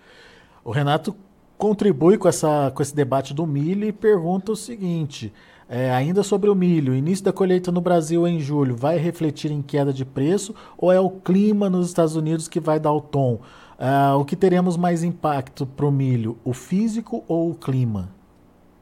O 0.63 0.71
Renato 0.71 1.15
contribui 1.57 2.17
com, 2.17 2.27
essa, 2.27 2.71
com 2.75 2.81
esse 2.81 2.95
debate 2.95 3.33
do 3.33 3.45
milho 3.45 3.85
e 3.85 3.93
pergunta 3.93 4.51
o 4.51 4.55
seguinte: 4.55 5.31
é, 5.73 5.91
ainda 5.91 6.23
sobre 6.23 6.49
o 6.49 6.55
milho, 6.55 6.93
o 6.93 6.95
início 6.95 7.25
da 7.25 7.33
colheita 7.33 7.71
no 7.71 7.81
Brasil 7.81 8.27
em 8.27 8.39
julho 8.39 8.75
vai 8.75 8.97
refletir 8.97 9.51
em 9.51 9.61
queda 9.61 9.91
de 9.91 10.05
preço 10.05 10.53
ou 10.77 10.91
é 10.91 10.99
o 10.99 11.09
clima 11.09 11.69
nos 11.69 11.87
Estados 11.87 12.15
Unidos 12.15 12.47
que 12.47 12.59
vai 12.59 12.79
dar 12.79 12.93
o 12.93 13.01
tom? 13.01 13.39
É, 13.77 14.13
o 14.13 14.23
que 14.23 14.35
teremos 14.35 14.77
mais 14.77 15.03
impacto 15.03 15.65
para 15.65 15.85
o 15.85 15.91
milho, 15.91 16.37
o 16.43 16.53
físico 16.53 17.23
ou 17.27 17.49
o 17.49 17.55
clima? 17.55 18.09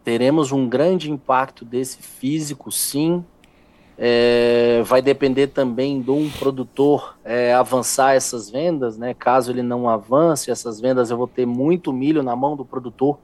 teremos 0.04 0.52
um 0.52 0.68
grande 0.68 1.12
impacto 1.12 1.64
desse 1.64 2.02
físico, 2.02 2.72
sim. 2.72 3.24
É, 3.98 4.82
vai 4.84 5.02
depender 5.02 5.48
também 5.48 6.02
de 6.02 6.10
um 6.10 6.28
produtor 6.30 7.18
é, 7.24 7.54
avançar 7.54 8.16
essas 8.16 8.50
vendas, 8.50 8.98
né? 8.98 9.14
Caso 9.14 9.52
ele 9.52 9.62
não 9.62 9.88
avance 9.88 10.50
essas 10.50 10.80
vendas, 10.80 11.12
eu 11.12 11.18
vou 11.18 11.28
ter 11.28 11.46
muito 11.46 11.94
milho 11.94 12.24
na 12.24 12.36
mão 12.36 12.56
do 12.56 12.66
produtor, 12.66 13.20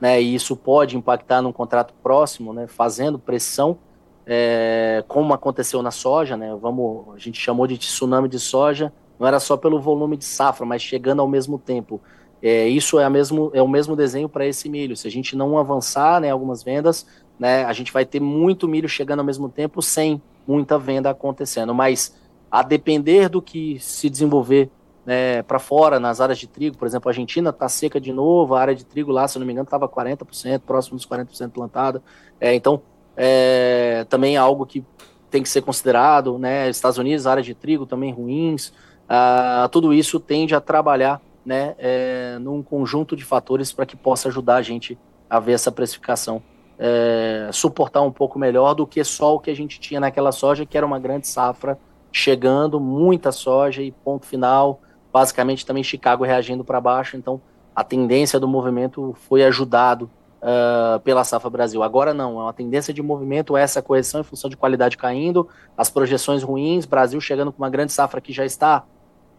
né? 0.00 0.20
E 0.20 0.34
isso 0.34 0.56
pode 0.56 0.96
impactar 0.96 1.42
num 1.42 1.52
contrato 1.52 1.92
próximo, 2.02 2.52
né? 2.52 2.66
Fazendo 2.66 3.18
pressão, 3.18 3.78
é, 4.26 5.04
como 5.06 5.34
aconteceu 5.34 5.82
na 5.82 5.90
soja, 5.90 6.36
né? 6.36 6.56
Vamos, 6.60 7.14
a 7.14 7.18
gente 7.18 7.38
chamou 7.38 7.66
de 7.66 7.76
tsunami 7.76 8.28
de 8.28 8.38
soja, 8.38 8.92
não 9.18 9.26
era 9.26 9.38
só 9.38 9.56
pelo 9.56 9.80
volume 9.80 10.16
de 10.16 10.24
safra, 10.24 10.64
mas 10.64 10.82
chegando 10.82 11.20
ao 11.20 11.28
mesmo 11.28 11.58
tempo. 11.58 12.00
É, 12.42 12.66
isso 12.66 12.98
é, 12.98 13.08
mesmo, 13.10 13.50
é 13.52 13.60
o 13.60 13.68
mesmo 13.68 13.94
desenho 13.94 14.28
para 14.28 14.46
esse 14.46 14.68
milho. 14.68 14.96
Se 14.96 15.06
a 15.06 15.10
gente 15.10 15.36
não 15.36 15.58
avançar 15.58 16.20
né, 16.20 16.30
algumas 16.30 16.62
vendas, 16.62 17.06
né, 17.38 17.64
a 17.64 17.72
gente 17.74 17.92
vai 17.92 18.06
ter 18.06 18.20
muito 18.20 18.66
milho 18.66 18.88
chegando 18.88 19.18
ao 19.18 19.24
mesmo 19.24 19.48
tempo 19.48 19.82
sem 19.82 20.22
muita 20.46 20.78
venda 20.78 21.10
acontecendo. 21.10 21.74
Mas 21.74 22.16
a 22.50 22.62
depender 22.62 23.28
do 23.28 23.42
que 23.42 23.78
se 23.78 24.08
desenvolver 24.08 24.70
né, 25.04 25.42
para 25.42 25.58
fora, 25.58 25.98
nas 25.98 26.20
áreas 26.20 26.38
de 26.38 26.46
trigo, 26.46 26.76
por 26.76 26.86
exemplo, 26.86 27.08
a 27.08 27.10
Argentina 27.10 27.50
está 27.50 27.68
seca 27.68 28.00
de 28.00 28.12
novo, 28.12 28.54
a 28.54 28.60
área 28.60 28.74
de 28.74 28.84
trigo 28.84 29.10
lá, 29.10 29.26
se 29.26 29.38
não 29.38 29.46
me 29.46 29.52
engano, 29.52 29.64
estava 29.64 29.88
40%, 29.88 30.60
próximo 30.60 30.96
dos 30.96 31.06
40% 31.06 31.50
plantada. 31.50 32.02
É, 32.40 32.54
então, 32.54 32.82
é, 33.16 34.04
também 34.08 34.36
é 34.36 34.38
algo 34.38 34.66
que 34.66 34.84
tem 35.30 35.42
que 35.42 35.48
ser 35.48 35.62
considerado. 35.62 36.38
Né, 36.38 36.68
Estados 36.68 36.98
Unidos, 36.98 37.26
área 37.26 37.42
de 37.42 37.54
trigo 37.54 37.86
também 37.86 38.12
ruins. 38.12 38.72
Ah, 39.08 39.68
tudo 39.72 39.92
isso 39.92 40.20
tende 40.20 40.54
a 40.54 40.60
trabalhar 40.60 41.20
né, 41.44 41.74
é, 41.78 42.38
num 42.40 42.62
conjunto 42.62 43.16
de 43.16 43.24
fatores 43.24 43.72
para 43.72 43.86
que 43.86 43.96
possa 43.96 44.28
ajudar 44.28 44.56
a 44.56 44.62
gente 44.62 44.98
a 45.28 45.40
ver 45.40 45.52
essa 45.52 45.72
precificação 45.72 46.42
é, 46.82 47.50
suportar 47.52 48.00
um 48.00 48.10
pouco 48.10 48.38
melhor 48.38 48.72
do 48.72 48.86
que 48.86 49.04
só 49.04 49.34
o 49.34 49.38
que 49.38 49.50
a 49.50 49.54
gente 49.54 49.78
tinha 49.78 50.00
naquela 50.00 50.32
soja, 50.32 50.64
que 50.64 50.78
era 50.78 50.86
uma 50.86 50.98
grande 50.98 51.28
safra 51.28 51.78
chegando, 52.10 52.80
muita 52.80 53.30
soja 53.30 53.82
e 53.82 53.92
ponto 53.92 54.24
final. 54.24 54.80
Basicamente 55.12 55.66
também 55.66 55.82
Chicago 55.82 56.24
reagindo 56.24 56.64
para 56.64 56.80
baixo, 56.80 57.16
então 57.16 57.40
a 57.74 57.82
tendência 57.82 58.38
do 58.38 58.46
movimento 58.48 59.16
foi 59.28 59.44
ajudado 59.44 60.10
uh, 60.40 61.00
pela 61.00 61.24
safra 61.24 61.50
Brasil. 61.50 61.82
Agora 61.82 62.14
não, 62.14 62.40
é 62.40 62.42
uma 62.44 62.52
tendência 62.52 62.92
de 62.94 63.02
movimento, 63.02 63.56
essa 63.56 63.82
correção 63.82 64.20
em 64.20 64.24
função 64.24 64.48
de 64.48 64.56
qualidade 64.56 64.96
caindo, 64.96 65.48
as 65.76 65.90
projeções 65.90 66.42
ruins, 66.42 66.84
Brasil 66.84 67.20
chegando 67.20 67.52
com 67.52 67.62
uma 67.62 67.70
grande 67.70 67.92
safra 67.92 68.20
que 68.20 68.32
já 68.32 68.44
está 68.44 68.84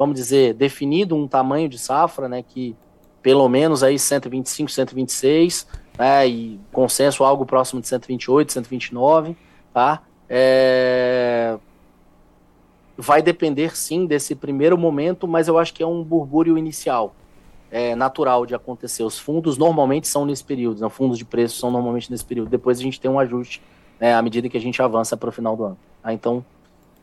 vamos 0.01 0.15
dizer, 0.15 0.55
definido 0.55 1.15
um 1.15 1.27
tamanho 1.27 1.69
de 1.69 1.77
safra, 1.77 2.27
né, 2.27 2.41
que 2.41 2.75
pelo 3.21 3.47
menos 3.47 3.83
aí 3.83 3.99
125, 3.99 4.71
126, 4.71 5.67
né, 5.95 6.27
e 6.27 6.59
consenso 6.71 7.23
algo 7.23 7.45
próximo 7.45 7.79
de 7.79 7.87
128, 7.87 8.51
129, 8.51 9.37
tá? 9.71 10.01
É... 10.27 11.55
Vai 13.01 13.19
depender 13.23 13.75
sim 13.75 14.05
desse 14.05 14.35
primeiro 14.35 14.77
momento, 14.77 15.27
mas 15.27 15.47
eu 15.47 15.57
acho 15.57 15.73
que 15.73 15.81
é 15.81 15.87
um 15.87 16.03
burbúrio 16.03 16.55
inicial, 16.55 17.15
é 17.71 17.95
natural 17.95 18.45
de 18.45 18.53
acontecer. 18.53 19.01
Os 19.01 19.17
fundos 19.17 19.57
normalmente 19.57 20.07
são 20.07 20.23
nesse 20.23 20.43
período, 20.43 20.79
né? 20.79 20.87
fundos 20.87 21.17
de 21.17 21.25
preço 21.25 21.57
são 21.57 21.71
normalmente 21.71 22.11
nesse 22.11 22.23
período. 22.23 22.49
Depois 22.49 22.79
a 22.79 22.83
gente 22.83 23.01
tem 23.01 23.09
um 23.09 23.19
ajuste 23.19 23.59
né, 23.99 24.13
à 24.13 24.21
medida 24.21 24.47
que 24.47 24.55
a 24.55 24.61
gente 24.61 24.79
avança 24.83 25.17
para 25.17 25.29
o 25.29 25.31
final 25.31 25.57
do 25.57 25.63
ano. 25.63 25.77
Tá? 26.03 26.13
Então, 26.13 26.45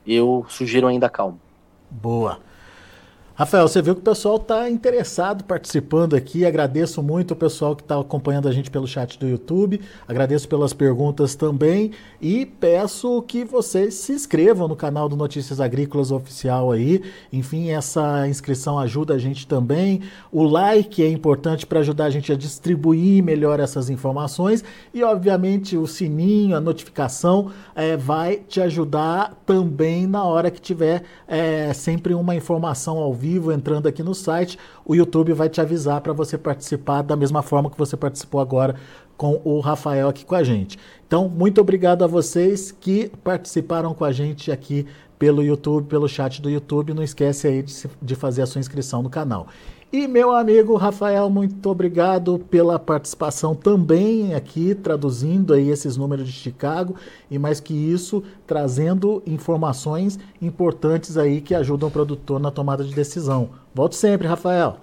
eu 0.06 0.46
sugiro 0.48 0.86
ainda 0.86 1.08
calma. 1.10 1.36
Boa. 1.90 2.38
Rafael, 3.38 3.68
você 3.68 3.80
viu 3.80 3.94
que 3.94 4.00
o 4.00 4.02
pessoal 4.04 4.34
está 4.34 4.68
interessado, 4.68 5.44
participando 5.44 6.16
aqui. 6.16 6.44
Agradeço 6.44 7.00
muito 7.00 7.34
o 7.34 7.36
pessoal 7.36 7.76
que 7.76 7.82
está 7.82 7.96
acompanhando 7.96 8.48
a 8.48 8.52
gente 8.52 8.68
pelo 8.68 8.84
chat 8.84 9.16
do 9.16 9.28
YouTube. 9.28 9.80
Agradeço 10.08 10.48
pelas 10.48 10.72
perguntas 10.72 11.36
também. 11.36 11.92
E 12.20 12.44
peço 12.44 13.22
que 13.22 13.44
vocês 13.44 13.94
se 13.94 14.10
inscrevam 14.10 14.66
no 14.66 14.74
canal 14.74 15.08
do 15.08 15.14
Notícias 15.14 15.60
Agrícolas 15.60 16.10
Oficial 16.10 16.72
aí. 16.72 17.00
Enfim, 17.32 17.70
essa 17.70 18.26
inscrição 18.26 18.76
ajuda 18.76 19.14
a 19.14 19.18
gente 19.18 19.46
também. 19.46 20.00
O 20.32 20.42
like 20.42 21.00
é 21.00 21.08
importante 21.08 21.64
para 21.64 21.78
ajudar 21.78 22.06
a 22.06 22.10
gente 22.10 22.32
a 22.32 22.36
distribuir 22.36 23.22
melhor 23.22 23.60
essas 23.60 23.88
informações. 23.88 24.64
E, 24.92 25.04
obviamente, 25.04 25.76
o 25.76 25.86
sininho, 25.86 26.56
a 26.56 26.60
notificação 26.60 27.52
é, 27.76 27.96
vai 27.96 28.38
te 28.48 28.60
ajudar 28.60 29.40
também 29.46 30.08
na 30.08 30.24
hora 30.24 30.50
que 30.50 30.60
tiver 30.60 31.04
é, 31.28 31.72
sempre 31.72 32.14
uma 32.14 32.34
informação 32.34 32.98
ao 32.98 33.14
vivo 33.14 33.27
vivo 33.28 33.52
entrando 33.52 33.86
aqui 33.86 34.02
no 34.02 34.14
site, 34.14 34.58
o 34.86 34.94
YouTube 34.94 35.34
vai 35.34 35.50
te 35.50 35.60
avisar 35.60 36.00
para 36.00 36.14
você 36.14 36.38
participar 36.38 37.02
da 37.02 37.14
mesma 37.14 37.42
forma 37.42 37.70
que 37.70 37.76
você 37.76 37.96
participou 37.96 38.40
agora 38.40 38.74
com 39.18 39.40
o 39.44 39.60
Rafael 39.60 40.08
aqui 40.08 40.24
com 40.24 40.34
a 40.34 40.42
gente. 40.42 40.78
Então, 41.06 41.28
muito 41.28 41.60
obrigado 41.60 42.02
a 42.04 42.06
vocês 42.06 42.72
que 42.72 43.10
participaram 43.22 43.92
com 43.92 44.04
a 44.04 44.12
gente 44.12 44.50
aqui 44.50 44.86
pelo 45.18 45.42
YouTube, 45.42 45.88
pelo 45.88 46.08
chat 46.08 46.40
do 46.40 46.48
YouTube. 46.48 46.94
Não 46.94 47.02
esquece 47.02 47.46
aí 47.46 47.62
de, 47.62 47.74
de 48.00 48.14
fazer 48.14 48.42
a 48.42 48.46
sua 48.46 48.60
inscrição 48.60 49.02
no 49.02 49.10
canal. 49.10 49.48
E 49.90 50.06
meu 50.06 50.32
amigo 50.32 50.76
Rafael, 50.76 51.30
muito 51.30 51.70
obrigado 51.70 52.38
pela 52.50 52.78
participação 52.78 53.54
também 53.54 54.34
aqui, 54.34 54.74
traduzindo 54.74 55.54
aí 55.54 55.70
esses 55.70 55.96
números 55.96 56.26
de 56.26 56.32
Chicago 56.32 56.94
e 57.30 57.38
mais 57.38 57.58
que 57.58 57.72
isso, 57.72 58.22
trazendo 58.46 59.22
informações 59.26 60.18
importantes 60.42 61.16
aí 61.16 61.40
que 61.40 61.54
ajudam 61.54 61.88
o 61.88 61.92
produtor 61.92 62.38
na 62.38 62.50
tomada 62.50 62.84
de 62.84 62.94
decisão. 62.94 63.48
Volte 63.74 63.96
sempre, 63.96 64.28
Rafael. 64.28 64.76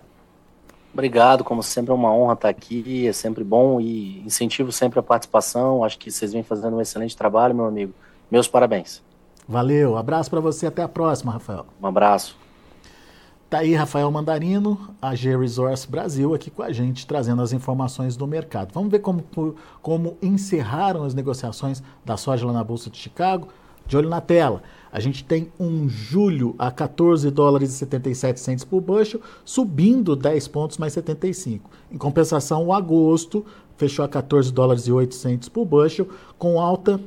Obrigado, 0.91 1.43
como 1.43 1.61
sempre 1.61 1.91
é 1.91 1.93
uma 1.93 2.11
honra 2.11 2.33
estar 2.33 2.49
aqui, 2.49 3.07
é 3.07 3.13
sempre 3.13 3.43
bom 3.43 3.79
e 3.79 4.23
incentivo 4.25 4.71
sempre 4.71 4.97
a 4.97 5.03
participação. 5.03 5.83
Acho 5.83 5.99
que 5.99 6.09
vocês 6.09 6.33
vêm 6.33 6.41
fazendo 6.41 6.77
um 6.77 6.81
excelente 6.81 7.15
trabalho, 7.15 7.53
meu 7.53 7.65
amigo. 7.65 7.93
Meus 8.31 8.47
parabéns. 8.47 9.03
Valeu, 9.47 9.97
abraço 9.97 10.31
para 10.31 10.39
você, 10.39 10.65
até 10.65 10.81
a 10.81 10.89
próxima, 10.89 11.31
Rafael. 11.31 11.67
Um 11.79 11.85
abraço. 11.85 12.44
Tá 13.55 13.59
aí 13.59 13.73
Rafael 13.73 14.11
Mandarino, 14.11 14.77
a 15.01 15.15
G 15.15 15.33
Resource 15.37 15.89
Brasil, 15.89 16.33
aqui 16.33 16.51
com 16.51 16.61
a 16.61 16.73
gente, 16.73 17.07
trazendo 17.07 17.41
as 17.41 17.53
informações 17.53 18.17
do 18.17 18.27
mercado. 18.27 18.73
Vamos 18.73 18.91
ver 18.91 18.99
como, 18.99 19.23
como 19.81 20.17
encerraram 20.21 21.05
as 21.05 21.13
negociações 21.13 21.81
da 22.03 22.17
soja 22.17 22.45
lá 22.45 22.51
na 22.51 22.65
Bolsa 22.65 22.89
de 22.89 22.97
Chicago? 22.97 23.47
De 23.87 23.95
olho 23.95 24.09
na 24.09 24.19
tela. 24.19 24.61
A 24.91 24.99
gente 24.99 25.23
tem 25.23 25.53
um 25.57 25.87
julho 25.87 26.53
a 26.59 26.69
14 26.69 27.31
dólares 27.31 27.69
e 27.69 27.77
77 27.77 28.41
centos 28.41 28.65
por 28.65 28.81
bushel, 28.81 29.21
subindo 29.45 30.17
10 30.17 30.49
pontos 30.49 30.77
mais 30.77 30.91
75. 30.91 31.69
Em 31.89 31.97
compensação, 31.97 32.65
o 32.65 32.73
agosto 32.73 33.45
fechou 33.77 34.03
a 34.03 34.09
14 34.09 34.51
dólares 34.51 34.85
e 34.85 34.91
8 34.91 35.15
centos 35.15 35.47
por 35.47 35.63
bushel, 35.63 36.09
com 36.37 36.59
alta 36.59 36.99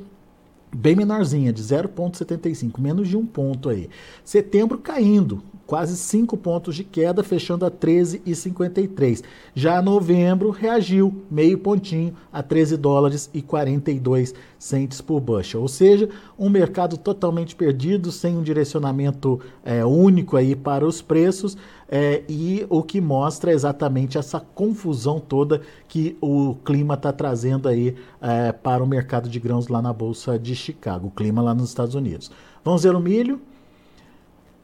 bem 0.75 0.95
menorzinha, 0.95 1.53
de 1.53 1.61
0,75, 1.61 2.79
menos 2.79 3.07
de 3.07 3.15
um 3.15 3.25
ponto 3.25 3.69
aí. 3.69 3.87
Setembro 4.23 4.79
caindo, 4.79 5.43
quase 5.69 5.95
5 5.95 6.35
pontos 6.35 6.75
de 6.75 6.83
queda, 6.83 7.23
fechando 7.23 7.63
a 7.63 7.69
13,53. 7.69 9.23
Já 9.53 9.79
novembro 9.83 10.49
reagiu 10.49 11.23
meio 11.29 11.59
pontinho 11.59 12.15
a 12.33 12.41
13 12.41 12.75
dólares 12.75 13.29
e 13.35 13.39
42 13.39 14.33
centes 14.57 14.99
por 14.99 15.21
bushel. 15.21 15.61
Ou 15.61 15.67
seja, 15.67 16.09
um 16.39 16.49
mercado 16.49 16.97
totalmente 16.97 17.55
perdido, 17.55 18.11
sem 18.11 18.35
um 18.35 18.41
direcionamento 18.41 19.39
é, 19.63 19.85
único 19.85 20.37
aí 20.37 20.55
para 20.55 20.87
os 20.87 21.03
preços. 21.03 21.55
É, 21.87 22.23
e 22.27 22.65
o 22.67 22.81
que 22.81 22.99
mostra 22.99 23.51
exatamente 23.51 24.17
essa 24.17 24.39
confusão 24.39 25.19
toda 25.19 25.61
que 25.87 26.17
o 26.19 26.55
clima 26.65 26.95
está 26.95 27.13
trazendo 27.13 27.67
aí 27.69 27.95
é, 28.19 28.51
para 28.51 28.83
o 28.83 28.87
mercado 28.87 29.29
de 29.29 29.39
grãos 29.39 29.67
lá 29.67 29.83
na 29.83 29.93
Bolsa 29.93 30.39
de 30.39 30.55
Chicago, 30.55 31.09
o 31.09 31.11
clima 31.11 31.43
lá 31.43 31.53
nos 31.53 31.69
Estados 31.69 31.93
Unidos. 31.93 32.31
Vamos 32.63 32.81
ver 32.81 32.95
o 32.95 32.99
milho. 32.99 33.39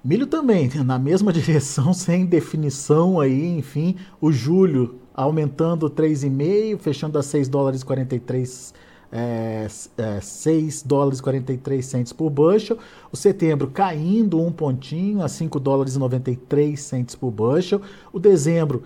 Milho 0.05 0.27
também, 0.27 0.69
na 0.85 0.99
mesma 0.99 1.33
direção, 1.33 1.91
sem 1.91 2.27
definição 2.27 3.19
aí, 3.19 3.57
enfim, 3.57 3.95
o 4.21 4.31
julho 4.31 4.99
aumentando 5.15 5.89
3,5, 5.89 6.77
fechando 6.77 7.17
a 7.17 7.23
6 7.23 7.47
dólares 7.49 7.81
e 7.81 7.85
43 7.85 8.73
é, 9.11 9.67
é, 9.97 10.21
6 10.21 10.83
dólares 10.83 11.19
e 11.19 11.23
43 11.23 11.83
centos 11.83 12.13
por 12.13 12.29
bushel. 12.29 12.77
O 13.11 13.17
setembro 13.17 13.67
caindo 13.67 14.39
um 14.39 14.51
pontinho 14.51 15.23
a 15.23 15.27
5 15.27 15.59
dólares 15.59 15.95
e 15.95 15.99
93 15.99 16.79
centos 16.79 17.15
por 17.15 17.31
bushel. 17.31 17.81
O 18.13 18.19
dezembro 18.19 18.83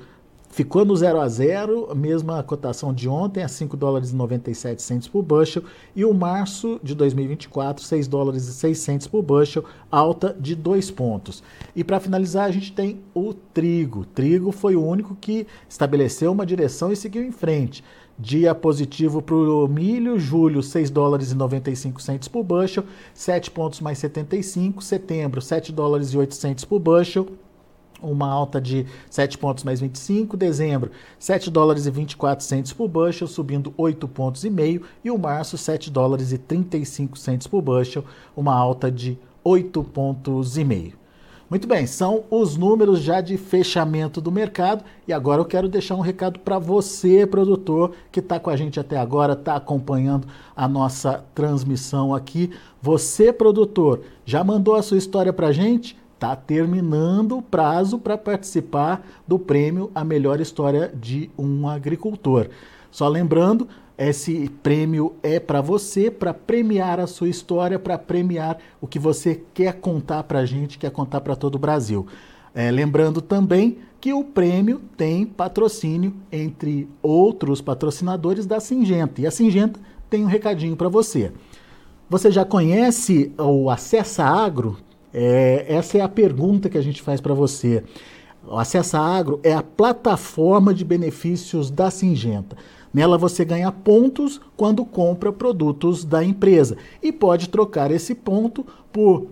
ficou 0.49 0.83
no 0.83 0.95
0 0.95 1.21
a 1.21 1.27
0, 1.27 1.95
mesma 1.95 2.43
cotação 2.43 2.93
de 2.93 3.07
ontem, 3.07 3.43
a 3.43 3.47
5 3.47 3.77
dólares 3.77 4.11
e 4.11 4.15
97 4.15 4.81
centos 4.81 5.07
por 5.07 5.23
bushel. 5.23 5.63
E 5.95 6.03
o 6.03 6.13
março 6.13 6.79
de 6.83 6.93
2024, 6.95 7.83
6 7.83 8.07
dólares 8.07 8.47
e 8.47 8.53
6 8.53 8.77
centos 8.77 9.07
por 9.07 9.21
bushel, 9.21 9.63
alta 9.91 10.35
de 10.37 10.55
2 10.55 10.91
pontos. 10.91 11.43
E 11.75 11.83
para 11.83 11.99
finalizar, 11.99 12.45
a 12.45 12.51
gente 12.51 12.73
tem 12.73 12.99
o 13.13 13.33
trigo. 13.33 14.05
Trigo 14.05 14.51
foi 14.51 14.75
o 14.75 14.85
único 14.85 15.15
que 15.15 15.47
estabeleceu 15.69 16.31
uma 16.31 16.45
direção 16.45 16.91
e 16.91 16.95
seguiu 16.95 17.23
em 17.23 17.31
frente. 17.31 17.83
Dia 18.17 18.53
positivo 18.53 19.21
para 19.21 19.35
o 19.35 19.65
milho, 19.65 20.19
julho 20.19 20.61
6 20.61 20.89
dólares 20.89 21.31
e 21.31 21.35
95 21.35 22.01
centos 22.01 22.27
por 22.27 22.43
bushel, 22.43 22.83
7 23.13 23.49
pontos 23.49 23.79
mais 23.79 23.97
75, 23.99 24.83
setembro 24.83 25.41
7 25.41 25.71
dólares 25.71 26.09
e 26.09 26.17
800 26.17 26.65
por 26.65 26.79
bushel, 26.79 27.27
uma 28.01 28.27
alta 28.27 28.59
de 28.59 28.85
7 29.09 29.37
pontos 29.37 29.63
mais 29.63 29.79
25, 29.79 30.37
dezembro 30.37 30.91
7 31.17 31.49
dólares 31.49 31.85
e 31.85 31.91
24 31.91 32.43
centos 32.43 32.73
por 32.73 32.87
bushel, 32.87 33.27
subindo 33.27 33.73
8 33.77 34.07
pontos 34.07 34.43
e 34.43 34.49
meio, 34.49 34.83
e 35.03 35.11
o 35.11 35.17
março 35.17 35.57
7 35.57 35.89
dólares 35.89 36.31
e 36.31 36.37
35 36.37 37.17
centos 37.17 37.47
por 37.47 37.61
bushel, 37.61 38.03
uma 38.35 38.55
alta 38.55 38.91
de 38.91 39.17
8 39.43 39.83
pontos 39.83 40.57
e 40.57 40.63
meio. 40.63 40.99
Muito 41.49 41.67
bem, 41.67 41.87
são 41.87 42.25
os 42.29 42.55
números 42.55 42.99
já 42.99 43.21
de 43.21 43.35
fechamento 43.35 44.21
do 44.21 44.31
mercado 44.31 44.83
e 45.07 45.11
agora 45.11 45.41
eu 45.41 45.45
quero 45.45 45.67
deixar 45.67 45.95
um 45.95 45.99
recado 45.99 46.39
para 46.39 46.59
você, 46.59 47.25
produtor, 47.25 47.93
que 48.11 48.19
está 48.19 48.39
com 48.39 48.51
a 48.51 48.55
gente 48.55 48.79
até 48.79 48.97
agora, 48.97 49.33
está 49.33 49.55
acompanhando 49.55 50.27
a 50.55 50.67
nossa 50.67 51.25
transmissão 51.33 52.13
aqui. 52.13 52.51
Você, 52.79 53.33
produtor, 53.33 54.01
já 54.23 54.43
mandou 54.43 54.75
a 54.75 54.83
sua 54.83 54.99
história 54.99 55.33
para 55.33 55.47
a 55.47 55.51
gente? 55.51 55.97
Está 56.19 56.35
terminando 56.35 57.37
o 57.37 57.41
prazo 57.41 57.97
para 57.97 58.17
participar 58.17 59.07
do 59.25 59.39
prêmio 59.39 59.89
A 59.95 60.03
Melhor 60.03 60.41
História 60.41 60.91
de 60.93 61.31
um 61.39 61.65
Agricultor. 61.65 62.49
Só 62.91 63.07
lembrando, 63.07 63.69
esse 63.97 64.49
prêmio 64.61 65.15
é 65.23 65.39
para 65.39 65.61
você, 65.61 66.11
para 66.11 66.33
premiar 66.33 66.99
a 66.99 67.07
sua 67.07 67.29
história, 67.29 67.79
para 67.79 67.97
premiar 67.97 68.57
o 68.81 68.87
que 68.87 68.99
você 68.99 69.41
quer 69.53 69.79
contar 69.79 70.23
para 70.23 70.39
a 70.39 70.45
gente, 70.45 70.77
quer 70.77 70.91
contar 70.91 71.21
para 71.21 71.37
todo 71.37 71.55
o 71.55 71.59
Brasil. 71.59 72.05
É, 72.53 72.69
lembrando 72.69 73.21
também 73.21 73.77
que 74.01 74.11
o 74.11 74.21
prêmio 74.21 74.81
tem 74.97 75.25
patrocínio, 75.25 76.13
entre 76.29 76.89
outros 77.01 77.61
patrocinadores, 77.61 78.45
da 78.45 78.59
Singenta. 78.59 79.21
E 79.21 79.25
a 79.25 79.31
Singenta 79.31 79.79
tem 80.09 80.25
um 80.25 80.27
recadinho 80.27 80.75
para 80.75 80.89
você. 80.89 81.31
Você 82.09 82.29
já 82.29 82.43
conhece 82.43 83.31
o 83.37 83.69
Acessa 83.69 84.25
Agro? 84.25 84.75
É, 85.13 85.65
essa 85.67 85.97
é 85.97 86.01
a 86.01 86.09
pergunta 86.09 86.69
que 86.69 86.77
a 86.77 86.81
gente 86.81 87.01
faz 87.01 87.19
para 87.19 87.33
você. 87.33 87.83
O 88.47 88.57
Acessa 88.57 88.99
Agro 88.99 89.39
é 89.43 89.53
a 89.53 89.63
plataforma 89.63 90.73
de 90.73 90.85
benefícios 90.85 91.69
da 91.69 91.91
Singenta. 91.91 92.55
Nela 92.93 93.17
você 93.17 93.45
ganha 93.45 93.71
pontos 93.71 94.41
quando 94.57 94.83
compra 94.83 95.31
produtos 95.31 96.03
da 96.03 96.23
empresa 96.23 96.77
e 97.03 97.11
pode 97.11 97.49
trocar 97.49 97.91
esse 97.91 98.15
ponto 98.15 98.65
por 98.91 99.27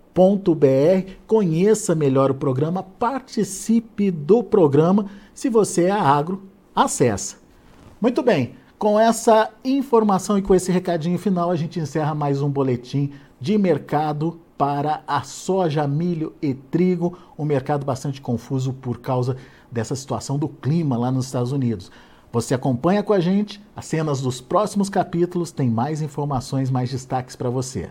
br 0.54 1.10
Conheça 1.26 1.94
melhor 1.94 2.30
o 2.30 2.34
programa, 2.34 2.82
participe 2.82 4.10
do 4.10 4.42
programa. 4.42 5.06
Se 5.34 5.50
você 5.50 5.84
é 5.84 5.90
agro, 5.90 6.42
acessa. 6.74 7.36
Muito 8.00 8.22
bem, 8.22 8.54
com 8.78 9.00
essa 9.00 9.50
informação 9.64 10.36
e 10.36 10.42
com 10.42 10.54
esse 10.54 10.70
recadinho 10.70 11.18
final, 11.18 11.50
a 11.50 11.56
gente 11.56 11.80
encerra 11.80 12.14
mais 12.14 12.42
um 12.42 12.50
boletim 12.50 13.12
de 13.40 13.56
mercado 13.56 14.38
para 14.58 15.02
a 15.06 15.22
soja, 15.22 15.86
milho 15.86 16.34
e 16.42 16.54
trigo, 16.54 17.18
um 17.38 17.44
mercado 17.44 17.84
bastante 17.84 18.20
confuso 18.20 18.72
por 18.74 19.00
causa 19.00 19.36
dessa 19.70 19.96
situação 19.96 20.38
do 20.38 20.48
clima 20.48 20.96
lá 20.96 21.10
nos 21.10 21.26
Estados 21.26 21.52
Unidos. 21.52 21.90
Você 22.32 22.54
acompanha 22.54 23.02
com 23.02 23.12
a 23.12 23.20
gente, 23.20 23.62
as 23.74 23.86
cenas 23.86 24.20
dos 24.20 24.40
próximos 24.40 24.90
capítulos 24.90 25.50
têm 25.50 25.70
mais 25.70 26.02
informações, 26.02 26.70
mais 26.70 26.90
destaques 26.90 27.34
para 27.34 27.48
você. 27.48 27.90